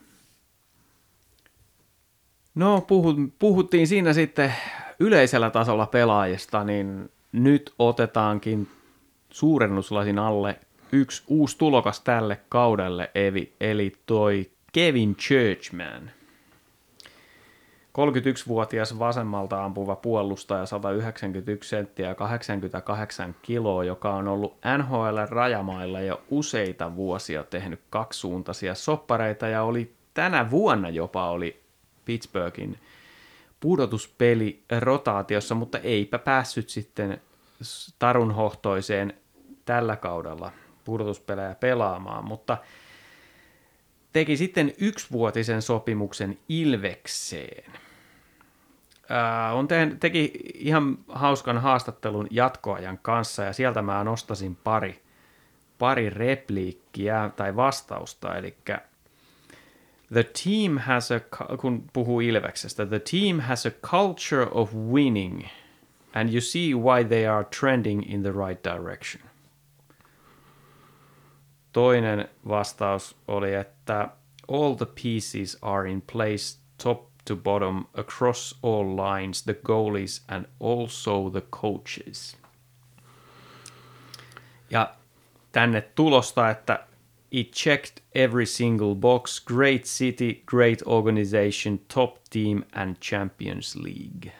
No, 2.55 2.87
puhuttiin 3.38 3.87
siinä 3.87 4.12
sitten 4.12 4.55
yleisellä 5.00 5.50
tasolla 5.50 5.87
pelaajista, 5.87 6.64
niin 6.64 7.11
nyt 7.33 7.74
otetaankin 7.79 8.68
suurennuslasin 9.31 10.18
alle 10.18 10.59
yksi 10.92 11.22
uusi 11.26 11.59
tulokas 11.59 12.00
tälle 12.00 12.40
kaudelle, 12.48 13.11
eli, 13.14 13.52
eli 13.61 13.92
toi 14.07 14.50
Kevin 14.72 15.16
Churchman. 15.16 16.15
31-vuotias 17.96 18.98
vasemmalta 18.98 19.64
ampuva 19.64 19.96
puolustaja 19.96 20.66
191 20.66 21.68
senttiä 21.68 22.09
ja 22.09 22.14
88 22.14 23.35
kiloa, 23.42 23.85
joka 23.85 24.14
on 24.14 24.28
ollut 24.28 24.56
NHL 24.78 25.18
rajamailla 25.28 26.00
jo 26.00 26.22
useita 26.30 26.96
vuosia 26.96 27.44
tehnyt 27.44 27.80
kaksisuuntaisia 27.90 28.74
soppareita 28.74 29.48
ja 29.48 29.62
oli 29.62 29.92
tänä 30.14 30.50
vuonna 30.50 30.88
jopa 30.88 31.30
oli 31.30 31.61
Pittsburghin 32.04 32.78
pudotuspeli 33.61 34.62
rotaatiossa, 34.78 35.54
mutta 35.54 35.78
eipä 35.78 36.18
päässyt 36.18 36.68
sitten 36.68 37.20
tarunhohtoiseen 37.98 39.14
tällä 39.64 39.96
kaudella 39.96 40.52
pudotuspelejä 40.85 41.54
pelaamaan, 41.54 42.24
mutta 42.24 42.56
teki 44.12 44.37
sitten 44.37 44.72
yksivuotisen 44.78 45.62
sopimuksen 45.62 46.38
Ilvekseen– 46.48 47.72
äh, 49.11 49.57
on 49.57 49.69
te, 49.69 49.97
teki 50.01 50.33
ihan 50.55 50.99
hauskan 51.09 51.59
haastattelun 51.59 52.27
jatkoajan 52.31 52.99
kanssa 53.03 53.42
ja 53.42 53.53
sieltä 53.53 53.83
mä 53.83 54.05
nostasin 54.05 54.57
pari, 54.57 55.03
pari 55.79 56.11
repliikkiä 56.11 57.31
tai 57.37 57.57
vastausta, 57.57 58.37
eli 58.37 58.57
The 60.12 60.25
team 60.25 60.79
has 60.79 61.11
a, 61.11 61.21
kun 61.57 61.85
puhuu 61.92 62.21
Ilveksestä, 62.21 62.87
the 62.87 62.99
team 62.99 63.40
has 63.40 63.66
a 63.66 63.71
culture 63.71 64.47
of 64.51 64.75
winning 64.75 65.47
and 66.14 66.31
you 66.33 66.40
see 66.40 66.75
why 66.75 67.05
they 67.05 67.27
are 67.27 67.45
trending 67.45 68.03
in 68.12 68.23
the 68.23 68.33
right 68.33 68.64
direction. 68.64 69.23
Toinen 71.73 72.29
vastaus 72.49 73.16
oli, 73.29 73.55
että 73.55 74.09
all 74.49 74.75
the 74.75 74.87
pieces 75.03 75.59
are 75.62 75.90
in 75.90 76.03
place 76.12 76.59
top 76.83 77.15
to 77.27 77.37
bottom 77.37 77.87
across 77.95 78.59
all 78.62 78.97
lines, 78.97 79.43
the 79.43 79.55
goalies 79.55 80.23
and 80.29 80.47
also 80.61 81.31
the 81.31 81.43
coaches. 81.51 82.37
Ja 84.71 84.95
tänne 85.53 85.81
tulosta, 85.81 86.51
että 86.51 86.87
it 87.31 87.53
checked 87.53 88.03
every 88.15 88.47
single 88.47 88.95
box, 88.95 89.45
great 89.45 89.85
city, 89.85 90.43
great 90.47 90.83
organization, 90.87 91.79
top 91.95 92.17
team 92.31 92.62
and 92.73 92.97
Champions 92.97 93.77
League. 93.77 94.33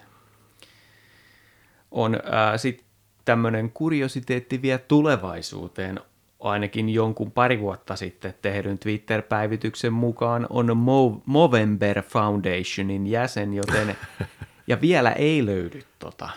On 1.91 2.15
äh, 2.15 2.21
sitten 2.57 2.87
tämmöinen 3.25 3.71
kuriositeetti 3.71 4.63
vielä 4.63 4.79
tulevaisuuteen 4.79 6.01
ainakin 6.41 6.89
jonkun 6.89 7.33
pari 7.33 7.61
vuotta 7.61 7.97
sitten 7.97 8.35
tehdyn 8.43 8.79
Twitter-päivityksen 8.79 9.93
mukaan 9.93 10.47
on 10.51 10.69
Mo- 10.69 11.23
Movember 11.27 12.03
Foundationin 12.03 13.07
jäsen, 13.07 13.55
joten 13.55 13.97
ja 14.67 14.81
vielä 14.81 15.13
ei 15.13 15.47
löydy 15.47 15.83
tota 15.99 16.29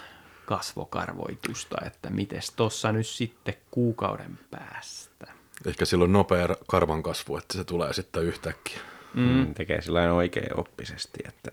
kasvokarvoitusta, 0.46 1.78
että 1.86 2.10
miten 2.10 2.42
tossa 2.56 2.92
nyt 2.92 3.08
sitten 3.08 3.54
kuukauden 3.72 4.40
päästä. 4.52 5.28
Ehkä 5.66 5.86
silloin 5.86 6.12
nopea 6.12 6.48
karvan 6.68 7.04
kasvu, 7.04 7.38
että 7.38 7.58
se 7.58 7.64
tulee 7.64 7.94
sitten 7.94 8.24
yhtäkkiä. 8.24 8.80
Mm. 9.14 9.22
mm 9.22 9.54
tekee 9.54 9.82
sillä 9.82 10.14
oikein 10.14 10.60
oppisesti, 10.60 11.20
että 11.28 11.52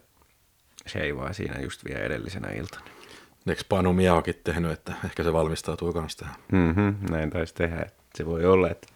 se 0.87 0.99
ei 0.99 1.17
vaan 1.17 1.35
siinä 1.35 1.61
just 1.61 1.85
vielä 1.85 2.01
edellisenä 2.01 2.49
iltana. 2.49 2.85
Eikö 3.47 3.63
Panu 3.69 3.93
Miaokin 3.93 4.35
tehnyt, 4.45 4.73
että 4.73 4.93
ehkä 5.05 5.23
se 5.23 5.33
valmistautuu 5.33 5.93
kanssa 5.93 6.19
tähän? 6.19 6.37
Mm-hmm, 6.53 6.97
näin 7.11 7.31
taisi 7.31 7.55
tehdä. 7.55 7.87
Se 8.17 8.27
voi 8.27 8.45
olla, 8.45 8.71
että 8.71 8.87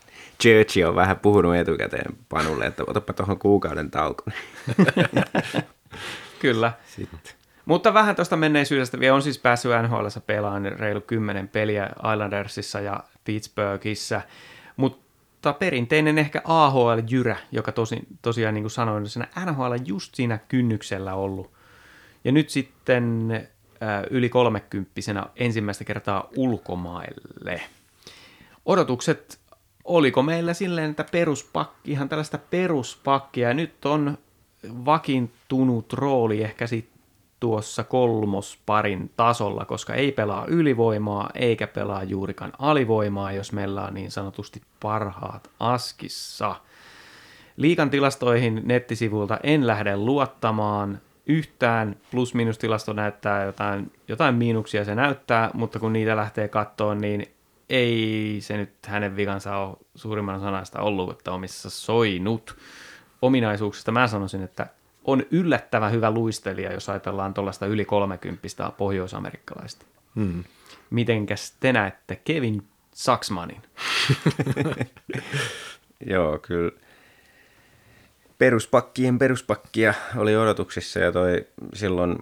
Churchill 0.43 0.89
on 0.89 0.95
vähän 0.95 1.19
puhunut 1.19 1.57
etukäteen 1.57 2.17
Panulle, 2.29 2.67
että 2.67 2.83
otapa 2.87 3.13
tuohon 3.13 3.39
kuukauden 3.39 3.91
tauko. 3.91 4.25
Kyllä. 6.41 6.73
Sitten. 6.87 7.33
Mutta 7.65 7.95
vähän 7.95 8.17
tuosta 8.17 8.37
menneisyydestä 8.37 9.01
vielä 9.01 9.15
on 9.15 9.23
siis 9.23 9.39
päässyt 9.39 9.73
NHL 9.83 10.07
pelaamaan 10.27 10.79
reilu 10.79 11.01
kymmenen 11.01 11.49
peliä 11.49 11.91
Islandersissa 12.13 12.81
ja 12.81 13.01
Pittsburghissa. 13.25 14.21
Mutta 14.77 15.11
mutta 15.41 15.53
perinteinen 15.53 16.19
ehkä 16.19 16.43
AHL-jyrä, 16.45 17.37
joka 17.53 17.73
tosi, 17.73 17.99
tosiaan 18.23 18.55
niin 18.55 18.63
kuin 18.63 18.71
sanoin, 18.71 19.09
siinä 19.09 19.29
NHL 19.47 19.75
just 19.85 20.15
siinä 20.15 20.39
kynnyksellä 20.49 21.15
ollut. 21.15 21.51
Ja 22.25 22.33
nyt 22.33 22.51
sitten 22.51 23.31
äh, 23.83 24.03
yli 24.11 24.29
kolmekymppisenä 24.29 25.27
ensimmäistä 25.37 25.85
kertaa 25.85 26.29
ulkomaille. 26.37 27.61
Odotukset, 28.67 29.41
oliko 29.85 30.23
meillä 30.23 30.55
silleen, 30.55 30.91
että 30.91 31.05
peruspakki, 31.13 31.91
ihan 31.91 32.09
tällaista 32.09 32.39
peruspakkia, 32.39 33.49
ja 33.49 33.55
nyt 33.55 33.85
on 33.85 34.19
vakiintunut 34.85 35.93
rooli 35.93 36.43
ehkä 36.43 36.67
sitten 36.67 37.01
tuossa 37.41 37.85
kolmosparin 37.85 39.11
tasolla, 39.17 39.65
koska 39.65 39.95
ei 39.95 40.13
pelaa 40.13 40.47
ylivoimaa 40.47 41.31
eikä 41.35 41.67
pelaa 41.67 42.03
juurikaan 42.03 42.53
alivoimaa, 42.59 43.33
jos 43.33 43.53
meillä 43.53 43.85
on 43.85 43.95
niin 43.95 44.11
sanotusti 44.11 44.63
parhaat 44.83 45.51
askissa. 45.61 46.57
Liikan 47.57 47.91
tilastoihin 47.91 48.63
nettisivuilta 48.65 49.39
en 49.43 49.67
lähde 49.67 49.97
luottamaan 49.97 51.01
yhtään, 51.27 51.97
plus-minus 52.11 52.59
tilasto 52.59 52.93
näyttää 52.93 53.45
jotain, 53.45 53.93
jotain 54.09 54.35
miinuksia 54.35 54.85
se 54.85 54.95
näyttää, 54.95 55.51
mutta 55.55 55.79
kun 55.79 55.93
niitä 55.93 56.17
lähtee 56.17 56.49
kattoon, 56.49 57.01
niin 57.01 57.27
ei 57.71 58.37
se 58.41 58.57
nyt 58.57 58.73
hänen 58.87 59.17
vikansa 59.17 59.57
ole 59.57 59.77
suurimman 59.95 60.41
sanasta 60.41 60.81
ollut, 60.81 61.11
että 61.11 61.33
omissa 61.33 61.71
soinut. 61.71 62.57
Ominaisuuksista 63.23 63.93
mä 63.93 64.09
sanoisin, 64.09 64.43
että 64.43 64.67
on 65.05 65.23
yllättävän 65.31 65.93
hyvä 65.93 66.11
luistelija, 66.11 66.73
jos 66.73 66.89
ajatellaan 66.89 67.35
tuollaista 67.35 67.67
yli 67.67 67.85
30 67.85 68.73
pohjoisamerikkalaista. 68.77 69.87
Hmm. 70.15 70.45
Mitenkäs 70.91 71.57
te 71.61 71.73
näette 71.73 72.17
Kevin 72.17 72.63
Saksmanin? 72.95 73.63
Joo, 76.07 76.39
kyllä 76.39 76.73
peruspakkien 78.39 79.19
peruspakkia 79.19 79.95
oli 80.17 80.37
odotuksissa 80.37 81.01
ja 81.01 81.13
toi 81.13 81.47
silloin, 81.75 82.19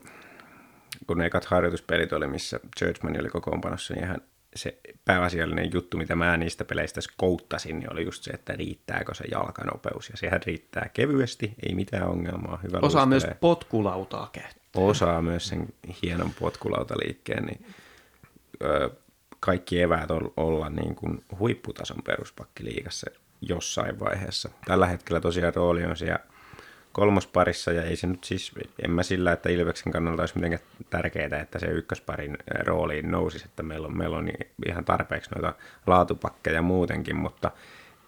kun 1.07 1.19
ne 1.19 1.27
ekat 1.27 1.45
harjoituspelit 1.45 2.13
oli, 2.13 2.27
missä 2.27 2.61
Churchman 2.79 3.21
oli 3.21 3.29
kokoonpanossa, 3.29 3.95
niin 3.95 4.05
ihan 4.05 4.21
se 4.57 4.79
pääasiallinen 5.05 5.71
juttu, 5.75 5.97
mitä 5.97 6.17
mä 6.17 6.37
niistä 6.37 6.65
peleistä 6.65 7.01
skouttasin, 7.01 7.79
niin 7.79 7.93
oli 7.93 8.05
just 8.05 8.23
se, 8.23 8.31
että 8.31 8.53
riittääkö 8.53 9.15
se 9.15 9.25
jalkanopeus. 9.31 10.09
Ja 10.11 10.17
sehän 10.17 10.41
riittää 10.47 10.91
kevyesti, 10.93 11.55
ei 11.69 11.75
mitään 11.75 12.09
ongelmaa. 12.09 12.61
Hyvä 12.63 12.79
Osaa 12.83 13.07
luistelee. 13.07 13.31
myös 13.35 13.41
potkulautaa 13.41 14.31
käyttää. 14.33 14.59
Osaa 14.77 15.23
myös 15.23 15.49
sen 15.49 15.69
hienon 16.03 16.31
potkulautaliikkeen, 16.41 17.45
niin 17.45 17.67
ö, 18.63 18.91
kaikki 19.41 19.83
eväät 19.83 20.11
on 20.11 20.33
olla 20.37 20.71
niin 20.71 20.95
kuin 20.95 21.25
huipputason 21.39 22.03
peruspakki 22.05 22.65
liigassa 22.65 23.11
jossain 23.41 24.01
vaiheessa. 24.01 24.49
Tällä 24.65 24.87
hetkellä 24.87 25.21
tosiaan 25.21 25.55
rooli 25.55 25.85
on 25.85 25.97
siellä 25.97 26.19
kolmosparissa 26.93 27.73
ja 27.73 27.83
ei 27.83 27.97
se 27.97 28.07
nyt 28.07 28.25
siis, 28.25 28.53
en 28.85 28.91
mä 28.91 29.03
sillä, 29.03 29.33
että 29.33 29.49
Ilveksen 29.49 29.93
kannalta 29.93 30.23
olisi 30.23 30.35
mitenkään 30.35 30.63
tärkeää, 30.91 31.41
että 31.43 31.59
se 31.59 31.67
ykkösparin 31.67 32.39
rooliin 32.67 33.11
nousisi, 33.11 33.45
että 33.45 33.63
meillä 33.63 33.87
on, 33.87 33.99
meillä 33.99 34.17
on 34.17 34.29
ihan 34.67 34.85
tarpeeksi 34.85 35.31
noita 35.31 35.55
laatupakkeja 35.87 36.63
muutenkin, 36.63 37.17
mutta 37.17 37.51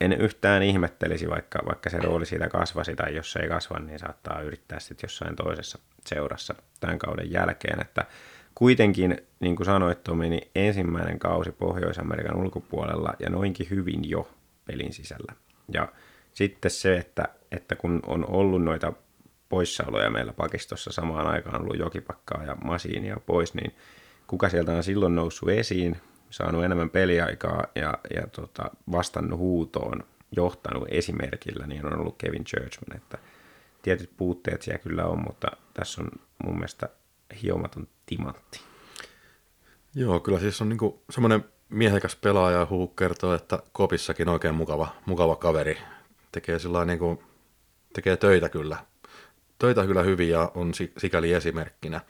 en 0.00 0.12
yhtään 0.12 0.62
ihmettelisi, 0.62 1.28
vaikka, 1.28 1.58
vaikka 1.66 1.90
se 1.90 1.98
rooli 1.98 2.26
siitä 2.26 2.48
kasvasi 2.48 2.96
tai 2.96 3.16
jos 3.16 3.32
se 3.32 3.40
ei 3.40 3.48
kasva, 3.48 3.78
niin 3.78 3.98
saattaa 3.98 4.40
yrittää 4.40 4.80
sitten 4.80 5.08
jossain 5.08 5.36
toisessa 5.36 5.78
seurassa 6.06 6.54
tämän 6.80 6.98
kauden 6.98 7.30
jälkeen, 7.30 7.80
että 7.80 8.06
kuitenkin, 8.54 9.18
niin 9.40 9.56
kuin 9.56 9.66
sanoit 9.66 10.04
Tomi, 10.04 10.30
niin 10.30 10.50
ensimmäinen 10.54 11.18
kausi 11.18 11.52
Pohjois-Amerikan 11.52 12.36
ulkopuolella 12.36 13.14
ja 13.18 13.30
noinkin 13.30 13.66
hyvin 13.70 14.10
jo 14.10 14.28
pelin 14.64 14.92
sisällä. 14.92 15.32
Ja 15.72 15.88
sitten 16.32 16.70
se, 16.70 16.96
että, 16.96 17.28
että 17.52 17.76
kun 17.76 18.00
on 18.06 18.24
ollut 18.28 18.64
noita 18.64 18.92
poissaoloja 19.48 20.10
meillä 20.10 20.32
pakistossa 20.32 20.92
samaan 20.92 21.26
aikaan, 21.26 21.62
ollut 21.62 21.78
jokipakkaa 21.78 22.44
ja 22.44 22.54
masiinia 22.54 23.16
pois, 23.26 23.54
niin 23.54 23.74
kuka 24.26 24.48
sieltä 24.48 24.72
on 24.72 24.82
silloin 24.82 25.14
noussut 25.14 25.48
esiin, 25.48 25.96
saanut 26.30 26.64
enemmän 26.64 26.90
peliaikaa 26.90 27.64
ja, 27.74 27.98
ja 28.14 28.26
tota, 28.26 28.70
vastannut 28.92 29.38
huutoon, 29.38 30.04
johtanut 30.36 30.84
esimerkillä, 30.88 31.66
niin 31.66 31.86
on 31.86 32.00
ollut 32.00 32.18
Kevin 32.18 32.44
Churchman, 32.44 32.96
että 32.96 33.18
tietyt 33.82 34.10
puutteet 34.16 34.62
siellä 34.62 34.78
kyllä 34.78 35.06
on, 35.06 35.18
mutta 35.26 35.48
tässä 35.74 36.02
on 36.02 36.10
mun 36.44 36.54
mielestä 36.54 36.88
hiomaton 37.42 37.88
timantti. 38.06 38.60
Joo, 39.94 40.20
kyllä 40.20 40.40
siis 40.40 40.60
on 40.62 40.68
niinku 40.68 41.02
semmoinen 41.10 41.44
miehekäs 41.68 42.16
pelaaja 42.16 42.58
ja 42.58 42.66
huu 42.70 42.86
kertoo, 42.86 43.34
että 43.34 43.58
Kopissakin 43.72 44.28
oikein 44.28 44.54
mukava, 44.54 44.88
mukava 45.06 45.36
kaveri. 45.36 45.78
Tekee, 46.32 46.58
sillä 46.58 46.84
niinku, 46.84 47.22
tekee 47.92 48.16
töitä 48.16 48.48
kyllä. 48.48 48.76
Töitä 49.58 49.86
kyllä 49.86 50.02
hyvin 50.02 50.28
ja 50.28 50.52
on 50.54 50.72
sikäli 50.98 51.32
esimerkkinä. 51.32 52.00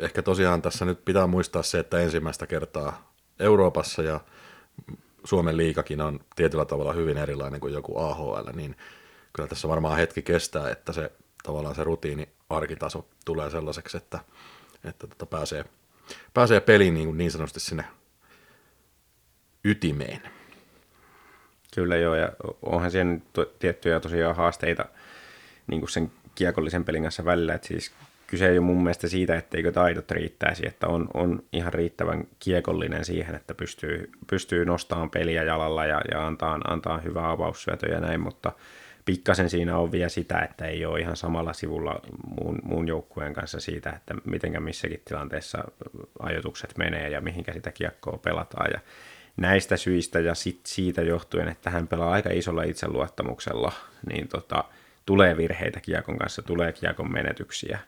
Ehkä 0.00 0.22
tosiaan 0.22 0.62
tässä 0.62 0.84
nyt 0.84 1.04
pitää 1.04 1.26
muistaa 1.26 1.62
se, 1.62 1.78
että 1.78 1.98
ensimmäistä 2.00 2.46
kertaa 2.46 3.12
Euroopassa 3.38 4.02
ja 4.02 4.20
Suomen 5.24 5.56
liikakin 5.56 6.00
on 6.00 6.20
tietyllä 6.36 6.64
tavalla 6.64 6.92
hyvin 6.92 7.16
erilainen 7.16 7.60
kuin 7.60 7.72
joku 7.72 7.98
AHL, 7.98 8.48
niin 8.52 8.76
kyllä 9.32 9.48
tässä 9.48 9.68
varmaan 9.68 9.96
hetki 9.96 10.22
kestää, 10.22 10.70
että 10.70 10.92
se 10.92 11.12
tavallaan 11.42 11.74
se 11.74 11.84
rutiini 11.84 12.28
arkitaso 12.50 13.08
tulee 13.24 13.50
sellaiseksi, 13.50 13.96
että, 13.96 14.18
että 14.84 15.06
tota 15.06 15.26
pääsee, 15.26 15.64
pääsee 16.34 16.60
peliin 16.60 16.94
niin, 16.94 17.18
niin 17.18 17.30
sanotusti 17.30 17.60
sinne 17.60 17.84
ytimeen. 19.64 20.37
Kyllä 21.74 21.96
joo, 21.96 22.14
ja 22.14 22.32
onhan 22.62 22.90
siellä 22.90 23.18
tiettyjä 23.58 24.00
tosiaan 24.00 24.36
haasteita 24.36 24.84
niin 25.66 25.80
kuin 25.80 25.90
sen 25.90 26.10
kiekollisen 26.34 26.84
pelin 26.84 27.02
kanssa 27.02 27.24
välillä, 27.24 27.54
että 27.54 27.68
siis 27.68 27.92
kyse 28.26 28.48
ei 28.48 28.58
ole 28.58 28.66
mun 28.66 28.82
mielestä 28.82 29.08
siitä, 29.08 29.36
etteikö 29.36 29.72
taidot 29.72 30.10
riittäisi, 30.10 30.66
että 30.66 30.86
on, 30.86 31.08
on 31.14 31.42
ihan 31.52 31.72
riittävän 31.72 32.24
kiekollinen 32.38 33.04
siihen, 33.04 33.34
että 33.34 33.54
pystyy, 33.54 34.10
pystyy 34.26 34.64
nostamaan 34.64 35.10
peliä 35.10 35.42
jalalla 35.42 35.86
ja, 35.86 36.00
ja 36.10 36.26
antaa, 36.26 36.60
antaa 36.68 36.98
hyvää 36.98 37.30
avaussyötö 37.30 37.86
ja 37.86 38.00
näin, 38.00 38.20
mutta 38.20 38.52
pikkasen 39.04 39.50
siinä 39.50 39.78
on 39.78 39.92
vielä 39.92 40.08
sitä, 40.08 40.38
että 40.38 40.66
ei 40.66 40.86
ole 40.86 41.00
ihan 41.00 41.16
samalla 41.16 41.52
sivulla 41.52 42.00
muun, 42.26 42.58
muun 42.62 42.88
joukkueen 42.88 43.34
kanssa 43.34 43.60
siitä, 43.60 43.90
että 43.90 44.14
mitenkä 44.24 44.60
missäkin 44.60 45.02
tilanteessa 45.04 45.64
ajotukset 46.18 46.78
menee 46.78 47.08
ja 47.08 47.20
mihinkä 47.20 47.52
sitä 47.52 47.72
kiekkoa 47.72 48.18
pelataan. 48.18 48.70
Ja 48.74 48.80
näistä 49.38 49.76
syistä 49.76 50.20
ja 50.20 50.34
sit 50.34 50.60
siitä 50.66 51.02
johtuen, 51.02 51.48
että 51.48 51.70
hän 51.70 51.88
pelaa 51.88 52.10
aika 52.10 52.30
isolla 52.32 52.62
itseluottamuksella, 52.62 53.72
niin 54.10 54.28
tota, 54.28 54.64
tulee 55.06 55.36
virheitä 55.36 55.80
kiekon 55.80 56.18
kanssa, 56.18 56.42
tulee 56.42 56.72
kiekon 56.72 57.12
menetyksiä. 57.12 57.78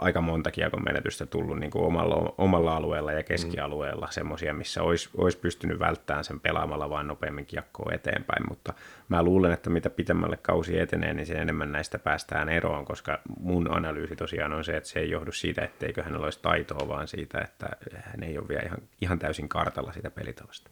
Aika 0.00 0.20
monta 0.20 0.50
kiekon 0.50 0.84
menetystä 0.84 1.26
tullut 1.26 1.58
niin 1.58 1.70
kuin 1.70 1.84
omalla, 1.84 2.34
omalla 2.38 2.76
alueella 2.76 3.12
ja 3.12 3.22
keskialueella, 3.22 4.06
mm. 4.06 4.12
semmoisia, 4.12 4.54
missä 4.54 4.82
olisi, 4.82 5.10
olisi 5.16 5.38
pystynyt 5.38 5.78
välttämään 5.78 6.24
sen 6.24 6.40
pelaamalla 6.40 6.90
vaan 6.90 7.06
nopeammin 7.06 7.46
kiekkoa 7.46 7.92
eteenpäin, 7.92 8.48
mutta 8.48 8.74
mä 9.08 9.22
luulen, 9.22 9.52
että 9.52 9.70
mitä 9.70 9.90
pitemmälle 9.90 10.36
kausi 10.36 10.78
etenee, 10.78 11.14
niin 11.14 11.26
sen 11.26 11.36
enemmän 11.36 11.72
näistä 11.72 11.98
päästään 11.98 12.48
eroon, 12.48 12.84
koska 12.84 13.20
mun 13.40 13.76
analyysi 13.76 14.16
tosiaan 14.16 14.52
on 14.52 14.64
se, 14.64 14.76
että 14.76 14.88
se 14.88 15.00
ei 15.00 15.10
johdu 15.10 15.32
siitä, 15.32 15.62
etteikö 15.62 16.02
hänellä 16.02 16.24
olisi 16.24 16.42
taitoa, 16.42 16.88
vaan 16.88 17.08
siitä, 17.08 17.40
että 17.40 17.68
hän 17.94 18.22
ei 18.22 18.38
ole 18.38 18.48
vielä 18.48 18.62
ihan, 18.66 18.78
ihan 19.00 19.18
täysin 19.18 19.48
kartalla 19.48 19.92
sitä 19.92 20.10
pelitavasta. 20.10 20.70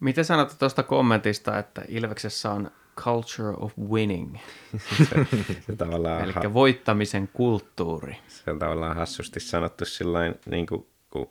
Mitä 0.00 0.22
sanot 0.22 0.56
tuosta 0.58 0.82
kommentista, 0.82 1.58
että 1.58 1.82
Ilveksessä 1.88 2.50
on 2.50 2.70
culture 3.04 3.54
of 3.60 3.72
winning? 3.78 4.36
se, 4.98 5.26
se 5.66 5.76
tavallaan 5.76 6.24
Eli 6.24 6.32
ha- 6.32 6.54
voittamisen 6.54 7.28
kulttuuri. 7.32 8.16
Se 8.28 8.50
on 8.50 8.58
tavallaan 8.58 8.96
hassusti 8.96 9.40
sanottu 9.40 9.84
sillain, 9.84 10.34
niin 10.46 10.66
kuin, 10.66 10.86
kun 11.10 11.30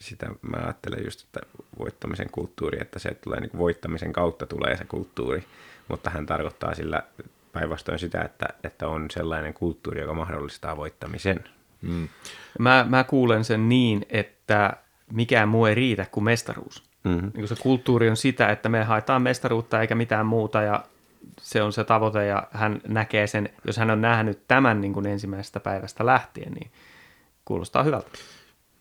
sitä 0.00 0.26
mä 0.42 0.56
ajattelen 0.56 1.04
just, 1.04 1.22
että 1.24 1.40
voittamisen 1.78 2.30
kulttuuri, 2.30 2.78
että 2.80 2.98
se 2.98 3.14
tulee 3.14 3.40
niin 3.40 3.58
voittamisen 3.58 4.12
kautta 4.12 4.46
tulee 4.46 4.76
se 4.76 4.84
kulttuuri, 4.84 5.44
mutta 5.88 6.10
hän 6.10 6.26
tarkoittaa 6.26 6.74
sillä 6.74 7.02
päinvastoin 7.52 7.98
sitä, 7.98 8.20
että, 8.22 8.48
että 8.64 8.88
on 8.88 9.10
sellainen 9.10 9.54
kulttuuri, 9.54 10.00
joka 10.00 10.14
mahdollistaa 10.14 10.76
voittamisen. 10.76 11.44
Mm. 11.82 12.08
Mä, 12.58 12.86
mä 12.88 13.04
kuulen 13.04 13.44
sen 13.44 13.68
niin, 13.68 14.06
että 14.08 14.76
mikään 15.12 15.48
muu 15.48 15.66
ei 15.66 15.74
riitä 15.74 16.06
kuin 16.10 16.24
mestaruus. 16.24 16.87
Mm-hmm. 17.08 17.30
Niin 17.34 17.48
se 17.48 17.54
kulttuuri 17.60 18.10
on 18.10 18.16
sitä, 18.16 18.48
että 18.48 18.68
me 18.68 18.84
haetaan 18.84 19.22
mestaruutta 19.22 19.80
eikä 19.80 19.94
mitään 19.94 20.26
muuta 20.26 20.62
ja 20.62 20.84
se 21.40 21.62
on 21.62 21.72
se 21.72 21.84
tavoite 21.84 22.26
ja 22.26 22.48
hän 22.50 22.80
näkee 22.88 23.26
sen, 23.26 23.48
jos 23.66 23.76
hän 23.76 23.90
on 23.90 24.00
nähnyt 24.00 24.42
tämän 24.48 24.80
niin 24.80 24.92
kuin 24.92 25.06
ensimmäisestä 25.06 25.60
päivästä 25.60 26.06
lähtien, 26.06 26.52
niin 26.52 26.70
kuulostaa 27.44 27.82
hyvältä. 27.82 28.08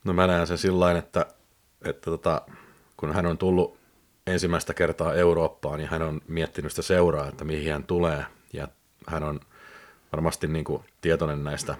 No 0.03 0.13
mä 0.13 0.27
näen 0.27 0.47
sen 0.47 0.57
sillä 0.57 0.97
että, 0.97 1.25
että 1.85 2.11
tota, 2.11 2.41
kun 2.97 3.13
hän 3.13 3.25
on 3.25 3.37
tullut 3.37 3.77
ensimmäistä 4.27 4.73
kertaa 4.73 5.13
Eurooppaan 5.13 5.79
ja 5.79 5.87
hän 5.87 6.01
on 6.01 6.21
miettinyt 6.27 6.71
sitä 6.71 6.81
seuraa, 6.81 7.27
että 7.27 7.45
mihin 7.45 7.73
hän 7.73 7.83
tulee 7.83 8.25
ja 8.53 8.67
hän 9.07 9.23
on 9.23 9.39
varmasti 10.11 10.47
niin 10.47 10.65
kuin 10.65 10.83
tietoinen 11.01 11.43
näistä 11.43 11.75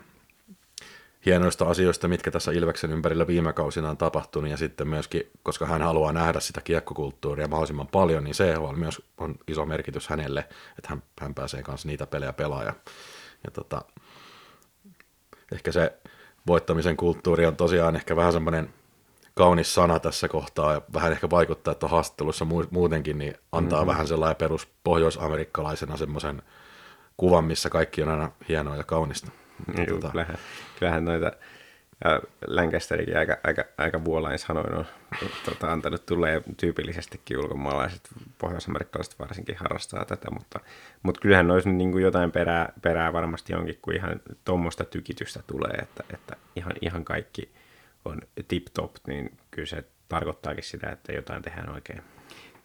hienoista 1.27 1.65
asioista, 1.65 2.07
mitkä 2.07 2.31
tässä 2.31 2.51
Ilveksen 2.51 2.91
ympärillä 2.91 3.27
viime 3.27 3.53
kausina 3.53 3.89
on 3.89 3.97
tapahtunut, 3.97 4.49
ja 4.49 4.57
sitten 4.57 4.87
myöskin, 4.87 5.31
koska 5.43 5.65
hän 5.65 5.81
haluaa 5.81 6.13
nähdä 6.13 6.39
sitä 6.39 6.61
kiekkokulttuuria 6.61 7.47
mahdollisimman 7.47 7.87
paljon, 7.87 8.23
niin 8.23 8.33
CHL 8.33 8.75
myös 8.75 9.01
on 9.17 9.35
iso 9.47 9.65
merkitys 9.65 10.07
hänelle, 10.07 10.39
että 10.77 10.89
hän, 10.89 11.03
hän 11.21 11.33
pääsee 11.33 11.63
kanssa 11.63 11.87
niitä 11.87 12.07
pelejä 12.07 12.33
pelaamaan. 12.33 12.65
Ja, 12.65 12.73
ja 13.43 13.51
tota, 13.51 13.81
ehkä 15.51 15.71
se 15.71 15.93
voittamisen 16.47 16.97
kulttuuri 16.97 17.45
on 17.45 17.55
tosiaan 17.55 17.95
ehkä 17.95 18.15
vähän 18.15 18.33
semmoinen 18.33 18.69
kaunis 19.33 19.73
sana 19.73 19.99
tässä 19.99 20.27
kohtaa 20.27 20.73
ja 20.73 20.81
vähän 20.93 21.11
ehkä 21.11 21.29
vaikuttaa, 21.29 21.71
että 21.71 21.87
haastattelussa 21.87 22.47
muutenkin 22.71 23.17
niin 23.17 23.35
antaa 23.51 23.79
mm-hmm. 23.79 23.91
vähän 23.91 24.07
sellainen 24.07 24.35
perus 24.35 24.67
pohjoisamerikkalaisena 24.83 25.97
semmoisen 25.97 26.41
kuvan, 27.17 27.43
missä 27.43 27.69
kaikki 27.69 28.03
on 28.03 28.09
aina 28.09 28.31
hienoa 28.49 28.75
ja 28.75 28.83
kaunista. 28.83 29.31
Niin, 29.77 29.89
tota... 29.89 30.09
kyllähän, 30.09 30.37
kyllähän 30.79 31.05
noita 31.05 31.31
ja 32.05 32.21
Lancasterikin 32.47 33.17
aika, 33.17 33.37
aika, 33.43 33.65
aika 33.77 34.05
vuolain 34.05 34.39
sanoin 34.39 34.75
on 34.75 34.85
tota, 35.45 35.71
antanut 35.71 36.05
tulee 36.05 36.41
tyypillisestikin 36.57 37.37
ulkomaalaiset, 37.37 38.09
pohjoisamerikkalaiset 38.37 39.19
varsinkin 39.19 39.57
harrastaa 39.57 40.05
tätä, 40.05 40.31
mutta, 40.31 40.59
mutta 41.03 41.21
kyllähän 41.21 41.51
olisi 41.51 41.69
niin 41.69 41.91
kuin 41.91 42.03
jotain 42.03 42.31
perää, 42.31 42.73
perää 42.81 43.13
varmasti 43.13 43.53
onkin, 43.53 43.79
kun 43.81 43.95
ihan 43.95 44.21
tuommoista 44.45 44.85
tykitystä 44.85 45.43
tulee, 45.47 45.77
että, 45.81 46.03
että 46.13 46.35
ihan, 46.55 46.73
ihan 46.81 47.05
kaikki 47.05 47.51
on 48.05 48.21
tip-top, 48.47 48.91
niin 49.07 49.37
kyllä 49.51 49.65
se 49.65 49.83
tarkoittaakin 50.09 50.63
sitä, 50.63 50.89
että 50.89 51.13
jotain 51.13 51.41
tehdään 51.41 51.69
oikein. 51.69 52.01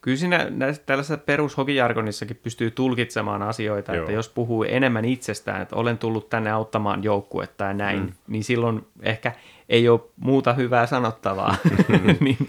Kyllä 0.02 0.16
siinä 0.16 0.46
näissä, 0.50 0.82
tällaisessa 0.86 1.16
perushokijargonissakin 1.16 2.40
pystyy 2.42 2.70
tulkitsemaan 2.70 3.42
asioita, 3.42 3.94
Joo. 3.94 4.02
että 4.02 4.12
jos 4.12 4.28
puhuu 4.28 4.62
enemmän 4.62 5.04
itsestään, 5.04 5.62
että 5.62 5.76
olen 5.76 5.98
tullut 5.98 6.30
tänne 6.30 6.50
auttamaan 6.50 7.04
joukkuetta 7.04 7.64
ja 7.64 7.74
näin, 7.74 8.00
mm. 8.00 8.12
niin 8.28 8.44
silloin 8.44 8.86
ehkä 9.02 9.32
ei 9.68 9.88
ole 9.88 10.00
muuta 10.16 10.52
hyvää 10.52 10.86
sanottavaa. 10.86 11.56
niin, 12.20 12.48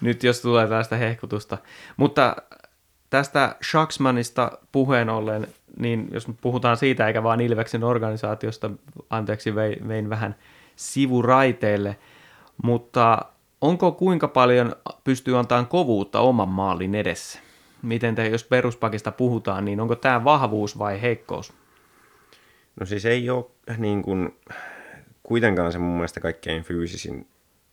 nyt 0.00 0.22
jos 0.22 0.40
tulee 0.40 0.68
tästä 0.68 0.96
hehkutusta. 0.96 1.58
Mutta 1.96 2.36
tästä 3.10 3.56
Shaxmanista 3.70 4.58
puheen 4.72 5.08
ollen, 5.08 5.46
niin 5.78 6.08
jos 6.12 6.26
puhutaan 6.40 6.76
siitä 6.76 7.06
eikä 7.06 7.22
vaan 7.22 7.40
Ilveksen 7.40 7.84
organisaatiosta, 7.84 8.70
anteeksi 9.10 9.54
vein 9.88 10.10
vähän 10.10 10.34
sivuraiteille, 10.76 11.96
mutta 12.62 13.24
onko 13.60 13.92
kuinka 13.92 14.28
paljon 14.28 14.76
pystyy 15.04 15.38
antamaan 15.38 15.66
kovuutta 15.66 16.20
oman 16.20 16.48
maalin 16.48 16.94
edessä? 16.94 17.38
Miten 17.82 18.14
te, 18.14 18.28
jos 18.28 18.44
peruspakista 18.44 19.12
puhutaan, 19.12 19.64
niin 19.64 19.80
onko 19.80 19.96
tämä 19.96 20.24
vahvuus 20.24 20.78
vai 20.78 21.02
heikkous? 21.02 21.52
No 22.80 22.86
siis 22.86 23.04
ei 23.04 23.30
ole 23.30 23.44
niin 23.78 24.02
kuin, 24.02 24.36
kuitenkaan 25.22 25.72
se 25.72 25.78
mun 25.78 25.94
mielestä 25.94 26.20
kaikkein 26.20 26.62
fyysisin, 26.62 27.28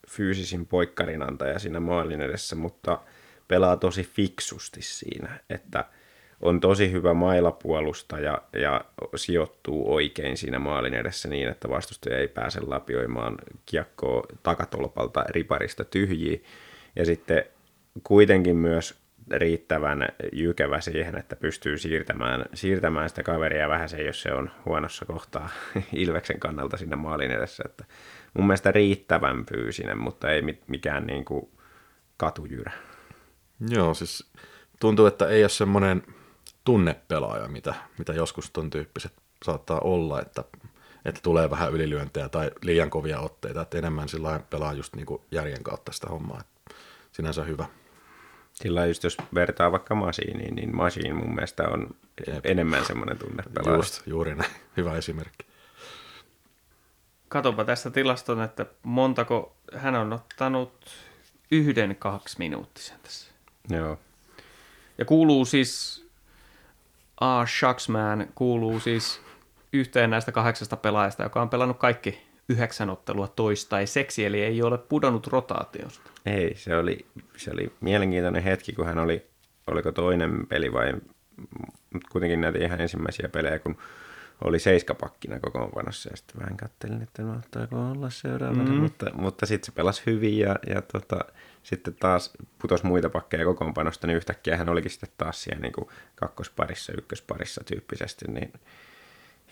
fyysisin 0.09 0.65
poikkarin 0.65 1.21
antaja 1.21 1.59
siinä 1.59 1.79
maalin 1.79 2.21
edessä, 2.21 2.55
mutta 2.55 2.99
pelaa 3.47 3.77
tosi 3.77 4.03
fiksusti 4.03 4.81
siinä, 4.81 5.39
että– 5.49 5.85
on 6.41 6.59
tosi 6.59 6.91
hyvä 6.91 7.13
mailapuolustaja 7.13 8.41
ja 8.53 8.85
sijoittuu 9.15 9.93
oikein 9.93 10.37
siinä 10.37 10.59
maalin 10.59 10.93
edessä 10.93 11.29
niin, 11.29 11.47
että 11.47 11.69
vastustaja 11.69 12.17
ei 12.17 12.27
pääse 12.27 12.59
lapioimaan 12.61 13.37
kiekkoa 13.65 14.23
takatolpalta 14.43 15.23
riparista 15.29 15.83
tyhjiä. 15.83 16.39
Ja 16.95 17.05
sitten 17.05 17.45
kuitenkin 18.03 18.55
myös 18.55 18.95
riittävän 19.31 20.07
jykevä 20.33 20.81
siihen, 20.81 21.17
että 21.17 21.35
pystyy 21.35 21.77
siirtämään, 21.77 22.45
siirtämään 22.53 23.09
sitä 23.09 23.23
kaveria 23.23 23.69
vähän 23.69 23.89
se, 23.89 24.01
jos 24.01 24.21
se 24.21 24.33
on 24.33 24.51
huonossa 24.65 25.05
kohtaa 25.05 25.49
Ilveksen 25.93 26.39
kannalta 26.39 26.77
siinä 26.77 26.95
maalin 26.95 27.31
edessä. 27.31 27.63
Että 27.65 27.85
mun 28.33 28.47
mielestä 28.47 28.71
riittävän 28.71 29.45
fyysinen, 29.45 29.97
mutta 29.97 30.31
ei 30.31 30.41
mikään 30.67 31.07
niin 31.07 31.25
kuin 31.25 31.49
katujyrä. 32.17 32.71
Joo, 33.69 33.93
siis 33.93 34.31
tuntuu, 34.79 35.05
että 35.05 35.27
ei 35.27 35.43
ole 35.43 35.49
semmoinen 35.49 36.03
tunnepelaaja, 36.65 37.47
mitä, 37.47 37.75
mitä 37.97 38.13
joskus 38.13 38.51
ton 38.51 38.69
tyyppiset 38.69 39.13
saattaa 39.45 39.79
olla, 39.79 40.21
että, 40.21 40.43
että 41.05 41.21
tulee 41.23 41.49
vähän 41.49 41.73
ylilyöntejä 41.73 42.29
tai 42.29 42.51
liian 42.61 42.89
kovia 42.89 43.19
otteita, 43.19 43.61
että 43.61 43.77
enemmän 43.77 44.09
sillä 44.09 44.39
pelaa 44.49 44.73
just 44.73 44.95
niin 44.95 45.05
kuin 45.05 45.21
järjen 45.31 45.63
kautta 45.63 45.91
sitä 45.91 46.07
hommaa, 46.07 46.39
että 46.39 46.75
sinänsä 47.11 47.43
hyvä. 47.43 47.65
Sillä 48.53 48.85
just 48.85 49.03
jos 49.03 49.17
vertaa 49.33 49.71
vaikka 49.71 49.95
Masiiniin, 49.95 50.55
niin 50.55 50.75
Masiin 50.75 51.15
mun 51.15 51.35
mielestä 51.35 51.63
on 51.63 51.95
Jep. 52.27 52.45
enemmän 52.45 52.85
semmoinen 52.85 53.17
tunnepelaaja. 53.17 53.77
Just, 53.77 54.07
juuri 54.07 54.35
näin. 54.35 54.51
Hyvä 54.77 54.97
esimerkki. 54.97 55.45
Katopa 57.27 57.65
tästä 57.65 57.91
tilaston, 57.91 58.41
että 58.41 58.65
montako 58.83 59.55
hän 59.73 59.95
on 59.95 60.13
ottanut 60.13 60.87
yhden 61.51 61.95
kaksi 61.95 62.35
minuuttisen 62.39 62.99
tässä. 63.03 63.31
Joo. 63.69 63.99
Ja 64.97 65.05
kuuluu 65.05 65.45
siis 65.45 66.04
A. 67.19 67.45
Shucksman 67.45 68.27
kuuluu 68.35 68.79
siis 68.79 69.21
yhteen 69.73 70.09
näistä 70.09 70.31
kahdeksasta 70.31 70.77
pelaajasta, 70.77 71.23
joka 71.23 71.41
on 71.41 71.49
pelannut 71.49 71.77
kaikki 71.77 72.21
yhdeksän 72.49 72.89
ottelua 72.89 73.27
toistaiseksi, 73.27 74.25
eli 74.25 74.41
ei 74.41 74.61
ole 74.61 74.77
pudonnut 74.77 75.27
rotaatiosta. 75.27 76.11
Ei, 76.25 76.55
se 76.55 76.77
oli, 76.77 77.05
se 77.37 77.51
oli 77.51 77.73
mielenkiintoinen 77.81 78.43
hetki, 78.43 78.73
kun 78.73 78.85
hän 78.85 78.99
oli, 78.99 79.25
oliko 79.67 79.91
toinen 79.91 80.47
peli 80.47 80.73
vai, 80.73 80.93
mutta 81.93 82.09
kuitenkin 82.11 82.41
näitä 82.41 82.59
ihan 82.59 82.81
ensimmäisiä 82.81 83.29
pelejä, 83.29 83.59
kun 83.59 83.77
oli 84.43 84.59
seiskapakkina 84.59 85.39
kokoonpanossa 85.39 86.09
ja 86.09 86.17
sitten 86.17 86.41
vähän 86.41 86.57
kattelin, 86.57 87.01
että 87.01 87.21
no 87.21 87.33
ottaako 87.37 87.91
olla 87.91 88.09
seuraavana, 88.09 88.71
mm. 88.71 88.77
mutta, 88.77 89.05
mutta 89.13 89.45
sitten 89.45 89.65
se 89.65 89.71
pelasi 89.71 90.03
hyvin 90.05 90.39
ja, 90.39 90.55
ja 90.69 90.81
tota, 90.81 91.19
sitten 91.65 91.95
taas 91.95 92.33
putosi 92.61 92.85
muita 92.85 93.09
pakkeja 93.09 93.45
kokoonpanosta, 93.45 94.07
niin 94.07 94.17
yhtäkkiä 94.17 94.57
hän 94.57 94.69
olikin 94.69 94.91
sitten 94.91 95.09
taas 95.17 95.43
siellä 95.43 95.61
niin 95.61 95.73
kuin 95.73 95.87
kakkosparissa, 96.15 96.93
ykkösparissa 96.97 97.63
tyyppisesti, 97.63 98.25
niin 98.27 98.53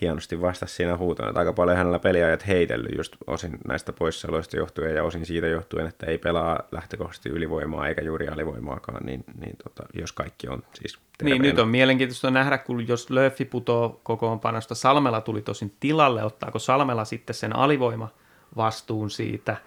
hienosti 0.00 0.40
vastasi 0.40 0.74
siinä 0.74 0.96
huutoon, 0.96 1.28
että 1.28 1.38
aika 1.38 1.52
paljon 1.52 1.76
hänellä 1.76 1.98
peliajat 1.98 2.46
heitellyt 2.46 2.96
just 2.96 3.16
osin 3.26 3.58
näistä 3.68 3.92
poissaoloista 3.92 4.56
johtuen 4.56 4.94
ja 4.94 5.04
osin 5.04 5.26
siitä 5.26 5.46
johtuen, 5.46 5.86
että 5.86 6.06
ei 6.06 6.18
pelaa 6.18 6.60
lähtökohtaisesti 6.72 7.28
ylivoimaa 7.28 7.88
eikä 7.88 8.02
juuri 8.02 8.28
alivoimaakaan, 8.28 9.06
niin, 9.06 9.24
niin 9.40 9.56
tota, 9.64 9.82
jos 9.94 10.12
kaikki 10.12 10.48
on 10.48 10.62
siis 10.74 10.98
terveenä. 11.18 11.42
Niin, 11.42 11.48
nyt 11.48 11.58
on 11.58 11.68
mielenkiintoista 11.68 12.30
nähdä, 12.30 12.58
kun 12.58 12.88
jos 12.88 13.10
Löffi 13.10 13.44
putoo 13.44 14.00
kokoonpanosta, 14.02 14.74
Salmela 14.74 15.20
tuli 15.20 15.42
tosin 15.42 15.72
tilalle, 15.80 16.24
ottaako 16.24 16.58
Salmela 16.58 17.04
sitten 17.04 17.34
sen 17.34 17.56
alivoima 17.56 18.08
vastuun 18.56 19.10
siitä– 19.10 19.56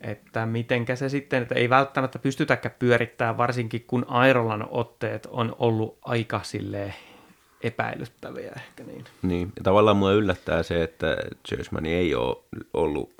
että 0.00 0.46
mitenkä 0.46 0.96
se 0.96 1.08
sitten, 1.08 1.42
että 1.42 1.54
ei 1.54 1.70
välttämättä 1.70 2.18
pystytäkään 2.18 2.74
pyörittämään, 2.78 3.38
varsinkin 3.38 3.84
kun 3.86 4.04
Airolan 4.08 4.68
otteet 4.70 5.26
on 5.26 5.56
ollut 5.58 5.98
aika 6.02 6.40
silleen 6.42 6.94
epäilyttäviä 7.60 8.52
ehkä 8.56 8.84
niin. 8.84 9.04
Niin, 9.22 9.52
ja 9.56 9.62
tavallaan 9.62 9.96
mua 9.96 10.12
yllättää 10.12 10.62
se, 10.62 10.82
että 10.82 11.16
Jersmani 11.50 11.94
ei 11.94 12.14
ole 12.14 12.36
ollut 12.74 13.14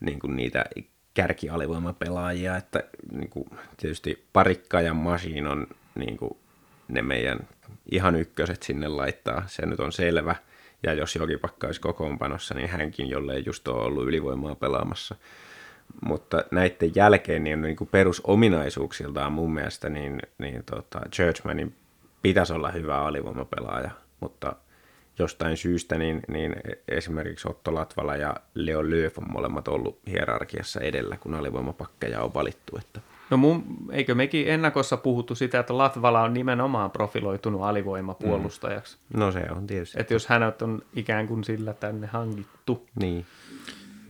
niin 0.00 0.18
kuin 0.18 0.36
niitä 0.36 0.64
kärkialivoimapelaajia, 1.14 2.56
että 2.56 2.84
niin 3.12 3.30
kuin, 3.30 3.50
tietysti 3.76 4.24
Parikka 4.32 4.80
ja 4.80 4.94
Masin 4.94 5.46
on 5.46 5.66
niin 5.94 6.16
kuin, 6.16 6.36
ne 6.88 7.02
meidän 7.02 7.38
ihan 7.92 8.16
ykköset 8.16 8.62
sinne 8.62 8.88
laittaa, 8.88 9.42
se 9.46 9.66
nyt 9.66 9.80
on 9.80 9.92
selvä. 9.92 10.36
Ja 10.82 10.92
jos 10.92 11.16
Jokipakka 11.16 11.66
olisi 11.66 11.80
kokoonpanossa, 11.80 12.54
niin 12.54 12.68
hänkin, 12.68 13.08
jollei 13.08 13.42
just 13.46 13.68
ole 13.68 13.84
ollut 13.84 14.04
ylivoimaa 14.04 14.54
pelaamassa– 14.54 15.16
mutta 16.00 16.44
näiden 16.50 16.92
jälkeen 16.94 17.44
niin, 17.44 17.62
niin 17.62 17.76
kuin 17.76 17.88
perusominaisuuksiltaan 17.88 19.32
mun 19.32 19.54
mielestä 19.54 19.88
niin, 19.88 20.22
niin 20.38 20.62
tota, 20.64 21.00
Churchmanin 21.12 21.74
pitäisi 22.22 22.52
olla 22.52 22.70
hyvä 22.70 22.98
alivoimapelaaja, 22.98 23.90
mutta 24.20 24.56
jostain 25.18 25.56
syystä 25.56 25.98
niin, 25.98 26.20
niin 26.28 26.56
esimerkiksi 26.88 27.48
Otto 27.48 27.74
Latvala 27.74 28.16
ja 28.16 28.36
Leo 28.54 28.90
Lööf 28.90 29.18
on 29.18 29.32
molemmat 29.32 29.68
ollut 29.68 29.98
hierarkiassa 30.10 30.80
edellä, 30.80 31.16
kun 31.16 31.34
alivoimapakkeja 31.34 32.22
on 32.22 32.34
valittu. 32.34 32.78
Että. 32.78 33.00
No 33.30 33.36
mun, 33.36 33.64
eikö 33.92 34.14
mekin 34.14 34.48
ennakossa 34.48 34.96
puhuttu 34.96 35.34
sitä, 35.34 35.58
että 35.58 35.78
Latvala 35.78 36.22
on 36.22 36.34
nimenomaan 36.34 36.90
profiloitunut 36.90 37.62
alivoimapuolustajaksi? 37.62 38.96
Mm. 39.14 39.20
No 39.20 39.32
se 39.32 39.46
on 39.56 39.66
tietysti. 39.66 40.00
Että 40.00 40.14
jos 40.14 40.26
hänet 40.26 40.62
on 40.62 40.82
ikään 40.96 41.26
kuin 41.26 41.44
sillä 41.44 41.74
tänne 41.74 42.06
hankittu. 42.06 42.86
Niin. 43.00 43.26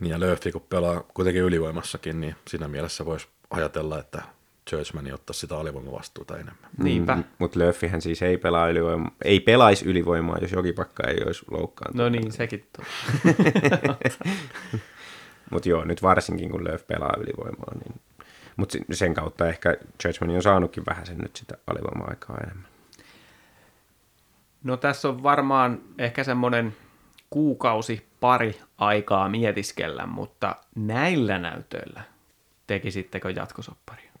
Niin 0.03 0.11
ja 0.11 0.19
Löffi, 0.19 0.51
kun 0.51 0.61
pelaa 0.69 1.03
kuitenkin 1.13 1.43
ylivoimassakin, 1.43 2.21
niin 2.21 2.35
siinä 2.47 2.67
mielessä 2.67 3.05
voisi 3.05 3.27
ajatella, 3.49 3.99
että 3.99 4.21
Churchman 4.69 5.13
ottaa 5.13 5.33
sitä 5.33 5.57
alivoimavastuuta 5.57 6.33
enemmän. 6.33 6.69
Niinpä. 6.77 7.15
Mm, 7.15 7.23
mutta 7.39 7.59
Löffihän 7.59 8.01
siis 8.01 8.21
ei, 8.21 8.37
pelaa 8.37 8.69
ylivoima, 8.69 9.11
ei 9.23 9.39
pelaisi 9.39 9.85
ylivoimaa, 9.85 10.37
jos 10.41 10.51
jokipakka 10.51 11.07
ei 11.07 11.23
olisi 11.25 11.45
loukkaantunut. 11.51 12.05
No 12.05 12.09
niin, 12.09 12.31
sekin 12.31 12.65
Mutta 15.51 15.69
joo, 15.73 15.85
nyt 15.85 16.01
varsinkin 16.01 16.49
kun 16.51 16.63
Löf 16.63 16.87
pelaa 16.87 17.13
ylivoimaa, 17.17 17.73
niin 17.83 18.01
mutta 18.55 18.77
sen 18.91 19.13
kautta 19.13 19.49
ehkä 19.49 19.77
Churchman 20.01 20.35
on 20.35 20.43
saanutkin 20.43 20.83
vähän 20.85 21.05
sen 21.05 21.17
nyt 21.17 21.35
sitä 21.35 21.57
alivoima-aikaa 21.67 22.37
enemmän. 22.43 22.67
No 24.63 24.77
tässä 24.77 25.09
on 25.09 25.23
varmaan 25.23 25.81
ehkä 25.97 26.23
semmoinen 26.23 26.75
kuukausi 27.29 28.05
pari 28.19 28.59
aikaa 28.85 29.29
mietiskellä, 29.29 30.05
mutta 30.05 30.55
näillä 30.75 31.39
näytöillä 31.39 32.03
tekisittekö 32.67 33.31
jatkosopparia? 33.31 34.11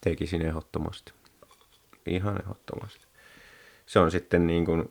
Tekisin 0.00 0.42
ehdottomasti. 0.42 1.12
Ihan 2.06 2.40
ehdottomasti. 2.42 3.06
Se 3.86 3.98
on 3.98 4.10
sitten 4.10 4.46
niin 4.46 4.64
kuin, 4.64 4.90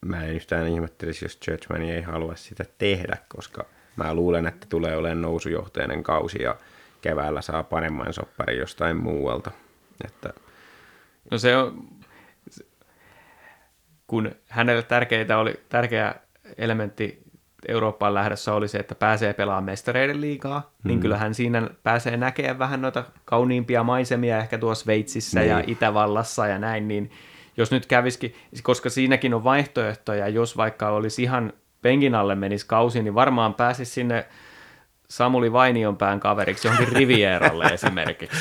mä 0.00 0.24
en 0.24 0.34
yhtään 0.34 0.68
ihmettelisi, 0.68 1.24
jos 1.24 1.38
Churchman 1.38 1.82
ei 1.82 2.02
halua 2.02 2.36
sitä 2.36 2.64
tehdä, 2.78 3.16
koska 3.28 3.64
mä 3.96 4.14
luulen, 4.14 4.46
että 4.46 4.66
tulee 4.68 4.96
olemaan 4.96 5.22
nousujohteinen 5.22 6.02
kausi 6.02 6.42
ja 6.42 6.56
keväällä 7.02 7.42
saa 7.42 7.62
paremman 7.62 8.12
sopparin 8.12 8.58
jostain 8.58 8.96
muualta. 8.96 9.50
Että 10.04 10.32
No 11.30 11.38
se 11.38 11.56
on, 11.56 11.88
kun 14.06 14.34
hänelle 14.48 14.82
tärkeitä 14.82 15.38
oli, 15.38 15.54
tärkeä 15.68 16.14
elementti 16.58 17.22
Eurooppaan 17.68 18.14
lähdössä 18.14 18.54
oli 18.54 18.68
se, 18.68 18.78
että 18.78 18.94
pääsee 18.94 19.32
pelaamaan 19.32 19.64
mestareiden 19.64 20.20
liigaa, 20.20 20.58
mm. 20.58 20.88
niin 20.88 21.00
kyllähän 21.00 21.34
siinä 21.34 21.70
pääsee 21.82 22.16
näkemään 22.16 22.58
vähän 22.58 22.82
noita 22.82 23.04
kauniimpia 23.24 23.82
maisemia 23.82 24.38
ehkä 24.38 24.58
tuossa 24.58 24.82
Sveitsissä 24.82 25.40
niin. 25.40 25.50
ja 25.50 25.62
Itävallassa 25.66 26.46
ja 26.46 26.58
näin, 26.58 26.88
niin 26.88 27.10
jos 27.56 27.70
nyt 27.70 27.86
kävisikin, 27.86 28.34
koska 28.62 28.90
siinäkin 28.90 29.34
on 29.34 29.44
vaihtoehtoja, 29.44 30.28
jos 30.28 30.56
vaikka 30.56 30.88
olisi 30.88 31.22
ihan 31.22 31.52
penkin 31.82 32.14
alle 32.14 32.34
menisi 32.34 32.66
kausi, 32.66 33.02
niin 33.02 33.14
varmaan 33.14 33.54
pääsisi 33.54 33.92
sinne 33.92 34.26
Samuli 35.08 35.52
Vainionpään 35.52 36.20
kaveriksi 36.20 36.68
johonkin 36.68 36.96
Rivieralle 36.96 37.64
esimerkiksi. 37.74 38.38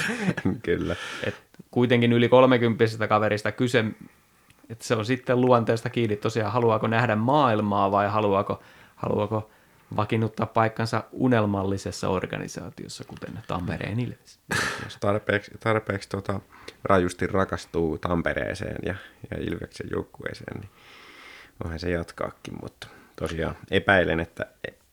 kyllä. 0.63 0.95
Et 1.24 1.36
kuitenkin 1.72 2.13
yli 2.13 2.30
30 2.30 3.07
kaverista 3.07 3.51
kyse, 3.51 3.86
että 4.70 4.86
se 4.86 4.95
on 4.95 5.05
sitten 5.05 5.41
luonteesta 5.41 5.89
kiinni 5.89 6.16
tosiaan, 6.16 6.51
haluaako 6.51 6.88
nähdä 6.88 7.16
maailmaa 7.16 7.91
vai 7.91 8.09
haluaako, 8.09 8.63
haluaako 8.95 9.49
vakiinnuttaa 9.95 10.45
paikkansa 10.45 11.03
unelmallisessa 11.11 12.09
organisaatiossa, 12.09 13.03
kuten 13.03 13.39
Tampereen 13.47 13.99
Ilves. 13.99 14.39
Jos 14.83 14.97
tarpeeksi, 15.01 15.51
tarpeeksi 15.59 16.09
tota, 16.09 16.39
rajusti 16.83 17.27
rakastuu 17.27 17.97
Tampereeseen 17.97 18.77
ja, 18.85 18.95
ja 19.31 19.37
Ilveksen 19.37 19.87
joukkueeseen, 19.91 20.59
niin 20.59 20.69
voihan 21.63 21.79
se 21.79 21.89
jatkaakin, 21.91 22.53
mutta 22.61 22.87
tosiaan 23.15 23.55
epäilen, 23.71 24.19
että 24.19 24.45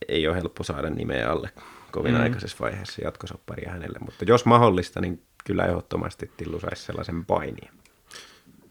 ei 0.08 0.28
ole 0.28 0.36
helppo 0.36 0.64
saada 0.64 0.90
nimeä 0.90 1.30
alle 1.30 1.50
kovin 1.92 2.14
mm. 2.14 2.20
aikaisessa 2.20 2.56
vaiheessa 2.60 3.02
jatkosopparia 3.04 3.70
hänelle, 3.70 3.98
mutta 4.00 4.24
jos 4.24 4.44
mahdollista, 4.44 5.00
niin 5.00 5.22
kyllä 5.44 5.66
ehdottomasti 5.66 6.30
Tillu 6.36 6.60
saisi 6.60 6.82
sellaisen 6.82 7.24
painiin. 7.24 7.70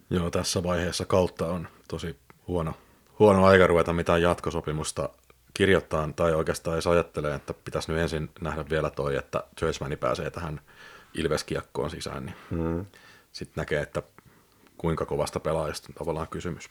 Joo, 0.09 0.29
tässä 0.29 0.63
vaiheessa 0.63 1.05
kautta 1.05 1.47
on 1.47 1.67
tosi 1.87 2.19
huono, 2.47 2.73
huono 3.19 3.45
aika 3.45 3.67
ruveta 3.67 3.93
mitään 3.93 4.21
jatkosopimusta 4.21 5.09
kirjoittaa, 5.53 6.09
tai 6.15 6.33
oikeastaan 6.33 6.77
jos 6.77 6.87
ajattelee, 6.87 7.35
että 7.35 7.53
pitäisi 7.53 7.91
nyt 7.91 8.01
ensin 8.01 8.29
nähdä 8.41 8.65
vielä 8.69 8.89
toi, 8.89 9.15
että 9.15 9.43
Churchmani 9.59 9.95
pääsee 9.95 10.29
tähän 10.29 10.61
Ilveskiakkoon 11.13 11.89
sisään, 11.89 12.25
niin 12.25 12.35
mm. 12.49 12.85
sitten 13.31 13.61
näkee, 13.61 13.81
että 13.81 14.03
kuinka 14.77 15.05
kovasta 15.05 15.39
pelaajasta 15.39 15.87
on 15.89 15.95
tavallaan 15.95 16.27
kysymys. 16.27 16.69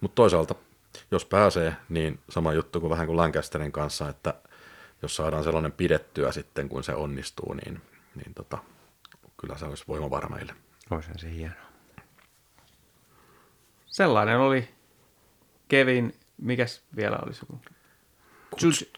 Mutta 0.00 0.14
toisaalta, 0.14 0.54
jos 1.10 1.24
pääsee, 1.24 1.76
niin 1.88 2.20
sama 2.28 2.52
juttu 2.52 2.80
kuin 2.80 2.90
vähän 2.90 3.06
kuin 3.06 3.16
Lancasterin 3.16 3.72
kanssa, 3.72 4.08
että 4.08 4.34
jos 5.02 5.16
saadaan 5.16 5.44
sellainen 5.44 5.72
pidettyä 5.72 6.32
sitten, 6.32 6.68
kun 6.68 6.84
se 6.84 6.94
onnistuu, 6.94 7.52
niin, 7.52 7.82
niin 8.14 8.34
tota, 8.34 8.58
kyllä 9.40 9.58
se 9.58 9.64
olisi 9.64 9.84
voimavara 9.88 10.28
meille. 10.28 10.54
Olisihan 10.90 11.18
se 11.18 11.30
hienoa. 11.30 11.70
Sellainen 13.86 14.38
oli 14.38 14.68
Kevin, 15.68 16.12
mikäs 16.38 16.82
vielä 16.96 17.18
oli 17.26 17.34
suku? 17.34 17.60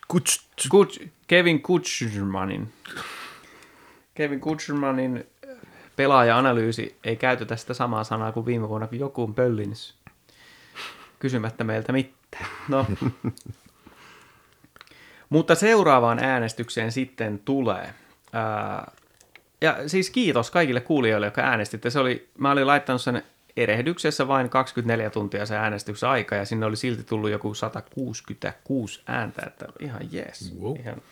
Kuts, 0.09 0.47
kuts, 0.69 1.01
Kevin 1.27 1.63
Kutschmanin. 1.63 2.73
Kevin 4.15 4.41
Kutschmanin 4.41 5.27
pelaaja-analyysi 5.97 6.97
ei 7.05 7.17
käytetä 7.17 7.57
sitä 7.57 7.75
samaa 7.75 8.05
sanaa 8.05 8.33
kuin 8.33 8.47
viime 8.47 8.69
vuonna, 8.69 8.87
kun 8.87 8.99
joku 8.99 9.23
on 9.23 9.35
pöllinis. 9.35 9.95
Kysymättä 11.19 11.65
meiltä 11.65 11.93
mitään. 11.93 12.47
No. 12.69 12.87
Mutta 15.29 15.55
seuraavaan 15.55 16.19
äänestykseen 16.19 16.93
sitten 16.93 17.39
tulee. 17.39 17.95
Ää, 18.33 18.93
ja 19.61 19.89
siis 19.89 20.11
kiitos 20.11 20.51
kaikille 20.51 20.81
kuulijoille, 20.81 21.27
jotka 21.27 21.43
äänestitte. 21.43 21.91
Se 21.91 21.99
oli, 21.99 22.29
mä 22.39 22.51
olin 22.51 22.67
laittanut 22.67 23.03
sen 23.03 23.23
erehdyksessä 23.57 24.29
vain 24.29 24.51
24 24.51 25.11
tuntia 25.11 25.47
se 25.47 25.57
äänestyksen 25.57 26.09
aika, 26.09 26.35
ja 26.35 26.45
sinne 26.45 26.67
oli 26.67 26.77
silti 26.77 27.05
tullut 27.05 27.31
joku 27.31 27.55
166 27.55 29.03
ääntä, 29.07 29.43
että 29.47 29.67
ihan 29.81 30.13
jees. 30.13 30.55
Wow. 30.61 30.77
Ihan 30.81 31.03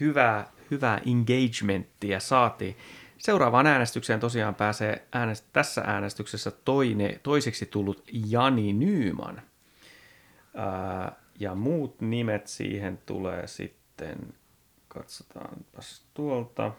hyvää, 0.00 0.46
hyvää 0.70 1.00
engagementtia 1.06 2.20
saatiin. 2.20 2.76
Seuraavaan 3.18 3.66
äänestykseen 3.66 4.20
tosiaan 4.20 4.54
pääsee 4.54 5.06
äänest- 5.16 5.44
tässä 5.52 5.82
äänestyksessä 5.86 6.50
toine, 6.50 7.20
toiseksi 7.22 7.66
tullut 7.66 8.04
Jani 8.12 8.72
Nyyman. 8.72 9.42
Ää, 10.56 11.12
ja 11.38 11.54
muut 11.54 12.00
nimet 12.00 12.46
siihen 12.46 12.98
tulee 13.06 13.46
sitten, 13.46 14.34
katsotaanpas 14.88 16.02
tuolta. 16.14 16.72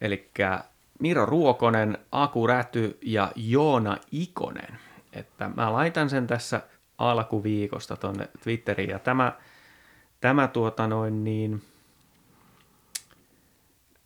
Eli 0.00 0.30
Miro 1.00 1.26
Ruokonen, 1.26 1.98
Aku 2.12 2.46
Räty 2.46 2.98
ja 3.02 3.32
Joona 3.36 3.96
Ikonen. 4.12 4.78
Että 5.12 5.50
mä 5.56 5.72
laitan 5.72 6.10
sen 6.10 6.26
tässä 6.26 6.60
alkuviikosta 6.98 7.96
tonne 7.96 8.28
Twitteriin 8.42 8.90
ja 8.90 8.98
tämä, 8.98 9.32
tämä 10.20 10.48
tuota 10.48 10.86
noin 10.86 11.24
niin, 11.24 11.62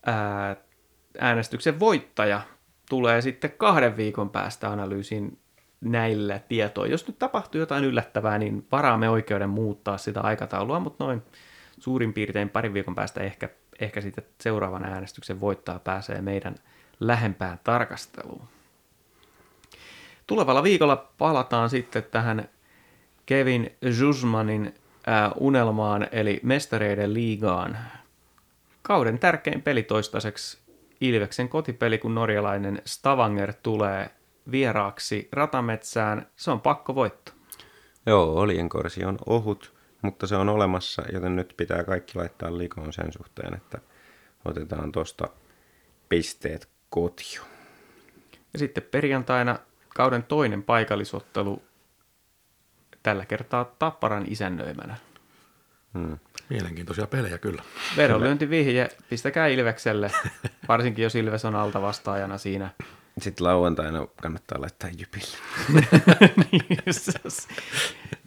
ää, 0.06 0.56
äänestyksen 1.18 1.80
voittaja 1.80 2.42
tulee 2.88 3.20
sitten 3.20 3.52
kahden 3.56 3.96
viikon 3.96 4.30
päästä 4.30 4.70
analyysin 4.70 5.38
näillä 5.80 6.38
tietoilla. 6.38 6.92
Jos 6.92 7.06
nyt 7.06 7.18
tapahtuu 7.18 7.60
jotain 7.60 7.84
yllättävää, 7.84 8.38
niin 8.38 8.66
varaamme 8.72 9.08
oikeuden 9.08 9.50
muuttaa 9.50 9.98
sitä 9.98 10.20
aikataulua, 10.20 10.80
mutta 10.80 11.04
noin 11.04 11.22
suurin 11.78 12.12
piirtein 12.12 12.48
parin 12.48 12.74
viikon 12.74 12.94
päästä 12.94 13.20
ehkä, 13.20 13.48
ehkä 13.80 14.00
sitten 14.00 14.24
seuraavan 14.40 14.84
äänestyksen 14.84 15.40
voittaa 15.40 15.78
pääsee 15.78 16.20
meidän 16.20 16.54
lähempään 17.00 17.60
tarkasteluun. 17.64 18.48
Tulevalla 20.26 20.62
viikolla 20.62 20.96
palataan 21.18 21.70
sitten 21.70 22.04
tähän 22.04 22.48
Kevin 23.26 23.76
Zuzmanin 23.92 24.74
äh, 25.08 25.30
unelmaan, 25.36 26.08
eli 26.12 26.40
mestareiden 26.42 27.14
liigaan. 27.14 27.78
Kauden 28.82 29.18
tärkein 29.18 29.62
peli 29.62 29.82
toistaiseksi 29.82 30.58
Ilveksen 31.00 31.48
kotipeli, 31.48 31.98
kun 31.98 32.14
norjalainen 32.14 32.82
Stavanger 32.84 33.52
tulee 33.62 34.10
vieraaksi 34.50 35.28
ratametsään. 35.32 36.26
Se 36.36 36.50
on 36.50 36.60
pakko 36.60 36.94
voitto. 36.94 37.32
Joo, 38.06 38.34
olienkorsi 38.34 39.04
on 39.04 39.18
ohut, 39.26 39.74
mutta 40.02 40.26
se 40.26 40.36
on 40.36 40.48
olemassa, 40.48 41.02
joten 41.12 41.36
nyt 41.36 41.54
pitää 41.56 41.84
kaikki 41.84 42.18
laittaa 42.18 42.58
likoon 42.58 42.92
sen 42.92 43.12
suhteen, 43.12 43.54
että 43.54 43.78
otetaan 44.44 44.92
tuosta 44.92 45.28
pisteet 46.08 46.68
kotio. 46.90 47.42
Ja 48.52 48.58
sitten 48.58 48.82
perjantaina 48.82 49.58
kauden 49.88 50.22
toinen 50.22 50.62
paikallisottelu 50.62 51.62
tällä 53.02 53.26
kertaa 53.26 53.64
Tapparan 53.64 54.24
isännöimänä. 54.26 54.96
Hmm. 55.94 56.18
Mielenkiintoisia 56.48 57.06
pelejä 57.06 57.38
kyllä. 57.38 57.62
Vedonlyöntivihje, 57.96 58.88
pistäkää 59.10 59.46
Ilvekselle, 59.46 60.10
varsinkin 60.68 61.02
jos 61.02 61.14
Ilves 61.14 61.44
on 61.44 61.54
alta 61.54 61.82
vastaajana 61.82 62.38
siinä. 62.38 62.70
Sitten 63.18 63.46
lauantaina 63.46 64.06
kannattaa 64.22 64.60
laittaa 64.60 64.90
jypille. 64.98 65.36
niin, 66.52 66.78
jos, 66.86 67.48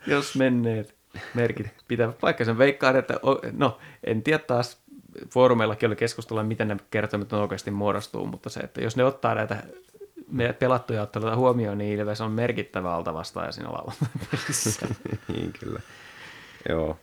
jos 0.07 0.35
menneet 0.35 0.95
merkit 1.33 1.67
pitävät 1.87 2.19
paikkansa. 2.19 2.57
Veikkaan, 2.57 2.95
että 2.95 3.19
no, 3.51 3.77
en 4.03 4.23
tiedä 4.23 4.39
taas, 4.39 4.80
foorumeillakin 5.29 5.87
oli 5.87 5.95
keskustella, 5.95 6.43
miten 6.43 6.67
ne 6.67 6.77
kertomat 6.91 7.33
oikeasti 7.33 7.71
muodostuu, 7.71 8.25
mutta 8.25 8.49
se, 8.49 8.59
että 8.59 8.81
jos 8.81 8.97
ne 8.97 9.03
ottaa 9.03 9.35
näitä 9.35 9.63
pelattuja 10.59 11.01
otteluita 11.01 11.35
huomioon, 11.35 11.77
niin 11.77 11.99
Ilves 11.99 12.21
on 12.21 12.31
merkittävä 12.31 12.93
alta 12.93 13.13
vastaaja 13.13 13.51
siinä 13.51 13.71
lauantaipelissä. 13.71 14.87
niin 15.33 15.53
kyllä. 15.59 15.79
Joo. 16.69 16.97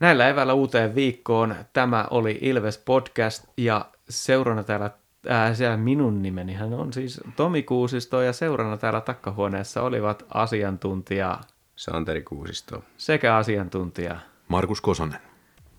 Näillä 0.00 0.28
eväillä 0.28 0.54
uuteen 0.54 0.94
viikkoon. 0.94 1.54
Tämä 1.72 2.06
oli 2.10 2.38
Ilves 2.40 2.78
Podcast 2.78 3.44
ja 3.56 3.86
seurana 4.08 4.62
täällä, 4.62 4.90
äh, 5.30 5.56
siellä 5.56 5.76
minun 5.76 6.22
nimeni 6.22 6.54
hän 6.54 6.74
on 6.74 6.92
siis 6.92 7.20
Tomi 7.36 7.62
Kuusisto 7.62 8.22
ja 8.22 8.32
seurana 8.32 8.76
täällä 8.76 9.00
takkahuoneessa 9.00 9.82
olivat 9.82 10.24
asiantuntija 10.34 11.40
Santeri 11.76 12.22
Kuusisto 12.22 12.82
sekä 12.96 13.36
asiantuntija 13.36 14.16
Markus 14.48 14.80
Kosonen. 14.80 15.25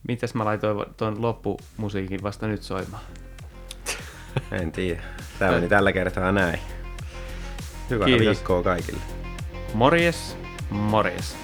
Mites 0.08 0.34
mä 0.36 0.46
laitoin 0.46 0.86
tuon 0.98 1.22
loppumusiikin 1.22 2.24
vasta 2.24 2.48
nyt 2.48 2.64
soimaan? 2.64 3.04
En 4.52 4.72
tiedä. 4.72 5.02
Tämä 5.40 5.52
meni 5.52 5.68
tällä 5.70 5.92
kertaa 5.92 6.32
näin. 6.32 6.60
Hyvää 7.90 8.06
Kiitos. 8.06 8.26
viikkoa 8.26 8.64
kaikille. 8.64 9.02
Morjes. 9.74 10.38
Morjes. 10.70 11.36